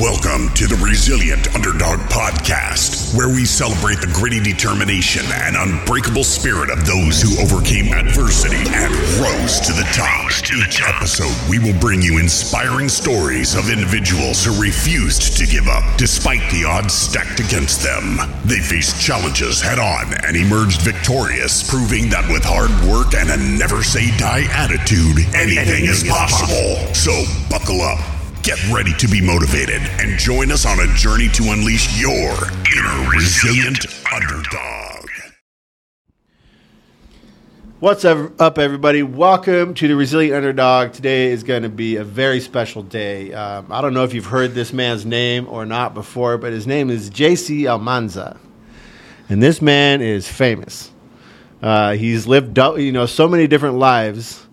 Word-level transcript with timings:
Welcome 0.00 0.48
to 0.54 0.66
the 0.66 0.80
Resilient 0.80 1.54
Underdog 1.54 2.00
Podcast, 2.08 3.12
where 3.12 3.28
we 3.28 3.44
celebrate 3.44 4.00
the 4.00 4.08
gritty 4.16 4.40
determination 4.40 5.20
and 5.28 5.60
unbreakable 5.60 6.24
spirit 6.24 6.70
of 6.70 6.86
those 6.86 7.20
who 7.20 7.36
overcame 7.36 7.92
adversity 7.92 8.64
and 8.72 8.88
rose 9.20 9.60
to 9.60 9.76
the 9.76 9.84
top. 9.92 10.32
Each 10.56 10.80
episode, 10.80 11.36
we 11.50 11.58
will 11.58 11.78
bring 11.80 12.00
you 12.00 12.16
inspiring 12.16 12.88
stories 12.88 13.54
of 13.54 13.68
individuals 13.68 14.42
who 14.42 14.56
refused 14.56 15.36
to 15.36 15.44
give 15.44 15.68
up 15.68 15.84
despite 15.98 16.40
the 16.48 16.64
odds 16.64 16.94
stacked 16.94 17.38
against 17.38 17.84
them. 17.84 18.16
They 18.46 18.60
faced 18.64 18.96
challenges 19.04 19.60
head 19.60 19.78
on 19.78 20.16
and 20.24 20.34
emerged 20.34 20.80
victorious, 20.80 21.68
proving 21.68 22.08
that 22.08 22.24
with 22.32 22.40
hard 22.40 22.72
work 22.88 23.12
and 23.12 23.28
a 23.28 23.36
never 23.36 23.82
say 23.84 24.08
die 24.16 24.48
attitude, 24.48 25.28
anything 25.36 25.84
is 25.84 26.08
possible. 26.08 26.88
So 26.96 27.12
buckle 27.52 27.82
up. 27.82 28.19
Get 28.42 28.58
ready 28.70 28.94
to 28.94 29.06
be 29.06 29.20
motivated 29.20 29.82
and 29.98 30.18
join 30.18 30.50
us 30.50 30.64
on 30.64 30.80
a 30.80 30.86
journey 30.94 31.28
to 31.28 31.42
unleash 31.52 32.00
your 32.00 32.32
inner 32.74 33.10
resilient 33.10 33.84
underdog. 34.10 35.06
What's 37.80 38.06
up, 38.06 38.58
everybody? 38.58 39.02
Welcome 39.02 39.74
to 39.74 39.86
the 39.86 39.94
Resilient 39.94 40.34
Underdog. 40.34 40.92
Today 40.92 41.32
is 41.32 41.42
going 41.42 41.64
to 41.64 41.68
be 41.68 41.96
a 41.96 42.04
very 42.04 42.40
special 42.40 42.82
day. 42.82 43.30
Um, 43.34 43.66
I 43.70 43.82
don't 43.82 43.92
know 43.92 44.04
if 44.04 44.14
you've 44.14 44.24
heard 44.24 44.54
this 44.54 44.72
man's 44.72 45.04
name 45.04 45.46
or 45.46 45.66
not 45.66 45.92
before, 45.92 46.38
but 46.38 46.50
his 46.50 46.66
name 46.66 46.88
is 46.88 47.10
JC 47.10 47.66
Almanza, 47.68 48.40
and 49.28 49.42
this 49.42 49.60
man 49.60 50.00
is 50.00 50.26
famous. 50.26 50.90
Uh, 51.60 51.92
he's 51.92 52.26
lived, 52.26 52.56
you 52.56 52.90
know, 52.90 53.04
so 53.04 53.28
many 53.28 53.46
different 53.46 53.76
lives 53.76 54.46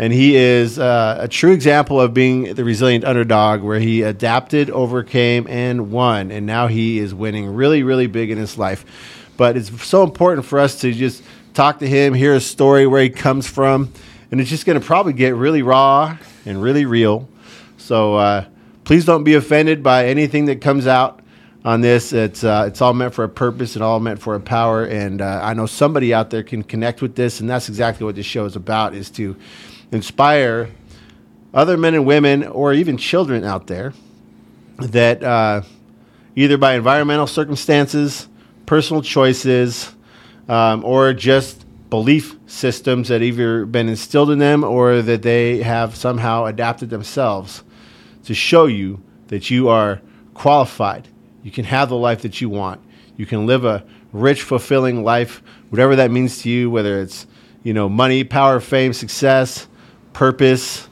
and 0.00 0.14
he 0.14 0.34
is 0.34 0.78
uh, 0.78 1.18
a 1.20 1.28
true 1.28 1.52
example 1.52 2.00
of 2.00 2.14
being 2.14 2.54
the 2.54 2.64
resilient 2.64 3.04
underdog 3.04 3.60
where 3.60 3.78
he 3.78 4.00
adapted, 4.00 4.70
overcame, 4.70 5.46
and 5.46 5.92
won. 5.92 6.30
And 6.30 6.46
now 6.46 6.68
he 6.68 6.98
is 6.98 7.14
winning 7.14 7.46
really, 7.54 7.82
really 7.82 8.06
big 8.06 8.30
in 8.30 8.38
his 8.38 8.56
life. 8.56 8.86
But 9.36 9.58
it's 9.58 9.84
so 9.84 10.02
important 10.02 10.46
for 10.46 10.58
us 10.58 10.80
to 10.80 10.92
just 10.94 11.22
talk 11.52 11.80
to 11.80 11.86
him, 11.86 12.14
hear 12.14 12.32
his 12.32 12.46
story, 12.46 12.86
where 12.86 13.02
he 13.02 13.10
comes 13.10 13.46
from. 13.46 13.92
And 14.30 14.40
it's 14.40 14.48
just 14.48 14.64
going 14.64 14.80
to 14.80 14.86
probably 14.86 15.12
get 15.12 15.34
really 15.34 15.60
raw 15.60 16.16
and 16.46 16.62
really 16.62 16.86
real. 16.86 17.28
So 17.76 18.14
uh, 18.14 18.46
please 18.84 19.04
don't 19.04 19.24
be 19.24 19.34
offended 19.34 19.82
by 19.82 20.06
anything 20.06 20.46
that 20.46 20.62
comes 20.62 20.86
out 20.86 21.20
on 21.62 21.82
this. 21.82 22.14
It's 22.14 22.42
uh, 22.42 22.64
it's 22.66 22.80
all 22.80 22.94
meant 22.94 23.12
for 23.12 23.24
a 23.24 23.28
purpose 23.28 23.74
and 23.74 23.84
all 23.84 24.00
meant 24.00 24.22
for 24.22 24.34
a 24.34 24.40
power. 24.40 24.82
And 24.82 25.20
uh, 25.20 25.40
I 25.42 25.52
know 25.52 25.66
somebody 25.66 26.14
out 26.14 26.30
there 26.30 26.42
can 26.42 26.62
connect 26.62 27.02
with 27.02 27.16
this, 27.16 27.40
and 27.40 27.50
that's 27.50 27.68
exactly 27.68 28.06
what 28.06 28.14
this 28.14 28.24
show 28.24 28.46
is 28.46 28.56
about: 28.56 28.94
is 28.94 29.10
to 29.10 29.36
inspire 29.92 30.70
other 31.52 31.76
men 31.76 31.94
and 31.94 32.06
women, 32.06 32.44
or 32.44 32.72
even 32.72 32.96
children 32.96 33.44
out 33.44 33.66
there, 33.66 33.92
that 34.78 35.22
uh, 35.22 35.62
either 36.36 36.56
by 36.56 36.74
environmental 36.74 37.26
circumstances, 37.26 38.28
personal 38.66 39.02
choices, 39.02 39.92
um, 40.48 40.84
or 40.84 41.12
just 41.12 41.64
belief 41.90 42.36
systems 42.46 43.08
that 43.08 43.20
either 43.20 43.66
been 43.66 43.88
instilled 43.88 44.30
in 44.30 44.38
them 44.38 44.62
or 44.62 45.02
that 45.02 45.22
they 45.22 45.62
have 45.62 45.96
somehow 45.96 46.44
adapted 46.44 46.88
themselves 46.88 47.64
to 48.24 48.32
show 48.32 48.66
you 48.66 49.02
that 49.26 49.50
you 49.50 49.68
are 49.68 50.00
qualified. 50.34 51.08
You 51.42 51.50
can 51.50 51.64
have 51.64 51.88
the 51.88 51.96
life 51.96 52.22
that 52.22 52.40
you 52.40 52.48
want. 52.48 52.80
You 53.16 53.26
can 53.26 53.46
live 53.46 53.64
a 53.64 53.84
rich, 54.12 54.42
fulfilling 54.42 55.04
life, 55.04 55.42
whatever 55.70 55.96
that 55.96 56.10
means 56.10 56.42
to 56.42 56.50
you, 56.50 56.70
whether 56.70 57.00
it's 57.00 57.26
you 57.62 57.74
know 57.74 57.88
money, 57.88 58.24
power, 58.24 58.60
fame, 58.60 58.92
success, 58.92 59.66
purpose, 60.12 60.88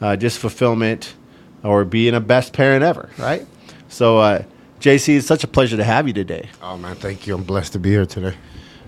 uh, 0.00 0.16
just 0.16 0.38
fulfillment, 0.38 1.14
or 1.62 1.84
being 1.84 2.14
a 2.14 2.20
best 2.20 2.52
parent 2.52 2.82
ever, 2.82 3.10
right? 3.18 3.46
So, 3.88 4.18
uh, 4.18 4.42
JC, 4.80 5.18
it's 5.18 5.26
such 5.26 5.44
a 5.44 5.48
pleasure 5.48 5.76
to 5.76 5.84
have 5.84 6.08
you 6.08 6.12
today. 6.14 6.48
Oh, 6.60 6.76
man, 6.76 6.96
thank 6.96 7.26
you. 7.26 7.34
I'm 7.34 7.44
blessed 7.44 7.74
to 7.74 7.78
be 7.78 7.90
here 7.90 8.06
today. 8.06 8.34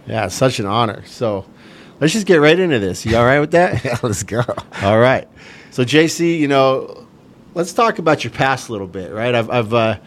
Yeah, 0.07 0.27
it's 0.27 0.35
such 0.35 0.59
an 0.59 0.67
honor. 0.67 1.05
So, 1.07 1.47
let's 2.01 2.13
just 2.13 2.27
get 2.27 2.37
right 2.37 2.59
into 2.59 2.79
this. 2.79 3.07
You 3.07 3.17
all 3.17 3.25
right 3.25 3.41
with 3.41 3.53
that? 3.53 3.85
yeah, 3.85 3.99
let's 4.03 4.23
go. 4.23 4.43
All 4.83 4.99
right. 4.99 5.29
So, 5.71 5.85
JC, 5.85 6.39
you 6.39 6.49
know, 6.49 7.07
let's 7.55 7.73
talk 7.73 7.99
about 7.99 8.25
your 8.25 8.33
past 8.33 8.69
a 8.69 8.73
little 8.73 8.87
bit, 8.87 9.13
right? 9.13 9.35
I've, 9.35 9.51
I've, 9.51 9.75
uh, 9.75 9.99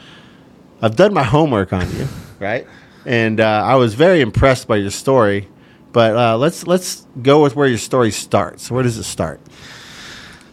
I've 0.81 0.95
done 0.95 1.13
my 1.13 1.23
homework 1.23 1.73
on 1.73 1.89
you, 1.95 2.07
right? 2.39 2.67
And 3.05 3.39
uh, 3.39 3.63
I 3.65 3.75
was 3.75 3.93
very 3.93 4.21
impressed 4.21 4.67
by 4.67 4.77
your 4.77 4.91
story. 4.91 5.47
But 5.97 6.15
uh, 6.15 6.37
let's 6.37 6.67
let's 6.67 7.07
go 7.23 7.41
with 7.41 7.55
where 7.55 7.67
your 7.67 7.79
story 7.79 8.11
starts. 8.11 8.69
Where 8.69 8.83
does 8.83 8.99
it 8.99 9.03
start? 9.05 9.41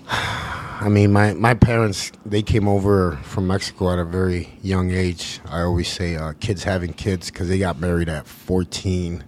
I 0.09 0.88
mean, 0.88 1.12
my, 1.12 1.34
my 1.34 1.53
parents, 1.53 2.12
they 2.25 2.41
came 2.41 2.66
over 2.66 3.19
from 3.25 3.49
Mexico 3.49 3.93
at 3.93 3.99
a 3.99 4.06
very 4.06 4.55
young 4.62 4.91
age. 4.91 5.41
I 5.44 5.60
always 5.60 5.88
say 5.88 6.16
uh, 6.16 6.32
kids 6.41 6.65
having 6.65 6.94
kids 6.94 7.31
because 7.31 7.50
they 7.50 7.59
got 7.59 7.78
married 7.78 8.09
at 8.09 8.27
14. 8.27 9.22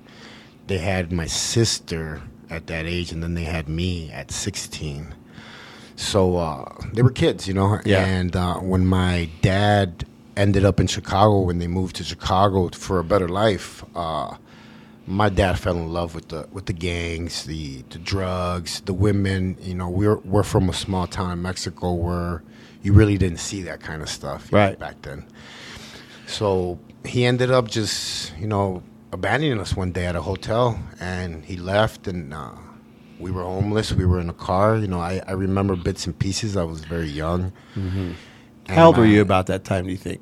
They 0.68 0.78
had 0.78 1.12
my 1.12 1.26
sister 1.26 2.22
at 2.48 2.66
that 2.68 2.86
age, 2.86 3.12
and 3.12 3.22
then 3.22 3.34
they 3.34 3.44
had 3.44 3.68
me 3.68 4.10
at 4.10 4.30
16. 4.30 5.14
So 5.96 6.38
uh, 6.38 6.76
they 6.94 7.02
were 7.02 7.10
kids, 7.10 7.46
you 7.46 7.52
know? 7.52 7.78
Yeah. 7.84 8.06
And 8.06 8.34
uh, 8.34 8.54
when 8.54 8.86
my 8.86 9.28
dad 9.42 10.06
ended 10.34 10.64
up 10.64 10.80
in 10.80 10.86
Chicago, 10.86 11.40
when 11.40 11.58
they 11.58 11.66
moved 11.66 11.96
to 11.96 12.04
Chicago 12.04 12.70
for 12.70 12.98
a 13.00 13.04
better 13.04 13.28
life, 13.28 13.84
uh, 13.94 14.36
my 15.06 15.28
dad 15.28 15.58
fell 15.58 15.76
in 15.76 15.92
love 15.92 16.14
with 16.14 16.28
the 16.28 16.48
with 16.52 16.66
the 16.66 16.72
gangs, 16.72 17.44
the 17.44 17.82
the 17.90 17.98
drugs, 17.98 18.80
the 18.82 18.94
women. 18.94 19.56
You 19.60 19.74
know, 19.74 19.88
we're 19.88 20.16
we're 20.18 20.42
from 20.42 20.68
a 20.68 20.72
small 20.72 21.06
town 21.06 21.30
in 21.30 21.42
Mexico 21.42 21.92
where 21.92 22.42
you 22.82 22.92
really 22.92 23.16
didn't 23.16 23.38
see 23.38 23.62
that 23.62 23.80
kind 23.80 24.02
of 24.02 24.08
stuff 24.08 24.52
right. 24.52 24.72
know, 24.72 24.86
back 24.86 25.02
then. 25.02 25.26
So 26.26 26.78
he 27.04 27.24
ended 27.24 27.50
up 27.50 27.68
just 27.68 28.36
you 28.38 28.46
know 28.46 28.82
abandoning 29.12 29.60
us 29.60 29.76
one 29.76 29.92
day 29.92 30.06
at 30.06 30.16
a 30.16 30.22
hotel, 30.22 30.78
and 30.98 31.44
he 31.44 31.56
left, 31.56 32.08
and 32.08 32.34
uh, 32.34 32.52
we 33.20 33.30
were 33.30 33.42
homeless. 33.42 33.92
We 33.92 34.06
were 34.06 34.20
in 34.20 34.28
a 34.28 34.34
car. 34.34 34.76
You 34.76 34.88
know, 34.88 35.00
I, 35.00 35.22
I 35.26 35.32
remember 35.32 35.76
bits 35.76 36.06
and 36.06 36.18
pieces. 36.18 36.56
I 36.56 36.64
was 36.64 36.84
very 36.84 37.08
young. 37.08 37.52
Mm-hmm. 37.76 38.12
How 38.68 38.88
old 38.88 38.98
were 38.98 39.06
you 39.06 39.22
about 39.22 39.46
that 39.46 39.62
time? 39.62 39.84
Do 39.84 39.92
you 39.92 39.96
think? 39.96 40.20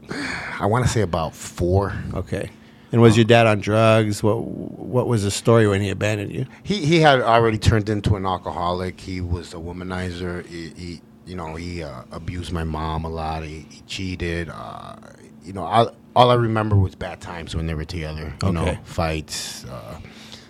I 0.61 0.67
want 0.67 0.85
to 0.85 0.91
say 0.91 1.01
about 1.01 1.35
four. 1.35 1.95
Okay. 2.13 2.51
And 2.95 3.03
was 3.03 3.17
your 3.17 3.25
dad 3.25 3.49
on 3.49 3.59
drugs? 3.59 4.23
What 4.23 4.45
What 4.45 5.09
was 5.09 5.25
the 5.25 5.31
story 5.33 5.67
when 5.67 5.81
he 5.81 5.91
abandoned 5.91 6.33
you? 6.33 6.47
He 6.63 6.87
he 6.87 7.01
had 7.01 7.21
already 7.23 7.59
turned 7.59 7.89
into 7.89 8.15
an 8.15 8.25
alcoholic. 8.25 9.01
He 9.01 9.21
was 9.21 9.53
a 9.53 9.57
womanizer. 9.57 10.47
He, 10.47 10.69
he 10.77 11.01
you 11.27 11.35
know 11.35 11.57
he 11.57 11.83
uh, 11.83 12.05
abused 12.13 12.53
my 12.53 12.63
mom 12.63 13.05
a 13.05 13.09
lot. 13.09 13.43
He, 13.43 13.67
he 13.69 13.81
cheated. 13.89 14.49
Uh, 14.49 14.95
you 15.43 15.53
know, 15.53 15.65
I, 15.65 15.89
all 16.15 16.31
I 16.31 16.35
remember 16.35 16.77
was 16.77 16.95
bad 16.95 17.21
times 17.21 17.57
when 17.57 17.67
they 17.67 17.75
were 17.75 17.85
together. 17.85 18.33
You 18.45 18.51
okay. 18.51 18.53
know, 18.53 18.79
fights, 18.85 19.65
uh, 19.65 19.99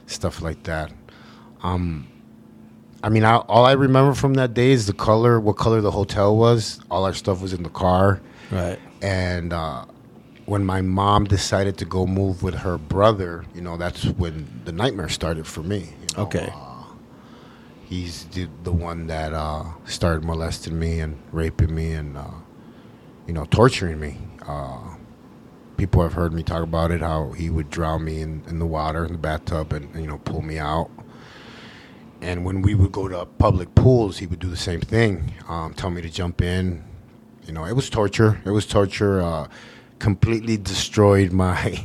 stuff 0.05 0.43
like 0.43 0.65
that. 0.65 0.93
Um, 1.63 2.07
I 3.03 3.09
mean, 3.09 3.25
I, 3.25 3.37
all 3.37 3.65
I 3.65 3.73
remember 3.73 4.13
from 4.13 4.35
that 4.35 4.53
day 4.53 4.73
is 4.73 4.87
the 4.87 4.93
color, 4.93 5.41
what 5.41 5.57
color 5.57 5.81
the 5.81 5.93
hotel 5.93 6.37
was. 6.37 6.79
All 6.91 7.07
our 7.07 7.15
stuff 7.15 7.41
was 7.41 7.55
in 7.55 7.63
the 7.63 7.71
car. 7.71 8.21
Right. 8.51 8.79
And 9.01 9.55
uh, 9.55 9.87
when 10.47 10.65
my 10.65 10.83
mom 10.83 11.25
decided 11.25 11.79
to 11.79 11.85
go 11.85 12.07
move 12.07 12.43
with 12.43 12.55
her 12.55 12.77
brother, 12.77 13.45
you 13.55 13.61
know, 13.61 13.77
that's 13.77 14.05
when 14.05 14.63
the 14.65 14.73
nightmare 14.73 15.09
started 15.09 15.47
for 15.47 15.63
me. 15.63 15.79
You 15.79 16.17
know? 16.17 16.23
Okay. 16.25 16.53
Uh, 16.55 16.85
he's 17.85 18.25
the, 18.27 18.49
the 18.63 18.73
one 18.73 19.07
that 19.07 19.33
uh, 19.33 19.65
started 19.87 20.25
molesting 20.25 20.79
me 20.79 21.01
and 21.01 21.19
raping 21.33 21.75
me 21.75 21.93
and, 21.93 22.17
uh, 22.17 22.31
you 23.27 23.33
know, 23.33 23.47
torturing 23.47 23.99
me. 23.99 24.19
Uh, 24.47 24.97
people 25.77 26.03
have 26.03 26.13
heard 26.13 26.33
me 26.33 26.43
talk 26.43 26.63
about 26.63 26.91
it, 26.91 27.01
how 27.01 27.33
he 27.33 27.49
would 27.49 27.71
drown 27.71 28.05
me 28.05 28.21
in, 28.21 28.43
in 28.47 28.59
the 28.59 28.67
water 28.67 29.05
in 29.05 29.13
the 29.13 29.19
bathtub 29.19 29.73
and, 29.73 29.95
you 29.95 30.07
know, 30.07 30.19
pull 30.19 30.43
me 30.43 30.59
out. 30.59 30.91
And 32.21 32.45
when 32.45 32.63
we 32.63 32.75
would 32.75 32.93
go 32.93 33.09
to 33.09 33.27
public 33.27 33.75
pools, 33.75 34.19
he 34.19 34.27
would 34.27 34.39
do 34.39 34.49
the 34.49 34.57
same 34.57 34.81
thing, 34.81 35.35
um, 35.49 35.75
tell 35.75 35.91
me 35.91 36.01
to 36.03 36.09
jump 36.09 36.41
in. 36.41 36.85
You 37.47 37.53
know, 37.53 37.67
it 37.67 37.75
was 37.75 37.91
torture. 37.91 38.41
It 38.47 38.51
was 38.51 38.67
torture 38.67 39.21
uh, 39.21 39.49
completely 40.05 40.59
destroyed 40.59 41.33
my 41.33 41.83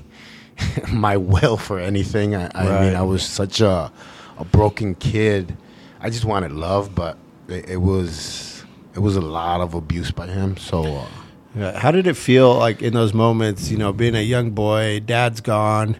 my 0.92 1.16
will 1.16 1.56
for 1.56 1.80
anything. 1.80 2.36
I, 2.36 2.51
I 2.54 2.68
right. 2.68 2.81
mean, 2.81 2.95
I 2.95 3.01
was 3.01 3.24
such 3.24 3.62
a 3.62 3.89
a 4.38 4.44
broken 4.44 4.94
kid. 4.95 5.56
I 6.01 6.10
just 6.10 6.25
wanted 6.25 6.51
love, 6.51 6.94
but 6.94 7.18
it, 7.48 7.69
it 7.69 7.77
was 7.77 8.66
it 8.94 9.00
was 9.00 9.16
a 9.16 9.21
lot 9.21 9.62
of 9.62 9.74
abuse 9.74 10.12
by 10.12 10.27
him. 10.27 10.57
So. 10.57 10.83
Uh, 10.83 11.07
yeah. 11.56 11.80
How 11.80 11.89
did 11.89 12.06
it 12.06 12.16
feel 12.16 12.54
like 12.54 12.83
in 12.83 12.94
those 12.94 13.12
moments? 13.12 13.71
You 13.71 13.77
know, 13.77 13.92
being 13.92 14.16
a 14.16 14.22
young 14.22 14.51
boy, 14.51 15.00
dad's 15.00 15.42
gone, 15.42 15.98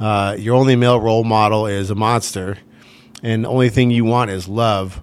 uh, 0.00 0.34
your 0.36 0.56
only 0.56 0.74
male 0.74 1.00
role 1.00 1.22
model 1.22 1.68
is 1.68 1.90
a 1.90 1.94
monster, 1.94 2.58
and 3.22 3.44
the 3.44 3.48
only 3.48 3.68
thing 3.68 3.92
you 3.92 4.04
want 4.04 4.32
is 4.32 4.48
love, 4.48 5.00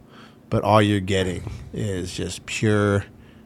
but 0.49 0.61
all 0.63 0.81
you're 0.81 0.99
getting 0.99 1.49
is 1.71 2.13
just 2.13 2.45
pure 2.45 3.05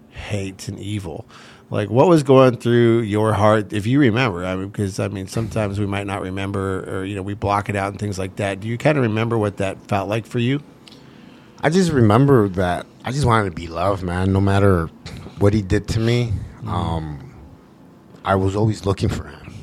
hate 0.10 0.68
and 0.68 0.80
evil 0.80 1.28
like 1.72 1.90
what 1.90 2.08
was 2.08 2.22
going 2.22 2.56
through 2.58 3.00
your 3.02 3.34
heart 3.34 3.74
if 3.74 3.88
you 3.88 4.00
remember 4.00 4.46
i 4.46 4.56
mean 4.56 4.68
because 4.70 5.00
i 5.00 5.08
mean 5.08 5.26
sometimes 5.26 5.80
we 5.80 5.86
might 5.88 6.06
not 6.06 6.22
remember 6.22 6.84
or 7.00 7.04
you 7.06 7.16
know 7.16 7.22
we 7.24 7.34
block 7.34 7.70
it 7.70 7.76
out 7.76 7.90
and 7.92 8.00
things 8.00 8.20
like 8.20 8.36
that 8.36 8.60
do 8.60 8.68
you 8.68 8.78
kind 8.78 8.98
of 8.98 9.04
remember 9.04 9.38
what 9.38 9.58
that 9.58 9.78
felt 9.88 10.08
like 10.10 10.26
for 10.28 10.38
you 10.40 10.62
i 11.62 11.70
just 11.70 11.92
remember 11.92 12.48
that 12.50 12.86
i 13.06 13.12
just 13.12 13.26
wanted 13.26 13.46
to 13.50 13.56
be 13.56 13.68
loved 13.68 14.04
man 14.04 14.32
no 14.32 14.40
matter 14.42 14.88
what 15.40 15.54
he 15.54 15.62
did 15.64 15.88
to 15.88 16.00
me 16.00 16.32
Um, 16.68 17.34
I 18.24 18.36
was 18.36 18.56
always 18.56 18.86
looking 18.86 19.10
for 19.10 19.24
him. 19.26 19.54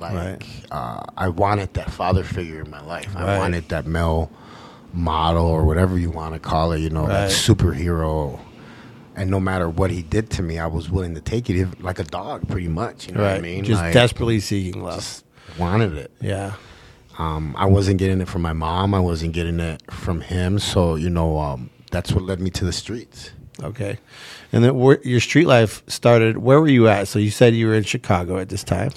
Like 0.00 0.14
Right. 0.14 0.42
uh, 0.72 1.02
I 1.16 1.28
wanted 1.28 1.74
that 1.74 1.88
father 1.90 2.24
figure 2.24 2.60
in 2.64 2.68
my 2.70 2.80
life. 2.84 3.14
Right. 3.14 3.28
I 3.28 3.38
wanted 3.38 3.68
that 3.68 3.86
male 3.86 4.28
model 4.92 5.46
or 5.46 5.64
whatever 5.64 5.96
you 5.96 6.10
want 6.10 6.34
to 6.34 6.40
call 6.40 6.72
it. 6.72 6.80
You 6.80 6.90
know, 6.90 7.06
that 7.06 7.30
superhero. 7.30 8.40
And 9.18 9.30
no 9.30 9.40
matter 9.40 9.68
what 9.68 9.90
he 9.90 10.02
did 10.02 10.30
to 10.30 10.42
me, 10.42 10.58
I 10.58 10.66
was 10.66 10.88
willing 10.90 11.14
to 11.16 11.20
take 11.20 11.50
it, 11.50 11.82
like 11.82 11.98
a 11.98 12.04
dog, 12.04 12.46
pretty 12.48 12.68
much. 12.68 13.08
You 13.08 13.14
know 13.14 13.22
right. 13.22 13.32
what 13.32 13.38
I 13.38 13.42
mean? 13.42 13.64
Just 13.64 13.82
Like, 13.82 13.92
desperately 13.92 14.38
seeking 14.40 14.82
love. 14.82 15.22
wanted 15.58 15.94
it. 15.94 16.10
yeah. 16.20 16.52
Um, 17.18 17.56
I 17.58 17.66
wasn't 17.66 17.98
getting 17.98 18.20
it 18.20 18.28
from 18.28 18.42
my 18.42 18.52
mom. 18.52 18.94
I 18.94 19.00
wasn't 19.00 19.32
getting 19.32 19.58
it 19.58 19.82
from 19.90 20.20
him. 20.20 20.60
So 20.60 20.94
you 20.94 21.10
know, 21.10 21.36
um, 21.38 21.68
that's 21.90 22.12
what 22.12 22.22
led 22.22 22.40
me 22.40 22.48
to 22.50 22.64
the 22.64 22.72
streets. 22.72 23.32
Okay. 23.60 23.98
And 24.52 24.62
then 24.62 24.76
where, 24.78 25.00
your 25.02 25.18
street 25.18 25.48
life 25.48 25.82
started. 25.88 26.38
Where 26.38 26.60
were 26.60 26.68
you 26.68 26.86
at? 26.86 27.08
So 27.08 27.18
you 27.18 27.30
said 27.32 27.56
you 27.56 27.66
were 27.66 27.74
in 27.74 27.82
Chicago 27.82 28.38
at 28.38 28.50
this 28.50 28.62
time, 28.62 28.92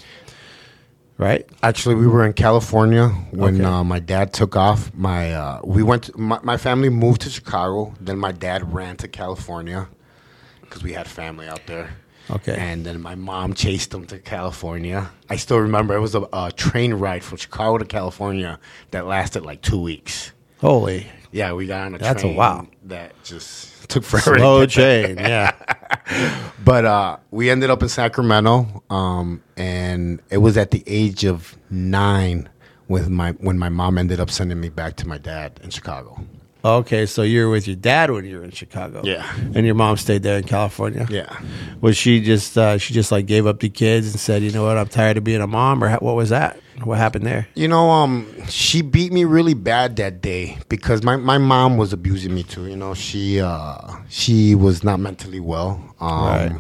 right? 1.18 1.48
Actually, 1.64 1.96
we 1.96 2.06
were 2.06 2.24
in 2.24 2.34
California 2.34 3.08
when 3.32 3.56
Okay. 3.56 3.64
uh, 3.66 3.84
my 3.84 3.98
dad 4.00 4.34
took 4.34 4.56
off. 4.56 4.94
My 4.94 5.34
uh, 5.34 5.62
we 5.64 5.82
went. 5.82 6.04
To, 6.04 6.18
my, 6.20 6.40
my 6.44 6.58
family 6.58 6.90
moved 6.90 7.22
to 7.22 7.30
Chicago. 7.32 7.96
Then 8.00 8.20
my 8.20 8.32
dad 8.32 8.72
ran 8.72 8.98
to 8.98 9.08
California 9.08 9.88
because 10.72 10.84
we 10.84 10.94
had 10.94 11.06
family 11.06 11.48
out 11.50 11.68
there. 11.68 11.90
Okay. 12.30 12.56
And 12.58 12.86
then 12.86 13.02
my 13.02 13.16
mom 13.16 13.54
chased 13.54 13.94
him 13.94 14.06
to 14.08 14.18
California. 14.18 15.12
I 15.30 15.36
still 15.36 15.60
remember 15.60 15.96
it 15.96 16.00
was 16.00 16.16
a, 16.16 16.26
a 16.32 16.52
train 16.56 16.94
ride 16.94 17.26
from 17.26 17.38
Chicago 17.38 17.78
to 17.78 17.86
California 17.86 18.58
that 18.92 19.06
lasted 19.06 19.46
like 19.46 19.62
two 19.62 19.82
weeks. 19.82 20.32
Holy 20.60 21.08
Yeah, 21.34 21.54
we 21.54 21.68
got 21.68 21.88
on 21.88 21.96
a 21.96 21.98
That's 21.98 22.22
a 22.22 22.28
train 22.28 22.36
wow. 22.38 22.68
that 22.86 23.22
just 23.24 23.90
took 23.90 24.06
forever. 24.06 24.38
slow 24.40 24.60
there. 24.60 24.68
chain. 24.68 25.18
Yeah. 25.18 25.52
But 26.64 26.86
uh, 26.86 27.18
we 27.32 27.50
ended 27.50 27.70
up 27.70 27.82
in 27.82 27.90
Sacramento, 27.90 28.84
um, 28.90 29.42
and 29.58 30.22
it 30.30 30.38
was 30.38 30.58
at 30.58 30.72
the 30.72 30.84
age 30.86 31.26
of 31.26 31.58
nine 31.70 32.50
with 32.88 33.10
my 33.10 33.32
when 33.32 33.58
my 33.58 33.70
mom 33.70 33.98
ended 33.98 34.20
up 34.20 34.30
sending 34.30 34.60
me 34.60 34.70
back 34.70 34.96
to 34.98 35.08
my 35.08 35.18
dad 35.18 35.60
in 35.64 35.70
Chicago. 35.70 36.24
Okay. 36.64 37.06
So 37.06 37.24
you 37.24 37.46
were 37.46 37.50
with 37.52 37.68
your 37.68 37.76
dad 37.76 38.12
when 38.12 38.26
you 38.26 38.38
were 38.38 38.44
in 38.44 38.52
Chicago. 38.52 39.02
Yeah. 39.04 39.30
And 39.56 39.66
your 39.66 39.76
mom 39.76 39.98
stayed 39.98 40.24
there 40.24 40.38
in 40.38 40.44
California. 40.44 41.08
Yeah, 41.10 41.36
Was 41.82 41.98
she 41.98 42.22
just 42.22 42.58
uh, 42.58 42.78
she 42.78 42.94
just 42.94 43.12
like 43.12 43.26
gave 43.26 43.48
up 43.48 43.60
the 43.60 43.70
kids 43.70 44.12
and 44.12 44.20
said, 44.20 44.44
you 44.44 44.52
know 44.52 44.64
what, 44.66 44.78
I'm 44.78 44.88
tired 44.88 45.18
of 45.18 45.24
being 45.24 45.42
a 45.42 45.48
mom, 45.48 45.84
or 45.84 45.90
ha- 45.90 45.98
what 46.00 46.16
was 46.16 46.30
that? 46.30 46.60
What 46.84 46.98
happened 46.98 47.26
there? 47.28 47.48
you 47.54 47.68
know, 47.68 47.92
um, 47.92 48.26
she 48.50 48.82
beat 48.82 49.12
me 49.14 49.24
really 49.24 49.54
bad 49.54 49.98
that 49.98 50.20
day 50.22 50.58
because 50.68 51.04
my, 51.04 51.16
my 51.16 51.38
mom 51.38 51.78
was 51.78 51.94
abusing 51.94 52.34
me 52.34 52.42
too. 52.44 52.66
You 52.66 52.76
know, 52.76 52.96
she 52.96 53.40
uh, 53.40 53.78
she 54.10 54.56
was 54.56 54.84
not 54.84 55.00
mentally 55.00 55.40
well. 55.40 55.80
Um, 56.00 56.26
Right. 56.26 56.52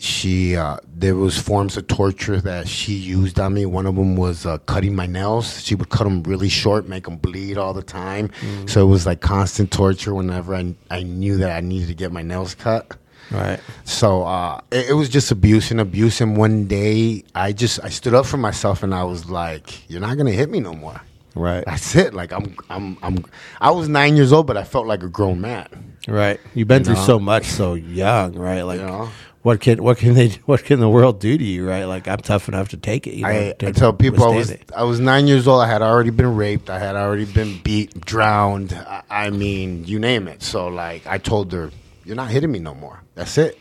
She 0.00 0.56
uh, 0.56 0.78
there 0.92 1.14
was 1.14 1.36
forms 1.38 1.76
of 1.76 1.86
torture 1.86 2.40
that 2.40 2.66
she 2.66 2.94
used 2.94 3.38
on 3.38 3.54
me. 3.54 3.66
One 3.66 3.84
of 3.84 3.96
them 3.96 4.16
was 4.16 4.46
uh, 4.46 4.56
cutting 4.58 4.96
my 4.96 5.06
nails. 5.06 5.62
She 5.62 5.74
would 5.74 5.90
cut 5.90 6.04
them 6.04 6.22
really 6.22 6.48
short, 6.48 6.88
make 6.88 7.04
them 7.04 7.18
bleed 7.18 7.58
all 7.58 7.74
the 7.74 7.82
time. 7.82 8.30
So 8.66 8.82
it 8.86 8.90
was 8.90 9.04
like 9.04 9.20
constant 9.20 9.70
torture 9.70 10.14
whenever 10.14 10.54
I 10.54 10.74
I 10.90 11.02
knew 11.02 11.36
that 11.36 11.50
I 11.50 11.60
needed 11.60 11.88
to 11.88 11.94
get 11.94 12.12
my 12.12 12.22
nails 12.22 12.54
cut. 12.54 12.96
Right. 13.30 13.60
So 13.84 14.24
uh, 14.24 14.60
it, 14.70 14.90
it 14.90 14.92
was 14.94 15.08
just 15.08 15.30
abuse 15.30 15.70
and 15.70 15.80
abuse. 15.80 16.20
And 16.20 16.36
one 16.36 16.66
day, 16.66 17.22
I 17.34 17.52
just 17.52 17.78
I 17.84 17.88
stood 17.90 18.14
up 18.14 18.26
for 18.26 18.38
myself 18.38 18.82
and 18.82 18.94
I 18.94 19.04
was 19.04 19.30
like, 19.30 19.88
"You're 19.90 20.00
not 20.00 20.16
gonna 20.16 20.32
hit 20.32 20.50
me 20.50 20.60
no 20.60 20.72
more." 20.72 21.00
Right. 21.34 21.64
That's 21.64 21.94
it. 21.94 22.12
Like 22.14 22.32
I'm 22.32 22.56
I'm 22.68 22.98
I'm 23.02 23.24
I 23.60 23.70
was 23.70 23.88
nine 23.88 24.16
years 24.16 24.32
old, 24.32 24.46
but 24.46 24.56
I 24.56 24.64
felt 24.64 24.86
like 24.86 25.02
a 25.02 25.08
grown 25.08 25.40
man. 25.40 25.96
Right. 26.08 26.40
You've 26.54 26.68
been 26.68 26.82
through 26.82 26.94
know? 26.94 27.04
so 27.04 27.18
much 27.18 27.44
so 27.44 27.74
young, 27.74 28.34
right? 28.34 28.62
Like 28.62 28.80
You 28.80 28.86
know? 28.86 29.10
What 29.42 29.60
can 29.60 29.82
what 29.82 29.98
can 29.98 30.14
they 30.14 30.28
what 30.46 30.64
can 30.64 30.80
the 30.80 30.88
world 30.88 31.20
do 31.20 31.36
to 31.36 31.44
you, 31.44 31.68
right? 31.68 31.84
Like 31.84 32.08
I'm 32.08 32.18
tough 32.18 32.48
enough 32.48 32.68
to 32.70 32.76
take 32.76 33.06
it. 33.06 33.14
You 33.14 33.22
know, 33.22 33.28
I, 33.28 33.54
I 33.60 33.72
tell 33.72 33.92
people 33.92 34.24
I 34.24 34.34
was 34.34 34.50
it. 34.50 34.70
I 34.76 34.84
was 34.84 35.00
nine 35.00 35.26
years 35.26 35.48
old. 35.48 35.62
I 35.62 35.66
had 35.66 35.82
already 35.82 36.10
been 36.10 36.36
raped. 36.36 36.70
I 36.70 36.78
had 36.78 36.96
already 36.96 37.24
been 37.24 37.60
beat, 37.62 38.00
drowned. 38.00 38.72
I, 38.72 39.02
I 39.08 39.30
mean, 39.30 39.84
you 39.84 39.98
name 39.98 40.28
it. 40.28 40.42
So 40.42 40.68
like 40.68 41.06
I 41.06 41.18
told 41.18 41.52
her, 41.52 41.70
"You're 42.04 42.16
not 42.16 42.30
hitting 42.30 42.52
me 42.52 42.58
no 42.58 42.74
more. 42.74 43.02
That's 43.14 43.38
it." 43.38 43.58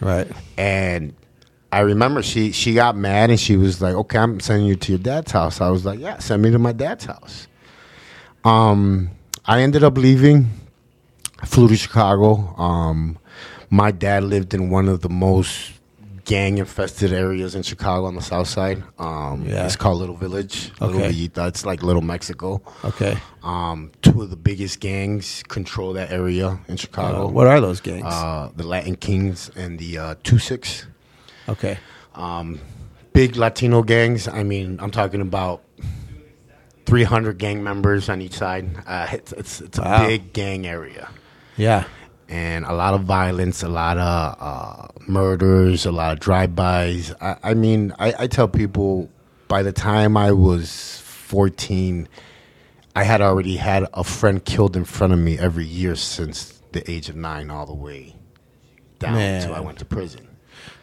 Right. 0.00 0.30
And 0.58 1.14
I 1.72 1.80
remember 1.80 2.22
she 2.22 2.52
she 2.52 2.74
got 2.74 2.96
mad 2.96 3.30
and 3.30 3.40
she 3.40 3.56
was 3.56 3.80
like, 3.80 3.94
"Okay, 3.94 4.18
I'm 4.18 4.40
sending 4.40 4.66
you 4.66 4.76
to 4.76 4.92
your 4.92 4.98
dad's 4.98 5.32
house." 5.32 5.60
I 5.60 5.70
was 5.70 5.86
like, 5.86 6.00
"Yeah, 6.00 6.18
send 6.18 6.42
me 6.42 6.50
to 6.50 6.58
my 6.58 6.72
dad's 6.72 7.06
house." 7.06 7.48
Um, 8.44 9.10
I 9.46 9.62
ended 9.62 9.82
up 9.82 9.96
leaving. 9.96 10.50
I 11.40 11.46
flew 11.46 11.68
to 11.68 11.76
Chicago. 11.76 12.54
Um, 12.56 13.18
my 13.74 13.90
dad 13.90 14.22
lived 14.24 14.54
in 14.54 14.70
one 14.70 14.88
of 14.88 15.00
the 15.00 15.08
most 15.08 15.72
gang 16.24 16.58
infested 16.58 17.12
areas 17.12 17.54
in 17.54 17.62
Chicago 17.62 18.06
on 18.06 18.14
the 18.14 18.22
south 18.22 18.48
side. 18.48 18.82
Um, 18.98 19.44
Yeah. 19.46 19.66
It's 19.66 19.76
called 19.76 19.98
Little 19.98 20.16
Village. 20.16 20.70
Little 20.80 20.96
Okay. 21.02 21.10
Villita. 21.12 21.48
It's 21.48 21.66
like 21.66 21.82
Little 21.82 22.00
Mexico. 22.14 22.62
Okay. 22.84 23.18
Um, 23.42 23.90
two 24.00 24.22
of 24.22 24.30
the 24.30 24.36
biggest 24.36 24.78
gangs 24.80 25.42
control 25.48 25.92
that 25.94 26.10
area 26.12 26.58
in 26.68 26.76
Chicago. 26.76 27.26
Uh, 27.26 27.30
what 27.36 27.46
are 27.46 27.60
those 27.60 27.80
gangs? 27.82 28.04
Uh, 28.06 28.48
the 28.56 28.66
Latin 28.66 28.96
Kings 28.96 29.50
and 29.56 29.78
the 29.78 29.98
uh, 29.98 30.14
Two 30.22 30.38
Six. 30.38 30.86
okay. 31.48 31.76
Big 33.12 33.36
Latino 33.36 33.82
gangs. 33.82 34.26
I 34.28 34.42
mean, 34.44 34.78
I'm 34.80 34.90
talking 34.90 35.20
about 35.20 35.62
300 36.86 37.38
gang 37.38 37.62
members 37.62 38.08
on 38.08 38.20
each 38.22 38.34
side. 38.38 38.66
Uh, 38.86 39.06
it's 39.12 39.32
it's, 39.32 39.60
it's 39.60 39.78
a 39.78 39.82
Wow. 39.82 40.06
big 40.06 40.32
gang 40.32 40.66
area. 40.66 41.10
Yeah. 41.56 41.84
And 42.28 42.64
a 42.64 42.72
lot 42.72 42.94
of 42.94 43.02
violence, 43.02 43.62
a 43.62 43.68
lot 43.68 43.98
of 43.98 44.36
uh, 44.40 44.88
murders, 45.06 45.86
a 45.86 45.92
lot 45.92 46.12
of 46.12 46.20
drive-bys. 46.20 47.14
I, 47.20 47.36
I 47.42 47.54
mean, 47.54 47.92
I, 47.98 48.14
I 48.20 48.26
tell 48.26 48.48
people 48.48 49.10
by 49.48 49.62
the 49.62 49.72
time 49.72 50.16
I 50.16 50.32
was 50.32 51.00
14, 51.00 52.08
I 52.96 53.04
had 53.04 53.20
already 53.20 53.56
had 53.56 53.86
a 53.92 54.04
friend 54.04 54.44
killed 54.44 54.76
in 54.76 54.84
front 54.84 55.12
of 55.12 55.18
me 55.18 55.38
every 55.38 55.64
year 55.64 55.96
since 55.96 56.60
the 56.72 56.88
age 56.90 57.08
of 57.08 57.16
nine, 57.16 57.50
all 57.50 57.66
the 57.66 57.74
way 57.74 58.16
down 58.98 59.16
until 59.16 59.54
I 59.54 59.60
went 59.60 59.78
to 59.78 59.84
prison. 59.84 60.28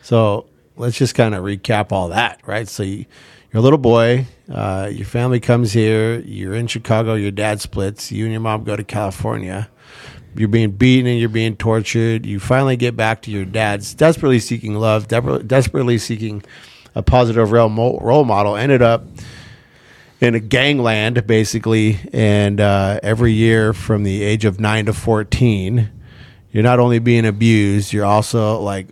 So 0.02 0.48
let's 0.76 0.98
just 0.98 1.16
kind 1.16 1.36
of 1.36 1.44
recap 1.44 1.92
all 1.92 2.10
that, 2.10 2.42
right? 2.46 2.68
So 2.68 2.84
you, 2.84 3.06
you're 3.52 3.60
a 3.60 3.64
little 3.64 3.78
boy. 3.78 4.28
Uh, 4.50 4.90
your 4.92 5.06
family 5.06 5.40
comes 5.40 5.74
here. 5.74 6.20
You're 6.20 6.56
in 6.56 6.68
Chicago. 6.68 7.16
Your 7.16 7.32
dad 7.32 7.62
splits. 7.62 8.12
You 8.12 8.26
and 8.26 8.32
your 8.32 8.42
mom 8.42 8.64
go 8.64 8.76
to 8.76 8.84
California. 8.84 9.70
You're 10.36 10.48
being 10.48 10.72
beaten 10.72 11.08
and 11.08 11.20
you're 11.20 11.30
being 11.30 11.56
tortured. 11.56 12.26
You 12.26 12.40
finally 12.40 12.78
get 12.78 12.96
back 12.96 13.22
to 13.24 13.32
your 13.32 13.46
dad's, 13.46 13.94
desperately 13.94 14.40
seeking 14.40 14.76
love, 14.76 15.08
desper- 15.08 15.46
desperately 15.46 15.98
seeking 15.98 16.44
a 16.96 17.04
positive 17.04 17.52
role, 17.52 17.70
mo- 17.70 18.00
role 18.00 18.24
model. 18.24 18.56
Ended 18.56 18.82
up 18.82 19.04
in 20.22 20.36
a 20.36 20.40
gangland, 20.40 21.26
basically. 21.28 22.00
And 22.14 22.62
uh, 22.62 23.00
every 23.04 23.34
year 23.34 23.74
from 23.74 24.04
the 24.04 24.24
age 24.24 24.46
of 24.46 24.60
nine 24.60 24.86
to 24.86 24.94
14, 24.94 25.92
you're 26.52 26.64
not 26.64 26.80
only 26.80 27.00
being 27.00 27.26
abused, 27.26 27.92
you're 27.92 28.06
also 28.06 28.60
like 28.60 28.88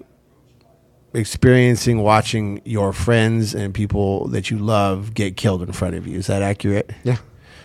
experiencing 1.14 2.02
watching 2.02 2.62
your 2.66 2.94
friends 2.94 3.56
and 3.56 3.74
people 3.74 4.28
that 4.28 4.52
you 4.52 4.58
love 4.58 5.14
get 5.14 5.38
killed 5.38 5.62
in 5.62 5.72
front 5.72 5.96
of 5.96 6.08
you. 6.08 6.18
Is 6.18 6.28
that 6.28 6.42
accurate? 6.42 6.92
Yeah. 7.04 7.18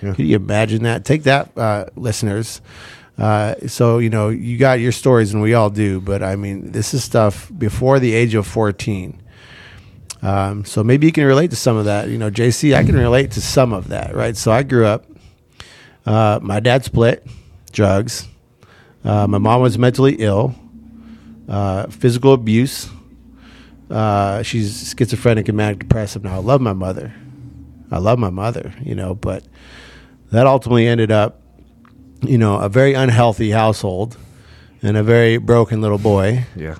yeah. 0.02 0.14
Can 0.14 0.26
you 0.26 0.36
imagine 0.36 0.82
that? 0.84 1.04
Take 1.04 1.24
that, 1.24 1.56
uh, 1.56 1.86
listeners. 1.96 2.60
Uh, 3.16 3.54
so 3.66 3.98
you 3.98 4.10
know 4.10 4.28
you 4.28 4.58
got 4.58 4.80
your 4.80 4.92
stories, 4.92 5.32
and 5.32 5.42
we 5.42 5.54
all 5.54 5.70
do. 5.70 6.00
But 6.00 6.22
I 6.22 6.36
mean, 6.36 6.72
this 6.72 6.94
is 6.94 7.04
stuff 7.04 7.50
before 7.56 7.98
the 7.98 8.12
age 8.12 8.34
of 8.34 8.46
fourteen. 8.46 9.20
Um, 10.22 10.64
so 10.64 10.82
maybe 10.82 11.06
you 11.06 11.12
can 11.12 11.24
relate 11.24 11.50
to 11.50 11.56
some 11.56 11.76
of 11.76 11.84
that. 11.84 12.08
You 12.08 12.18
know, 12.18 12.30
JC, 12.30 12.74
I 12.74 12.82
can 12.82 12.96
relate 12.96 13.32
to 13.32 13.40
some 13.40 13.72
of 13.72 13.88
that, 13.88 14.14
right? 14.14 14.36
So 14.36 14.50
I 14.50 14.62
grew 14.62 14.86
up. 14.86 15.06
Uh, 16.06 16.38
my 16.42 16.60
dad 16.60 16.84
split, 16.84 17.26
drugs. 17.72 18.26
Uh, 19.04 19.26
my 19.26 19.38
mom 19.38 19.60
was 19.60 19.78
mentally 19.78 20.14
ill, 20.14 20.54
uh, 21.48 21.86
physical 21.88 22.32
abuse. 22.32 22.88
Uh, 23.90 24.42
she's 24.42 24.94
schizophrenic 24.96 25.48
and 25.48 25.56
manic 25.56 25.78
depressive 25.80 26.24
now. 26.24 26.34
I 26.34 26.38
love 26.38 26.60
my 26.60 26.72
mother. 26.72 27.14
I 27.90 27.98
love 27.98 28.18
my 28.18 28.30
mother, 28.30 28.72
you 28.82 28.94
know, 28.94 29.14
but 29.14 29.44
that 30.32 30.46
ultimately 30.46 30.86
ended 30.86 31.12
up, 31.12 31.42
you 32.28 32.38
know, 32.38 32.56
a 32.58 32.68
very 32.68 32.94
unhealthy 32.94 33.50
household 33.50 34.16
and 34.82 34.96
a 34.96 35.02
very 35.02 35.38
broken 35.38 35.80
little 35.80 35.98
boy. 35.98 36.44
Yeah. 36.56 36.76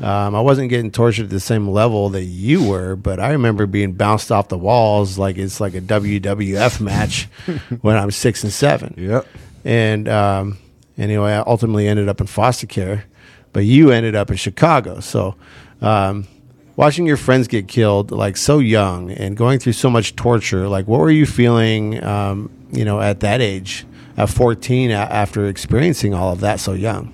Um, 0.00 0.34
I 0.34 0.40
wasn't 0.40 0.68
getting 0.68 0.90
tortured 0.90 1.24
at 1.24 1.30
the 1.30 1.38
same 1.38 1.68
level 1.68 2.08
that 2.10 2.24
you 2.24 2.68
were, 2.68 2.96
but 2.96 3.20
I 3.20 3.32
remember 3.32 3.66
being 3.66 3.92
bounced 3.92 4.32
off 4.32 4.48
the 4.48 4.58
walls 4.58 5.16
like 5.16 5.38
it's 5.38 5.60
like 5.60 5.74
a 5.74 5.80
WWF 5.80 6.80
match 6.80 7.24
when 7.82 7.96
I'm 7.96 8.10
six 8.10 8.42
and 8.42 8.52
seven. 8.52 8.94
Yep. 8.96 9.26
And 9.64 10.08
um, 10.08 10.58
anyway, 10.98 11.32
I 11.32 11.38
ultimately 11.40 11.86
ended 11.86 12.08
up 12.08 12.20
in 12.20 12.26
foster 12.26 12.66
care, 12.66 13.04
but 13.52 13.64
you 13.64 13.92
ended 13.92 14.16
up 14.16 14.30
in 14.30 14.36
Chicago. 14.36 14.98
So 14.98 15.36
um, 15.80 16.26
watching 16.74 17.06
your 17.06 17.16
friends 17.16 17.46
get 17.46 17.68
killed 17.68 18.10
like 18.10 18.36
so 18.36 18.58
young 18.58 19.12
and 19.12 19.36
going 19.36 19.60
through 19.60 19.74
so 19.74 19.88
much 19.88 20.16
torture, 20.16 20.68
like 20.68 20.88
what 20.88 20.98
were 20.98 21.10
you 21.10 21.26
feeling, 21.26 22.02
um, 22.02 22.50
you 22.72 22.84
know, 22.84 23.00
at 23.00 23.20
that 23.20 23.40
age, 23.40 23.86
at 24.16 24.28
14, 24.28 24.90
a- 24.90 24.94
after 24.94 25.46
experiencing 25.46 26.14
all 26.14 26.32
of 26.32 26.40
that 26.40 26.60
so 26.60 26.72
young? 26.72 27.12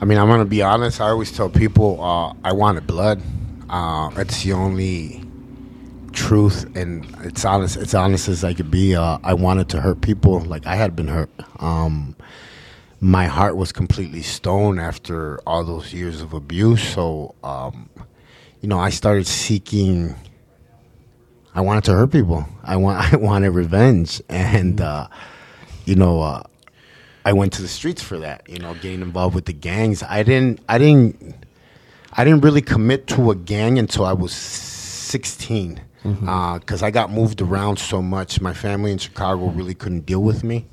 I 0.00 0.04
mean, 0.06 0.18
I'm 0.18 0.28
gonna 0.28 0.44
be 0.46 0.62
honest. 0.62 1.00
I 1.00 1.08
always 1.10 1.30
tell 1.30 1.50
people 1.50 2.02
uh, 2.02 2.32
I 2.42 2.52
wanted 2.52 2.86
blood. 2.86 3.20
Uh, 3.68 4.10
it's 4.16 4.42
the 4.42 4.54
only 4.54 5.22
truth, 6.12 6.74
and 6.74 7.06
it's 7.22 7.44
honest. 7.44 7.76
It's 7.76 7.94
honest 7.94 8.28
as 8.28 8.42
I 8.42 8.54
could 8.54 8.70
be. 8.70 8.96
Uh, 8.96 9.18
I 9.22 9.34
wanted 9.34 9.68
to 9.70 9.80
hurt 9.80 10.00
people, 10.00 10.40
like 10.40 10.66
I 10.66 10.74
had 10.76 10.96
been 10.96 11.08
hurt. 11.08 11.30
Um, 11.58 12.16
my 13.00 13.26
heart 13.26 13.56
was 13.56 13.72
completely 13.72 14.22
stone 14.22 14.78
after 14.78 15.38
all 15.46 15.64
those 15.64 15.92
years 15.92 16.20
of 16.20 16.32
abuse. 16.32 16.82
So, 16.82 17.34
um, 17.42 17.88
you 18.60 18.68
know, 18.68 18.78
I 18.78 18.90
started 18.90 19.26
seeking. 19.26 20.14
I 21.54 21.60
wanted 21.60 21.84
to 21.84 21.92
hurt 21.92 22.10
people. 22.10 22.46
I 22.62 22.76
want. 22.76 23.12
I 23.12 23.16
wanted 23.16 23.50
revenge, 23.50 24.22
and 24.30 24.80
uh, 24.80 25.08
you 25.90 25.96
know, 25.96 26.22
uh, 26.22 26.42
I 27.24 27.32
went 27.32 27.52
to 27.54 27.62
the 27.62 27.68
streets 27.68 28.00
for 28.00 28.16
that. 28.20 28.48
You 28.48 28.60
know, 28.60 28.74
getting 28.74 29.02
involved 29.02 29.34
with 29.34 29.46
the 29.46 29.52
gangs. 29.52 30.04
I 30.04 30.22
didn't. 30.22 30.60
I 30.68 30.78
didn't. 30.78 31.44
I 32.12 32.22
didn't 32.24 32.42
really 32.42 32.62
commit 32.62 33.08
to 33.08 33.30
a 33.32 33.34
gang 33.34 33.76
until 33.78 34.04
I 34.04 34.12
was 34.12 34.32
16 34.32 35.74
because 35.74 36.16
Mm-hmm. 36.16 36.28
uh, 36.28 36.86
I 36.86 36.90
got 36.90 37.10
moved 37.12 37.42
around 37.42 37.78
so 37.78 38.00
much. 38.00 38.40
My 38.40 38.54
family 38.54 38.90
in 38.90 38.98
Chicago 38.98 39.48
really 39.48 39.74
couldn't 39.74 40.06
deal 40.06 40.22
with 40.22 40.42
me, 40.42 40.66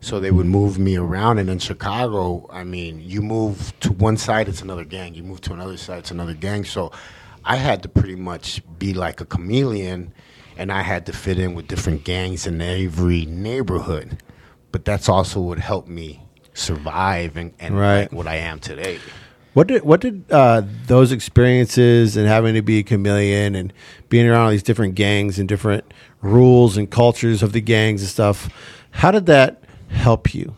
so 0.00 0.20
they 0.20 0.30
would 0.30 0.46
move 0.46 0.78
me 0.78 0.96
around. 0.96 1.38
And 1.38 1.48
in 1.48 1.58
Chicago, 1.60 2.46
I 2.52 2.64
mean, 2.64 3.00
you 3.00 3.22
move 3.22 3.72
to 3.80 3.92
one 3.92 4.16
side, 4.18 4.48
it's 4.48 4.60
another 4.62 4.84
gang. 4.84 5.14
You 5.14 5.22
move 5.22 5.40
to 5.42 5.52
another 5.54 5.76
side, 5.78 6.00
it's 6.00 6.10
another 6.10 6.34
gang. 6.34 6.64
So 6.64 6.92
I 7.44 7.56
had 7.56 7.82
to 7.84 7.88
pretty 7.88 8.16
much 8.16 8.60
be 8.78 8.92
like 8.92 9.20
a 9.22 9.24
chameleon, 9.24 10.12
and 10.58 10.70
I 10.70 10.82
had 10.82 11.06
to 11.06 11.12
fit 11.14 11.38
in 11.38 11.54
with 11.54 11.66
different 11.66 12.04
gangs 12.04 12.46
in 12.46 12.60
every 12.60 13.24
neighborhood. 13.26 14.18
But 14.72 14.84
that's 14.84 15.08
also 15.08 15.40
what 15.40 15.58
helped 15.58 15.88
me 15.88 16.22
survive 16.54 17.36
and, 17.36 17.52
and 17.58 17.76
Right. 17.78 18.00
like 18.02 18.12
what 18.12 18.26
I 18.26 18.36
am 18.36 18.58
today. 18.60 18.98
What 19.52 19.66
did 19.66 19.82
what 19.82 20.00
did 20.00 20.24
uh, 20.30 20.62
those 20.86 21.10
experiences 21.10 22.16
and 22.16 22.28
having 22.28 22.54
to 22.54 22.62
be 22.62 22.78
a 22.78 22.82
chameleon 22.84 23.56
and 23.56 23.72
being 24.08 24.28
around 24.28 24.44
all 24.44 24.50
these 24.50 24.62
different 24.62 24.94
gangs 24.94 25.38
and 25.40 25.48
different 25.48 25.92
rules 26.22 26.76
and 26.76 26.88
cultures 26.88 27.42
of 27.42 27.52
the 27.52 27.60
gangs 27.60 28.00
and 28.02 28.08
stuff? 28.10 28.48
How 28.92 29.10
did 29.10 29.26
that 29.26 29.62
help 29.88 30.34
you? 30.34 30.54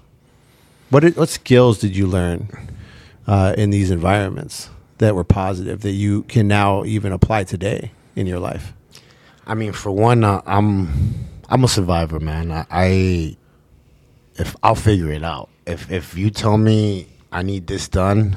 What 0.90 1.00
did, 1.00 1.16
what 1.16 1.30
skills 1.30 1.78
did 1.78 1.96
you 1.96 2.06
learn 2.06 2.50
uh, 3.26 3.54
in 3.56 3.70
these 3.70 3.90
environments 3.90 4.68
that 4.98 5.14
were 5.14 5.24
positive 5.24 5.80
that 5.80 5.92
you 5.92 6.24
can 6.24 6.46
now 6.46 6.84
even 6.84 7.12
apply 7.12 7.44
today 7.44 7.92
in 8.14 8.26
your 8.26 8.38
life? 8.40 8.74
I 9.46 9.54
mean, 9.54 9.72
for 9.72 9.90
one, 9.90 10.22
uh, 10.22 10.42
I'm 10.44 11.28
I'm 11.48 11.64
a 11.64 11.68
survivor, 11.68 12.20
man. 12.20 12.52
I, 12.52 12.66
I 12.70 13.36
if 14.42 14.56
I'll 14.62 14.74
figure 14.74 15.10
it 15.10 15.24
out. 15.24 15.48
If 15.66 15.90
if 15.90 16.16
you 16.16 16.30
tell 16.30 16.58
me 16.58 17.06
I 17.30 17.42
need 17.42 17.66
this 17.66 17.88
done, 17.88 18.36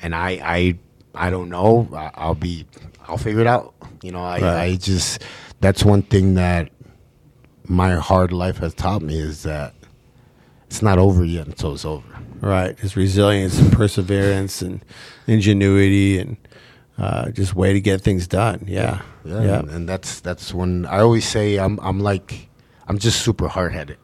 and 0.00 0.14
I 0.14 0.30
I 0.44 0.78
I 1.14 1.30
don't 1.30 1.48
know, 1.48 1.88
I, 1.92 2.10
I'll 2.14 2.34
be 2.34 2.66
I'll 3.08 3.16
figure 3.18 3.40
it 3.40 3.46
out. 3.46 3.74
You 4.02 4.12
know, 4.12 4.22
I 4.22 4.40
Right. 4.40 4.60
I 4.72 4.76
just 4.76 5.22
that's 5.60 5.84
one 5.84 6.02
thing 6.02 6.34
that 6.34 6.70
my 7.64 7.94
hard 7.94 8.30
life 8.32 8.58
has 8.58 8.74
taught 8.74 9.02
me 9.02 9.18
is 9.18 9.42
that 9.42 9.74
it's 10.66 10.82
not 10.82 10.98
over 10.98 11.24
yet 11.24 11.46
until 11.46 11.72
it's 11.72 11.84
over. 11.84 12.06
Right, 12.40 12.76
just 12.76 12.96
resilience 12.96 13.58
and 13.58 13.72
perseverance 13.72 14.60
and 14.60 14.84
ingenuity 15.26 16.18
and 16.18 16.36
uh, 16.98 17.30
just 17.30 17.54
way 17.54 17.72
to 17.72 17.80
get 17.80 18.02
things 18.02 18.26
done. 18.28 18.64
Yeah, 18.68 19.00
Yeah, 19.24 19.60
And, 19.60 19.70
and 19.70 19.88
that's 19.88 20.20
that's 20.20 20.52
when 20.52 20.84
I 20.86 21.00
always 21.00 21.26
say 21.26 21.56
I'm 21.56 21.78
I'm 21.80 22.00
like 22.00 22.48
I'm 22.88 22.98
just 22.98 23.22
super 23.22 23.48
hard 23.48 23.72
headed. 23.72 23.98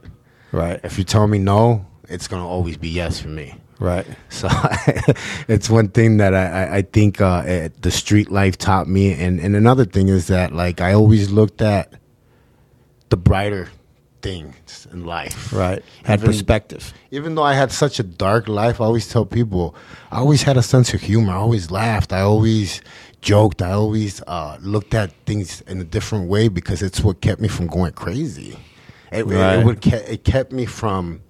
Right, 0.53 0.81
If 0.85 0.99
you 0.99 1.05
tell 1.05 1.27
me 1.27 1.39
no, 1.39 1.85
it's 2.09 2.29
gonna 2.29 2.47
always 2.47 2.77
be 2.77 2.89
yes 2.89 3.21
for 3.21 3.29
me. 3.29 3.55
right. 3.79 4.07
So 4.29 4.49
it's 5.49 5.69
one 5.71 5.89
thing 5.89 6.19
that 6.19 6.35
I, 6.35 6.77
I- 6.79 6.83
think 6.83 7.21
uh, 7.21 7.43
eh, 7.47 7.69
the 7.81 7.91
street 7.91 8.31
life 8.31 8.57
taught 8.59 8.87
me, 8.89 9.13
and, 9.13 9.41
and 9.41 9.57
another 9.57 9.85
thing 9.85 10.09
is 10.09 10.27
that 10.29 10.53
like 10.53 10.81
I 10.81 10.93
always 10.93 11.31
looked 11.31 11.63
at 11.63 11.95
the 13.09 13.17
brighter 13.17 13.69
things 14.23 14.87
in 14.93 15.05
life. 15.05 15.53
Right. 15.53 15.83
Had 16.05 16.21
Even- 16.21 16.31
perspective. 16.31 16.93
Even 17.11 17.35
though 17.35 17.43
I 17.43 17.55
had 17.55 17.73
such 17.73 17.99
a 17.99 18.03
dark 18.05 18.47
life, 18.49 18.81
I 18.81 18.85
always 18.85 19.09
tell 19.09 19.27
people 19.27 19.75
I 20.13 20.19
always 20.19 20.43
had 20.43 20.57
a 20.57 20.63
sense 20.63 20.95
of 20.95 21.01
humor. 21.01 21.33
I 21.33 21.37
always 21.37 21.71
laughed. 21.71 22.13
I 22.13 22.21
always 22.21 22.81
joked. 23.21 23.63
I 23.63 23.73
always 23.73 24.23
uh, 24.27 24.59
looked 24.63 24.95
at 24.95 25.11
things 25.27 25.61
in 25.63 25.81
a 25.81 25.85
different 25.85 26.29
way 26.29 26.49
because 26.49 26.83
it's 26.83 27.01
what 27.01 27.21
kept 27.21 27.41
me 27.41 27.49
from 27.49 27.67
going 27.67 27.93
crazy. 27.93 28.59
It, 29.13 29.27
Right. 29.27 29.59
it, 29.61 29.65
would 29.67 29.87
it 29.87 30.25
kept 30.25 30.53
me 30.53 30.65
from 30.67 31.21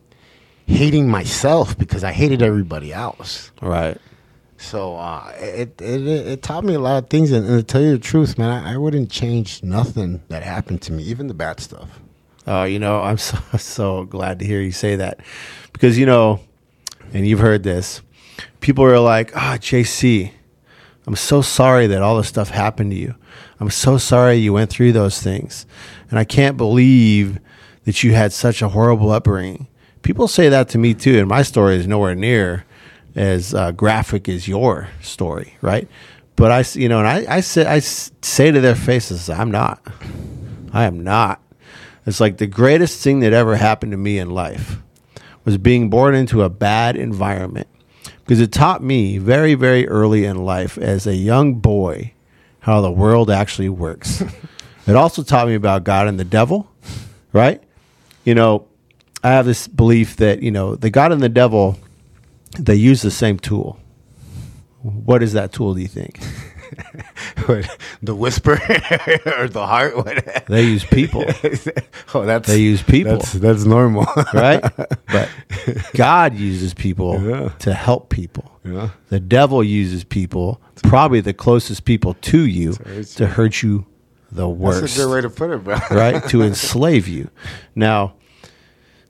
hating 0.66 1.08
myself 1.08 1.76
because 1.76 2.04
I 2.04 2.12
hated 2.12 2.42
everybody 2.42 2.92
else. 2.92 3.50
Right. 3.60 3.98
So 4.56 4.96
uh, 4.96 5.32
it, 5.38 5.80
it 5.82 6.06
it 6.06 6.42
taught 6.42 6.62
me 6.62 6.74
a 6.74 6.78
lot 6.78 7.02
of 7.02 7.10
things, 7.10 7.32
and, 7.32 7.44
and 7.44 7.56
to 7.58 7.62
tell 7.64 7.82
you 7.82 7.92
the 7.92 7.98
truth, 7.98 8.38
man, 8.38 8.50
I, 8.50 8.74
I 8.74 8.76
wouldn't 8.76 9.10
change 9.10 9.60
nothing 9.64 10.22
that 10.28 10.44
happened 10.44 10.82
to 10.82 10.92
me, 10.92 11.02
even 11.02 11.26
the 11.26 11.34
bad 11.34 11.58
stuff. 11.58 11.98
Oh, 12.46 12.62
you 12.62 12.78
know, 12.78 13.00
I'm 13.00 13.18
so 13.18 13.38
so 13.58 14.04
glad 14.04 14.38
to 14.38 14.44
hear 14.44 14.60
you 14.60 14.70
say 14.70 14.96
that 14.96 15.18
because 15.72 15.98
you 15.98 16.06
know, 16.06 16.38
and 17.12 17.26
you've 17.26 17.40
heard 17.40 17.64
this. 17.64 18.02
People 18.60 18.84
are 18.84 19.00
like, 19.00 19.36
"Ah, 19.36 19.56
JC, 19.58 20.30
I'm 21.08 21.16
so 21.16 21.42
sorry 21.42 21.88
that 21.88 22.00
all 22.00 22.16
this 22.16 22.28
stuff 22.28 22.50
happened 22.50 22.92
to 22.92 22.96
you. 22.96 23.16
I'm 23.58 23.70
so 23.70 23.98
sorry 23.98 24.36
you 24.36 24.52
went 24.52 24.70
through 24.70 24.92
those 24.92 25.20
things, 25.20 25.66
and 26.08 26.20
I 26.20 26.24
can't 26.24 26.56
believe 26.56 27.40
that 27.84 28.02
you 28.02 28.12
had 28.12 28.32
such 28.32 28.62
a 28.62 28.68
horrible 28.68 29.10
upbringing." 29.10 29.66
People 30.02 30.26
say 30.26 30.48
that 30.48 30.68
to 30.70 30.78
me 30.78 30.94
too, 30.94 31.18
and 31.18 31.28
my 31.28 31.42
story 31.42 31.76
is 31.76 31.86
nowhere 31.86 32.14
near 32.14 32.64
as 33.14 33.54
uh, 33.54 33.72
graphic 33.72 34.28
as 34.28 34.48
your 34.48 34.88
story, 35.00 35.54
right? 35.60 35.88
But 36.36 36.50
I, 36.50 36.64
you 36.78 36.88
know, 36.88 36.98
and 36.98 37.08
I, 37.08 37.36
I 37.36 37.40
say, 37.40 37.66
I 37.66 37.78
say 37.78 38.50
to 38.50 38.60
their 38.60 38.74
faces, 38.74 39.28
I'm 39.28 39.50
not. 39.50 39.86
I 40.72 40.84
am 40.84 41.00
not. 41.04 41.40
It's 42.06 42.20
like 42.20 42.38
the 42.38 42.46
greatest 42.46 43.02
thing 43.02 43.20
that 43.20 43.32
ever 43.32 43.56
happened 43.56 43.92
to 43.92 43.98
me 43.98 44.18
in 44.18 44.30
life 44.30 44.78
was 45.44 45.58
being 45.58 45.90
born 45.90 46.14
into 46.14 46.42
a 46.42 46.48
bad 46.48 46.96
environment 46.96 47.68
because 48.24 48.40
it 48.40 48.52
taught 48.52 48.82
me 48.82 49.18
very, 49.18 49.54
very 49.54 49.86
early 49.88 50.24
in 50.24 50.44
life 50.44 50.78
as 50.78 51.06
a 51.06 51.14
young 51.14 51.54
boy 51.54 52.12
how 52.60 52.80
the 52.80 52.90
world 52.90 53.30
actually 53.30 53.68
works. 53.68 54.22
it 54.86 54.96
also 54.96 55.22
taught 55.22 55.48
me 55.48 55.54
about 55.54 55.84
God 55.84 56.08
and 56.08 56.18
the 56.18 56.24
devil, 56.24 56.70
right? 57.32 57.62
You 58.24 58.34
know, 58.34 58.66
I 59.24 59.30
have 59.30 59.46
this 59.46 59.68
belief 59.68 60.16
that, 60.16 60.42
you 60.42 60.50
know, 60.50 60.74
the 60.76 60.90
God 60.90 61.12
and 61.12 61.20
the 61.22 61.28
devil, 61.28 61.78
they 62.58 62.74
use 62.74 63.02
the 63.02 63.10
same 63.10 63.38
tool. 63.38 63.78
What 64.82 65.22
is 65.22 65.32
that 65.34 65.52
tool, 65.52 65.74
do 65.74 65.80
you 65.80 65.88
think? 65.88 66.18
the 68.02 68.14
whisper 68.14 68.52
or 69.38 69.48
the 69.48 69.66
heart? 69.66 69.96
What? 69.96 70.46
They 70.46 70.62
use 70.64 70.84
people. 70.84 71.24
oh, 72.14 72.24
that's 72.24 72.48
They 72.48 72.58
use 72.58 72.82
people. 72.82 73.12
That's, 73.18 73.32
that's 73.32 73.64
normal, 73.64 74.06
right? 74.32 74.60
But 75.06 75.28
God 75.94 76.34
uses 76.34 76.74
people 76.74 77.20
Yeah. 77.22 77.48
to 77.60 77.74
help 77.74 78.08
people. 78.10 78.50
Yeah. 78.64 78.90
The 79.08 79.20
devil 79.20 79.62
uses 79.62 80.04
people, 80.04 80.60
probably 80.82 81.20
the 81.20 81.34
closest 81.34 81.84
people 81.84 82.14
to 82.14 82.46
you, 82.46 82.72
to 83.16 83.26
hurt 83.26 83.62
you 83.62 83.86
the 84.32 84.48
worst. 84.48 84.80
That's 84.80 84.96
a 84.96 85.00
good 85.00 85.12
way 85.12 85.20
to 85.20 85.30
put 85.30 85.50
it, 85.50 85.62
bro. 85.62 85.76
right? 85.90 86.26
To 86.30 86.42
enslave 86.42 87.06
you. 87.06 87.30
Now, 87.74 88.14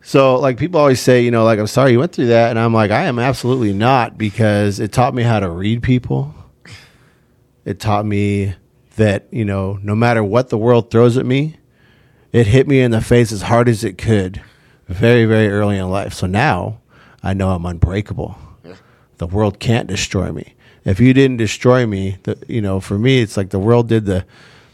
so 0.03 0.37
like 0.37 0.59
people 0.59 0.81
always 0.81 1.01
say, 1.01 1.23
you 1.23 1.31
know, 1.31 1.45
like 1.45 1.59
I'm 1.59 1.69
sorry 1.69 1.93
you 1.93 1.99
went 1.99 2.13
through 2.13 2.27
that, 2.27 2.51
and 2.51 2.59
I'm 2.59 2.75
like, 2.75 2.91
I 2.91 3.05
am 3.05 3.19
absolutely 3.19 3.73
not 3.73 4.19
because 4.19 4.81
it 4.81 4.93
taught 4.93 5.15
me 5.15 5.23
how 5.23 5.41
to 5.41 5.49
read 5.49 5.83
people. 5.83 6.35
It 7.65 7.79
taught 7.79 8.05
me 8.05 8.55
that 8.97 9.29
you 9.31 9.45
know, 9.45 9.79
no 9.83 9.95
matter 9.95 10.23
what 10.25 10.49
the 10.49 10.59
world 10.59 10.91
throws 10.91 11.17
at 11.17 11.25
me, 11.25 11.57
it 12.33 12.49
hit 12.49 12.67
me 12.67 12.81
in 12.81 12.91
the 12.91 13.01
face 13.01 13.31
as 13.31 13.43
hard 13.43 13.69
as 13.69 13.85
it 13.85 13.97
could, 13.97 14.43
very 14.89 15.25
very 15.25 15.49
early 15.49 15.79
in 15.79 15.89
life. 15.89 16.13
So 16.13 16.27
now 16.27 16.81
I 17.23 17.33
know 17.33 17.51
I'm 17.51 17.65
unbreakable. 17.65 18.37
The 19.19 19.27
world 19.29 19.61
can't 19.61 19.87
destroy 19.87 20.33
me. 20.33 20.57
If 20.85 20.99
you 20.99 21.15
didn't 21.15 21.37
destroy 21.37 21.87
me, 21.87 22.19
the, 22.25 22.37
you 22.49 22.61
know, 22.61 22.81
for 22.81 22.99
me, 22.99 23.21
it's 23.21 23.37
like 23.37 23.51
the 23.51 23.59
world 23.61 23.89
did 23.89 24.05
the 24.05 24.27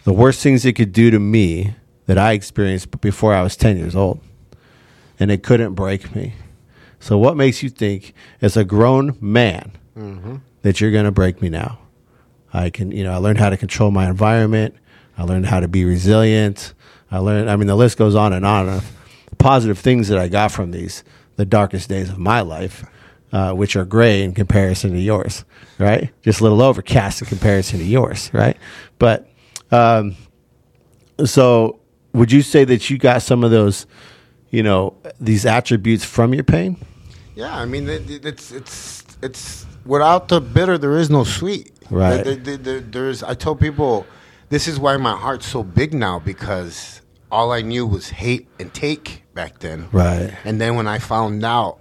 the 0.09 0.15
worst 0.15 0.43
things 0.43 0.65
it 0.65 0.73
could 0.73 0.91
do 0.91 1.11
to 1.11 1.19
me 1.19 1.75
that 2.07 2.17
I 2.17 2.33
experienced 2.33 2.99
before 3.03 3.35
I 3.35 3.43
was 3.43 3.57
10 3.57 3.77
years 3.77 3.95
old. 3.95 4.21
And 5.21 5.31
it 5.31 5.43
couldn't 5.43 5.75
break 5.75 6.17
me. 6.17 6.33
So, 6.99 7.19
what 7.19 7.37
makes 7.37 7.63
you 7.63 7.69
think, 7.69 8.15
as 8.41 8.57
a 8.57 8.65
grown 8.65 9.19
man, 9.21 9.73
that 10.63 10.81
you're 10.81 10.93
going 10.93 11.05
to 11.05 11.11
break 11.11 11.43
me 11.43 11.51
now? 11.51 11.81
I 12.55 12.71
can, 12.71 12.91
you 12.91 13.05
know, 13.05 13.13
I 13.13 13.17
learned 13.17 13.39
how 13.39 13.51
to 13.51 13.59
control 13.59 13.91
my 13.91 14.09
environment. 14.09 14.77
I 15.19 15.25
learned 15.25 15.45
how 15.45 15.61
to 15.61 15.69
be 15.69 15.85
resilient. 15.85 16.73
I 17.11 17.19
learned, 17.19 17.51
I 17.51 17.57
mean, 17.57 17.67
the 17.67 17.77
list 17.77 17.99
goes 17.99 18.15
on 18.15 18.33
and 18.33 18.47
on 18.47 18.67
of 18.67 18.91
positive 19.37 19.79
things 19.79 20.09
that 20.09 20.17
I 20.17 20.29
got 20.29 20.53
from 20.53 20.71
these, 20.71 21.05
the 21.37 21.45
darkest 21.45 21.91
days 21.91 22.09
of 22.09 22.17
my 22.17 22.41
life, 22.41 22.83
uh, 23.31 23.53
which 23.53 23.77
are 23.77 23.85
gray 23.85 24.23
in 24.23 24.33
comparison 24.33 24.93
to 24.93 24.99
yours, 24.99 25.45
right? 25.79 26.11
Just 26.23 26.41
a 26.41 26.45
little 26.45 26.63
overcast 26.63 27.21
in 27.21 27.29
comparison 27.29 27.79
to 27.81 27.85
yours, 27.85 28.31
right? 28.33 28.57
But, 28.99 29.29
um, 29.71 30.17
so 31.25 31.79
would 32.13 32.33
you 32.33 32.43
say 32.43 32.65
that 32.65 32.91
you 32.91 32.99
got 32.99 33.23
some 33.23 33.45
of 33.45 33.51
those, 33.51 33.87
you 34.51 34.63
know, 34.63 34.95
these 35.21 35.45
attributes 35.47 36.05
from 36.05 36.35
your 36.35 36.45
pain? 36.45 36.77
Yeah, 37.35 37.55
I 37.57 37.65
mean, 37.67 37.89
it, 37.89 38.11
it- 38.11 38.25
it's 38.25 38.51
it's 38.53 39.05
it's 39.23 39.67
without 39.85 40.29
the 40.29 40.41
bitter, 40.41 40.79
there 40.79 40.97
is 40.97 41.11
no 41.11 41.25
sweet. 41.25 41.71
Right. 41.91 42.23
There- 42.25 42.37
there- 42.37 42.57
there- 42.57 42.81
there's. 42.81 43.23
I 43.23 43.35
tell 43.35 43.55
people, 43.57 44.07
this 44.49 44.67
is 44.69 44.79
why 44.79 44.97
my 44.97 45.17
heart's 45.17 45.47
so 45.47 45.63
big 45.63 45.95
now 45.95 46.19
because 46.19 47.01
all 47.31 47.53
I 47.53 47.61
knew 47.63 47.87
was 47.87 48.09
hate 48.11 48.49
and 48.59 48.73
take 48.73 49.23
back 49.35 49.59
then. 49.61 49.89
Right. 49.93 50.33
And 50.45 50.61
then 50.61 50.77
when 50.77 50.87
I 50.89 50.99
found 50.99 51.45
out 51.45 51.79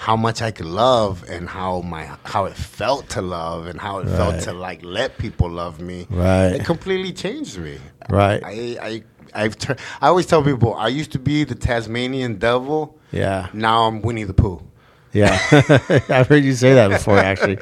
how 0.00 0.16
much 0.16 0.40
I 0.40 0.50
could 0.50 0.64
love 0.66 1.24
and 1.28 1.46
how 1.46 1.82
my 1.82 2.08
how 2.24 2.46
it 2.46 2.54
felt 2.56 3.10
to 3.10 3.20
love 3.20 3.66
and 3.66 3.78
how 3.78 3.98
it 3.98 4.06
felt 4.08 4.40
to 4.44 4.52
like 4.54 4.82
let 4.82 5.18
people 5.18 5.50
love 5.50 5.78
me, 5.78 6.06
Right. 6.08 6.52
it 6.56 6.64
completely 6.64 7.12
changed 7.12 7.58
me. 7.58 7.76
Right. 8.08 8.42
I 8.42 8.78
I 8.80 9.02
I've 9.34 9.58
tur- 9.58 9.76
I 10.00 10.08
always 10.08 10.24
tell 10.24 10.42
people 10.42 10.72
I 10.74 10.88
used 10.88 11.12
to 11.12 11.18
be 11.18 11.44
the 11.44 11.54
Tasmanian 11.54 12.36
devil. 12.38 12.96
Yeah. 13.12 13.48
Now 13.52 13.82
I'm 13.88 14.00
Winnie 14.00 14.24
the 14.24 14.32
Pooh. 14.32 14.62
Yeah. 15.12 15.38
I've 16.08 16.28
heard 16.28 16.44
you 16.44 16.54
say 16.54 16.72
that 16.74 16.88
before, 16.88 17.18
actually. 17.18 17.56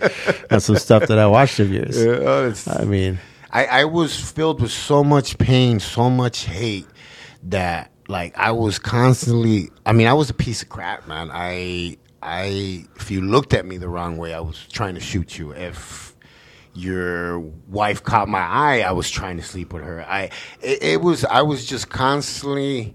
That's 0.49 0.64
some 0.66 0.76
stuff 0.76 1.09
that 1.09 1.18
I 1.18 1.26
watched 1.26 1.59
of 1.59 1.73
yours. 1.73 2.68
I 2.68 2.85
mean, 2.85 3.18
I, 3.50 3.64
I 3.66 3.85
was 3.87 4.14
filled 4.14 4.61
with 4.62 4.71
so 4.71 5.02
much 5.02 5.38
pain, 5.38 5.80
so 5.80 6.09
much 6.09 6.45
hate 6.45 6.87
that 7.45 7.90
like 8.07 8.38
I 8.38 8.52
was 8.52 8.78
constantly 8.78 9.71
I 9.85 9.92
mean, 9.92 10.07
I 10.07 10.12
was 10.12 10.30
a 10.30 10.35
piece 10.35 10.62
of 10.62 10.68
crap, 10.68 11.09
man. 11.09 11.30
I 11.33 11.97
I 12.23 12.87
if 12.97 13.11
you 13.11 13.21
looked 13.21 13.55
at 13.55 13.65
me 13.67 13.77
the 13.77 13.89
wrong 13.89 14.17
way, 14.17 14.35
I 14.35 14.41
was 14.41 14.67
trying 14.69 14.95
to 14.95 15.01
shoot 15.01 15.39
you. 15.39 15.53
If 15.53 16.17
your 16.75 17.39
wife 17.69 18.03
caught 18.03 18.29
my 18.29 18.41
eye, 18.41 18.81
I 18.81 18.93
was 18.93 19.11
trying 19.11 19.37
to 19.37 19.43
sleep 19.43 19.73
with 19.73 19.85
her. 19.85 20.05
I 20.09 20.31
it, 20.61 20.83
it 20.83 21.01
was 21.01 21.25
I 21.25 21.43
was 21.43 21.67
just 21.67 21.89
constantly 21.89 22.95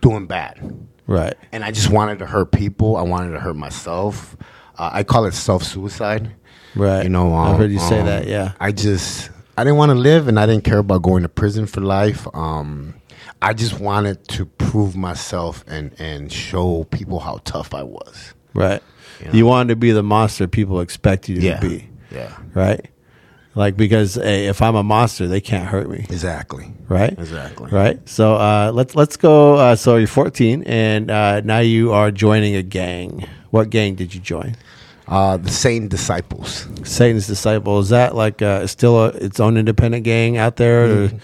doing 0.00 0.26
bad 0.26 0.60
right. 1.06 1.34
and 1.52 1.64
I 1.64 1.70
just 1.70 1.90
wanted 1.90 2.18
to 2.20 2.26
hurt 2.26 2.52
people. 2.52 2.96
I 2.96 3.02
wanted 3.02 3.32
to 3.32 3.40
hurt 3.40 3.56
myself. 3.56 4.36
Uh, 4.78 4.90
I 4.92 5.04
call 5.04 5.26
it 5.26 5.34
self 5.34 5.62
suicide. 5.62 6.32
Right. 6.74 7.02
You 7.02 7.10
know, 7.10 7.34
I've 7.34 7.54
um, 7.54 7.58
heard 7.58 7.70
you 7.70 7.78
say 7.78 8.00
um, 8.00 8.06
that, 8.06 8.26
yeah. 8.26 8.52
I 8.58 8.72
just 8.72 9.30
I 9.56 9.64
didn't 9.64 9.76
want 9.76 9.90
to 9.90 9.94
live, 9.98 10.28
and 10.28 10.40
I 10.40 10.46
didn't 10.46 10.64
care 10.64 10.78
about 10.78 11.02
going 11.02 11.22
to 11.22 11.28
prison 11.28 11.66
for 11.66 11.80
life. 11.80 12.26
Um, 12.34 12.94
I 13.42 13.52
just 13.52 13.80
wanted 13.80 14.26
to 14.28 14.46
prove 14.46 14.96
myself 14.96 15.64
and 15.66 15.94
and 15.98 16.32
show 16.32 16.84
people 16.84 17.20
how 17.20 17.40
tough 17.44 17.74
I 17.74 17.82
was. 17.82 18.34
Right. 18.54 18.82
You 19.20 19.30
You, 19.32 19.46
wanted 19.46 19.68
to 19.70 19.76
be 19.76 19.92
the 19.92 20.02
monster 20.02 20.48
people 20.48 20.80
expect 20.80 21.28
you 21.28 21.40
to 21.40 21.58
be. 21.60 21.88
yeah, 22.10 22.32
Right. 22.54 22.84
Like, 23.54 23.76
because 23.76 24.14
hey, 24.14 24.46
if 24.46 24.62
I'm 24.62 24.74
a 24.76 24.82
monster, 24.82 25.28
they 25.28 25.40
can't 25.42 25.68
hurt 25.68 25.88
me. 25.90 26.06
exactly, 26.08 26.72
Right. 26.88 27.12
exactly. 27.12 27.70
Right. 27.70 28.00
So 28.08 28.34
uh, 28.36 28.72
let's 28.74 28.94
let's 28.96 29.16
go. 29.18 29.56
Uh, 29.56 29.76
so 29.76 29.96
you're 29.96 30.06
14, 30.08 30.62
and 30.64 31.10
uh, 31.10 31.40
now 31.42 31.58
you 31.58 31.92
are 31.92 32.10
joining 32.10 32.56
a 32.56 32.62
gang. 32.62 33.26
What 33.50 33.68
gang 33.68 33.94
did 33.94 34.14
you 34.14 34.20
join? 34.22 34.56
Uh, 35.06 35.36
the 35.36 35.50
Satan 35.50 35.88
disciples. 35.88 36.66
Satan's 36.84 37.26
Disciples 37.26 37.86
Is 37.86 37.90
that 37.90 38.14
like 38.14 38.40
uh, 38.40 38.66
still 38.66 38.96
a, 39.04 39.08
its 39.08 39.38
own 39.40 39.58
independent 39.58 40.04
gang 40.04 40.38
out 40.38 40.56
there? 40.56 40.86
Mm-hmm. 40.88 41.18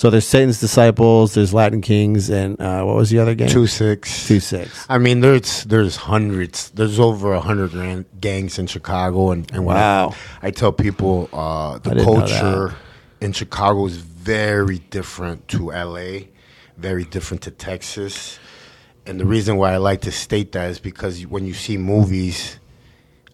So 0.00 0.08
there's 0.08 0.26
Satan's 0.26 0.58
Disciples, 0.60 1.34
there's 1.34 1.52
Latin 1.52 1.82
Kings, 1.82 2.30
and 2.30 2.58
uh, 2.58 2.82
what 2.84 2.96
was 2.96 3.10
the 3.10 3.18
other 3.18 3.34
gang? 3.34 3.50
Two 3.50 3.66
six. 3.66 4.26
Two 4.26 4.40
six. 4.40 4.86
I 4.88 4.96
mean, 4.96 5.20
there's 5.20 5.64
there's 5.64 5.96
hundreds. 5.96 6.70
There's 6.70 6.98
over 6.98 7.34
a 7.34 7.40
hundred 7.42 8.06
gangs 8.18 8.58
in 8.58 8.66
Chicago, 8.66 9.30
and, 9.30 9.52
and 9.52 9.66
when 9.66 9.76
I- 9.76 9.80
Wow. 9.80 10.14
I, 10.40 10.52
tell 10.52 10.72
people 10.72 11.28
uh, 11.34 11.80
the 11.80 11.90
I 11.90 11.94
didn't 11.94 12.06
know 12.14 12.18
culture 12.20 12.76
in 13.20 13.32
Chicago 13.32 13.84
is 13.84 13.98
very 13.98 14.78
different 14.78 15.46
to 15.48 15.66
LA, 15.70 16.28
very 16.78 17.04
different 17.04 17.42
to 17.42 17.50
Texas, 17.50 18.38
and 19.04 19.20
the 19.20 19.26
reason 19.26 19.58
why 19.58 19.74
I 19.74 19.76
like 19.76 20.00
to 20.08 20.12
state 20.12 20.52
that 20.52 20.70
is 20.70 20.78
because 20.78 21.26
when 21.26 21.44
you 21.44 21.52
see 21.52 21.76
movies. 21.76 22.56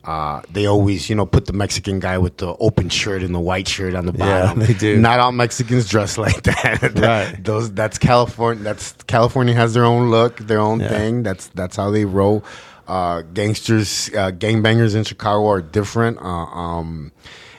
Uh, 0.07 0.41
they 0.53 0.67
always, 0.67 1.11
you 1.11 1.17
know, 1.17 1.27
put 1.27 1.47
the 1.47 1.53
Mexican 1.53 1.99
guy 1.99 2.17
with 2.17 2.37
the 2.37 2.55
open 2.61 2.89
shirt 2.89 3.23
and 3.25 3.35
the 3.35 3.41
white 3.41 3.67
shirt 3.67 3.95
on 3.97 4.07
the 4.07 4.13
bottom. 4.13 4.61
Yeah, 4.61 4.67
they 4.69 4.75
do. 4.75 4.99
Not 4.99 5.19
all 5.19 5.33
Mexicans 5.33 5.89
dress 5.89 6.17
like 6.17 6.43
that. 6.45 6.93
Right. 6.97 7.43
Those 7.43 7.73
that's 7.73 7.99
California. 7.99 8.63
That's 8.63 8.93
California 9.09 9.55
has 9.55 9.75
their 9.75 9.85
own 9.85 10.11
look, 10.11 10.37
their 10.39 10.61
own 10.61 10.79
Yeah. 10.81 10.89
thing. 10.91 11.23
That's 11.25 11.49
that's 11.49 11.77
how 11.77 11.91
they 11.91 12.05
roll. 12.05 12.45
Uh, 12.87 13.23
gangsters, 13.23 14.09
uh, 14.15 14.31
gangbangers 14.31 14.95
in 14.95 15.03
Chicago 15.03 15.49
are 15.49 15.61
different. 15.61 16.19
Uh, 16.19 16.45
um, 16.55 17.11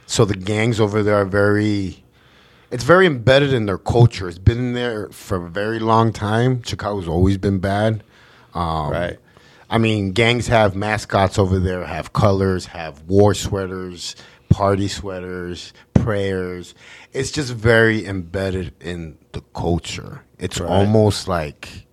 so 0.06 0.24
the 0.24 0.36
gangs 0.38 0.80
over 0.80 1.04
there 1.04 1.16
are 1.16 1.26
very. 1.26 2.02
It's 2.72 2.84
very 2.86 3.06
embedded 3.06 3.54
in 3.54 3.66
their 3.66 3.78
culture. 3.78 4.30
It's 4.30 4.38
been 4.40 4.72
there 4.74 5.10
for 5.10 5.38
a 5.46 5.50
very 5.50 5.80
long 5.80 6.14
time. 6.14 6.64
Chicago's 6.64 7.08
always 7.10 7.38
been 7.38 7.60
bad. 7.60 8.04
Um, 8.54 8.90
Right. 8.92 9.18
I 9.70 9.78
mean, 9.78 10.12
gangs 10.14 10.48
have 10.48 10.76
mascots 10.76 11.38
over 11.38 11.60
there, 11.60 11.86
have 11.86 12.14
colors, 12.14 12.68
have 12.68 13.02
war 13.04 13.34
sweaters, 13.34 14.16
party 14.50 14.88
sweaters, 14.88 15.74
prayers. 15.94 16.74
It's 17.12 17.32
just 17.32 17.54
very 17.54 18.06
embedded 18.06 18.74
in 18.82 19.18
the 19.34 19.42
culture. 19.54 20.24
It's 20.40 20.60
Right. 20.60 20.70
almost 20.70 21.28
like 21.28 21.86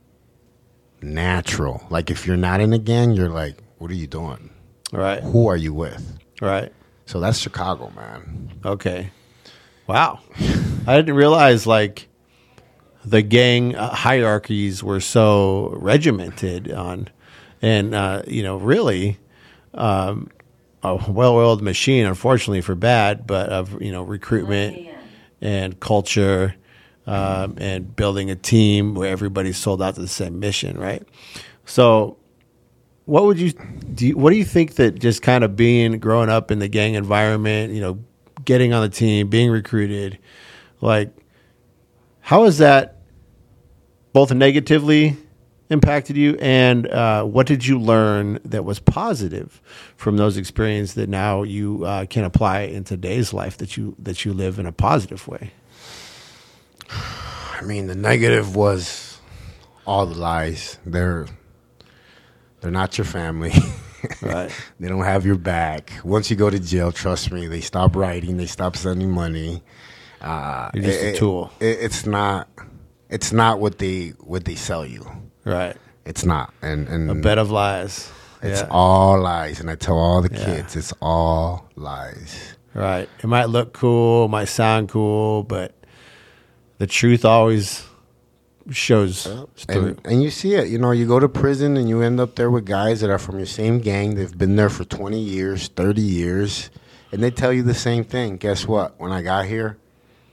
natural. 1.02 1.82
Like 1.90 2.10
if 2.10 2.26
you're 2.26 2.36
not 2.36 2.60
in 2.60 2.72
a 2.72 2.78
gang, 2.78 3.12
you're 3.12 3.28
like, 3.28 3.56
what 3.78 3.90
are 3.90 3.94
you 3.94 4.06
doing? 4.06 4.50
Right. 4.92 5.22
Who 5.22 5.48
are 5.48 5.56
you 5.56 5.74
with? 5.74 6.18
Right. 6.40 6.72
So 7.06 7.20
that's 7.20 7.38
Chicago, 7.38 7.90
man. 7.96 8.52
Okay. 8.64 9.10
Wow. 9.86 10.20
I 10.86 10.96
didn't 10.96 11.16
realize 11.16 11.66
like 11.66 12.08
the 13.04 13.20
gang 13.22 13.72
hierarchies 13.74 14.82
were 14.82 15.00
so 15.00 15.74
regimented 15.80 16.70
on, 16.72 17.08
and 17.64 17.94
uh, 17.94 18.22
you 18.26 18.42
know, 18.42 18.58
really, 18.58 19.18
um, 19.72 20.28
a 20.82 20.96
well-oiled 21.10 21.62
machine. 21.62 22.04
Unfortunately 22.04 22.60
for 22.60 22.74
bad, 22.74 23.26
but 23.26 23.48
of 23.48 23.80
you 23.80 23.90
know 23.90 24.02
recruitment 24.02 24.86
and 25.40 25.78
culture. 25.80 26.54
Um, 27.06 27.56
and 27.58 27.94
building 27.94 28.30
a 28.30 28.34
team 28.34 28.94
where 28.94 29.10
everybody's 29.10 29.58
sold 29.58 29.82
out 29.82 29.96
to 29.96 30.00
the 30.00 30.08
same 30.08 30.40
mission, 30.40 30.78
right? 30.78 31.06
So, 31.66 32.16
what 33.04 33.24
would 33.24 33.38
you 33.38 33.52
do? 33.52 34.06
You, 34.06 34.16
what 34.16 34.30
do 34.30 34.36
you 34.36 34.44
think 34.46 34.76
that 34.76 34.98
just 35.00 35.20
kind 35.20 35.44
of 35.44 35.54
being 35.54 35.98
growing 35.98 36.30
up 36.30 36.50
in 36.50 36.60
the 36.60 36.68
gang 36.68 36.94
environment, 36.94 37.74
you 37.74 37.82
know, 37.82 37.98
getting 38.46 38.72
on 38.72 38.80
the 38.80 38.88
team, 38.88 39.28
being 39.28 39.50
recruited, 39.50 40.18
like, 40.80 41.14
how 42.20 42.44
is 42.44 42.56
that 42.56 43.02
both 44.14 44.32
negatively 44.32 45.18
impacted 45.70 46.16
you, 46.16 46.36
and 46.40 46.86
uh, 46.88 47.24
what 47.24 47.46
did 47.46 47.66
you 47.66 47.78
learn 47.78 48.38
that 48.44 48.64
was 48.64 48.78
positive 48.80 49.60
from 49.96 50.16
those 50.16 50.36
experiences 50.36 50.94
that 50.94 51.08
now 51.08 51.42
you 51.42 51.84
uh, 51.84 52.06
can 52.06 52.24
apply 52.24 52.60
in 52.62 52.84
today's 52.84 53.32
life 53.32 53.56
that 53.58 53.76
you 53.76 53.94
that 53.98 54.24
you 54.24 54.32
live 54.32 54.58
in 54.58 54.66
a 54.66 54.72
positive 54.72 55.26
way? 55.28 55.52
I 56.90 57.62
mean, 57.64 57.86
the 57.86 57.94
negative 57.94 58.56
was 58.56 59.18
all 59.86 60.06
the 60.06 60.14
lies. 60.18 60.78
They're 60.84 61.26
they're 62.60 62.70
not 62.70 62.98
your 62.98 63.04
family. 63.06 63.52
Right. 64.20 64.50
they 64.78 64.88
don't 64.88 65.04
have 65.04 65.24
your 65.24 65.38
back. 65.38 65.90
Once 66.04 66.28
you 66.30 66.36
go 66.36 66.50
to 66.50 66.58
jail, 66.60 66.92
trust 66.92 67.32
me, 67.32 67.46
they 67.46 67.62
stop 67.62 67.96
writing. 67.96 68.36
They 68.36 68.44
stop 68.44 68.76
sending 68.76 69.10
money. 69.10 69.62
Uh, 70.20 70.70
You're 70.74 70.84
just 70.84 71.02
a 71.02 71.16
tool. 71.16 71.50
it- 71.58 71.78
it's 71.80 72.04
not. 72.04 72.50
It's 73.08 73.32
not 73.32 73.60
what 73.60 73.78
they 73.78 74.08
what 74.20 74.44
they 74.44 74.56
sell 74.56 74.84
you. 74.84 75.10
Right. 75.44 75.76
It's 76.04 76.24
not. 76.24 76.52
And 76.62 76.88
and 76.88 77.10
A 77.10 77.14
bed 77.14 77.38
of 77.38 77.50
lies. 77.50 78.10
it's 78.42 78.60
Yeah. 78.60 78.68
all 78.70 79.18
lies. 79.20 79.60
And 79.60 79.70
I 79.70 79.74
tell 79.74 79.96
all 79.98 80.20
the 80.22 80.30
Yeah. 80.34 80.44
kids, 80.44 80.76
it's 80.76 80.92
all 81.00 81.70
lies. 81.76 82.54
Right. 82.74 83.08
It 83.22 83.26
might 83.26 83.48
look 83.48 83.72
cool, 83.72 84.28
might 84.28 84.48
sound 84.48 84.88
cool, 84.88 85.42
but 85.44 85.72
the 86.78 86.86
truth 86.86 87.24
always 87.24 87.84
shows. 88.70 89.26
And, 89.68 90.00
and 90.04 90.22
you 90.22 90.30
see 90.30 90.54
it. 90.54 90.68
You 90.68 90.78
know, 90.78 90.90
you 90.90 91.06
go 91.06 91.20
to 91.20 91.28
prison 91.28 91.76
and 91.76 91.88
you 91.88 92.00
end 92.02 92.18
up 92.20 92.34
there 92.34 92.50
with 92.50 92.64
guys 92.66 93.00
that 93.00 93.10
are 93.10 93.18
from 93.18 93.36
your 93.38 93.46
same 93.46 93.78
gang. 93.78 94.14
They've 94.16 94.36
been 94.36 94.56
there 94.56 94.70
for 94.70 94.84
20 94.84 95.18
years, 95.20 95.68
30 95.68 96.00
years, 96.02 96.70
and 97.12 97.22
they 97.22 97.30
tell 97.30 97.52
you 97.52 97.62
the 97.62 97.74
same 97.74 98.04
thing. 98.04 98.36
Guess 98.38 98.66
what? 98.66 98.98
When 98.98 99.12
I 99.12 99.22
got 99.22 99.44
here, 99.46 99.76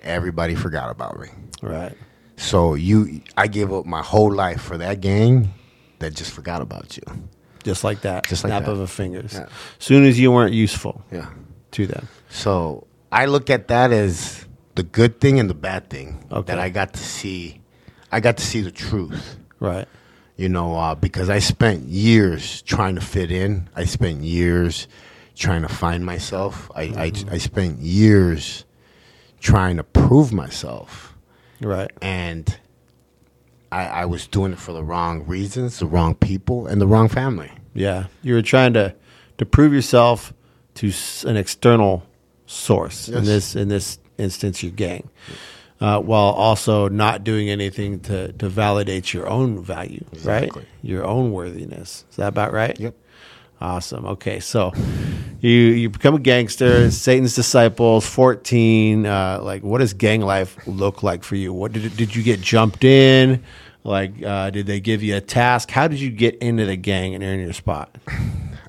everybody 0.01 0.55
forgot 0.55 0.89
about 0.89 1.19
me. 1.19 1.27
Right. 1.61 1.95
So 2.41 2.73
you, 2.73 3.21
I 3.37 3.47
gave 3.47 3.71
up 3.71 3.85
my 3.85 4.01
whole 4.01 4.31
life 4.33 4.61
for 4.61 4.77
that 4.77 4.99
gang 5.01 5.53
that 5.99 6.15
just 6.15 6.31
forgot 6.31 6.61
about 6.61 6.97
you. 6.97 7.03
Just 7.63 7.83
like 7.83 8.01
that. 8.01 8.25
Just 8.27 8.43
like 8.43 8.49
Snap 8.49 8.65
that. 8.65 8.71
of 8.71 8.79
a 8.79 8.87
fingers. 8.87 9.33
Yeah. 9.33 9.45
Soon 9.77 10.03
as 10.05 10.19
you 10.19 10.31
weren't 10.31 10.53
useful 10.53 11.03
Yeah. 11.11 11.29
to 11.71 11.85
them. 11.85 12.07
So 12.29 12.87
I 13.11 13.25
look 13.27 13.49
at 13.51 13.67
that 13.67 13.91
as 13.91 14.45
the 14.75 14.81
good 14.83 15.21
thing 15.21 15.39
and 15.39 15.49
the 15.49 15.53
bad 15.53 15.89
thing 15.89 16.25
Okay. 16.31 16.47
that 16.53 16.59
I 16.59 16.69
got 16.69 16.93
to 16.93 16.99
see. 16.99 17.61
I 18.11 18.19
got 18.19 18.37
to 18.37 18.43
see 18.43 18.61
the 18.61 18.71
truth. 18.71 19.37
Right. 19.59 19.87
you 20.37 20.49
know, 20.49 20.75
uh, 20.75 20.95
because 20.95 21.29
I 21.29 21.37
spent 21.37 21.83
years 21.83 22.63
trying 22.63 22.95
to 22.95 23.01
fit 23.01 23.31
in. 23.31 23.69
I 23.75 23.85
spent 23.85 24.23
years 24.23 24.87
trying 25.35 25.61
to 25.61 25.67
find 25.69 26.03
myself. 26.03 26.71
I, 26.75 26.81
I, 26.83 27.11
I 27.29 27.37
spent 27.37 27.77
years 27.77 28.65
trying 29.39 29.77
to 29.77 29.83
prove 29.83 30.33
myself. 30.33 31.10
Right. 31.61 31.91
And 32.01 32.57
I, 33.71 33.85
I 33.85 34.05
was 34.05 34.27
doing 34.27 34.53
it 34.53 34.59
for 34.59 34.73
the 34.73 34.83
wrong 34.83 35.25
reasons, 35.25 35.79
the 35.79 35.85
wrong 35.85 36.15
people, 36.15 36.67
and 36.67 36.81
the 36.81 36.87
wrong 36.87 37.07
family. 37.07 37.51
Yeah. 37.73 38.07
You 38.21 38.33
were 38.33 38.41
trying 38.41 38.73
to 38.73 38.95
to 39.37 39.45
prove 39.45 39.73
yourself 39.73 40.33
to 40.75 40.91
an 41.25 41.37
external 41.37 42.03
source. 42.45 43.07
In 43.07 43.23
this 43.23 43.55
in 43.55 43.69
this 43.69 43.99
instance, 44.17 44.61
your 44.61 44.71
gang, 44.71 45.09
uh, 45.79 45.99
while 45.99 46.31
also 46.31 46.89
not 46.89 47.23
doing 47.23 47.49
anything 47.49 47.99
to 48.01 48.33
to 48.33 48.49
validate 48.49 49.13
your 49.13 49.27
own 49.27 49.63
value, 49.63 50.03
right? 50.23 50.51
Your 50.81 51.05
own 51.05 51.31
worthiness. 51.31 52.05
Is 52.09 52.17
that 52.17 52.27
about 52.27 52.53
right? 52.53 52.77
Yep. 52.79 52.95
Awesome. 53.61 54.05
Okay, 54.05 54.39
so 54.39 54.73
you 55.39 55.51
you 55.51 55.89
become 55.89 56.15
a 56.15 56.19
gangster, 56.19 56.89
Satan's 56.89 57.35
disciples, 57.35 58.07
fourteen. 58.07 59.05
Uh, 59.05 59.39
like, 59.41 59.61
what 59.61 59.77
does 59.77 59.93
gang 59.93 60.21
life 60.21 60.57
look 60.65 61.03
like 61.03 61.23
for 61.23 61.35
you? 61.35 61.53
What 61.53 61.71
did 61.71 61.95
did 61.95 62.15
you 62.15 62.23
get 62.23 62.41
jumped 62.41 62.83
in? 62.83 63.43
Like, 63.83 64.13
uh, 64.23 64.49
did 64.49 64.65
they 64.65 64.79
give 64.79 65.03
you 65.03 65.15
a 65.15 65.21
task? 65.21 65.69
How 65.69 65.87
did 65.87 65.99
you 65.99 66.09
get 66.09 66.35
into 66.35 66.65
the 66.65 66.75
gang 66.75 67.13
and 67.15 67.23
earn 67.23 67.39
your 67.39 67.53
spot? 67.53 67.95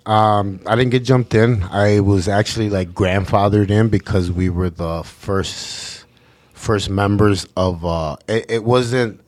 Um, 0.04 0.60
I 0.66 0.76
didn't 0.76 0.90
get 0.90 1.04
jumped 1.04 1.34
in. 1.34 1.62
I 1.62 2.00
was 2.00 2.28
actually 2.28 2.68
like 2.68 2.92
grandfathered 2.92 3.70
in 3.70 3.88
because 3.88 4.30
we 4.30 4.50
were 4.50 4.68
the 4.68 5.02
first 5.04 6.04
first 6.52 6.90
members 6.90 7.46
of. 7.56 7.82
Uh, 7.84 8.16
it, 8.28 8.50
it 8.50 8.64
wasn't 8.64 9.21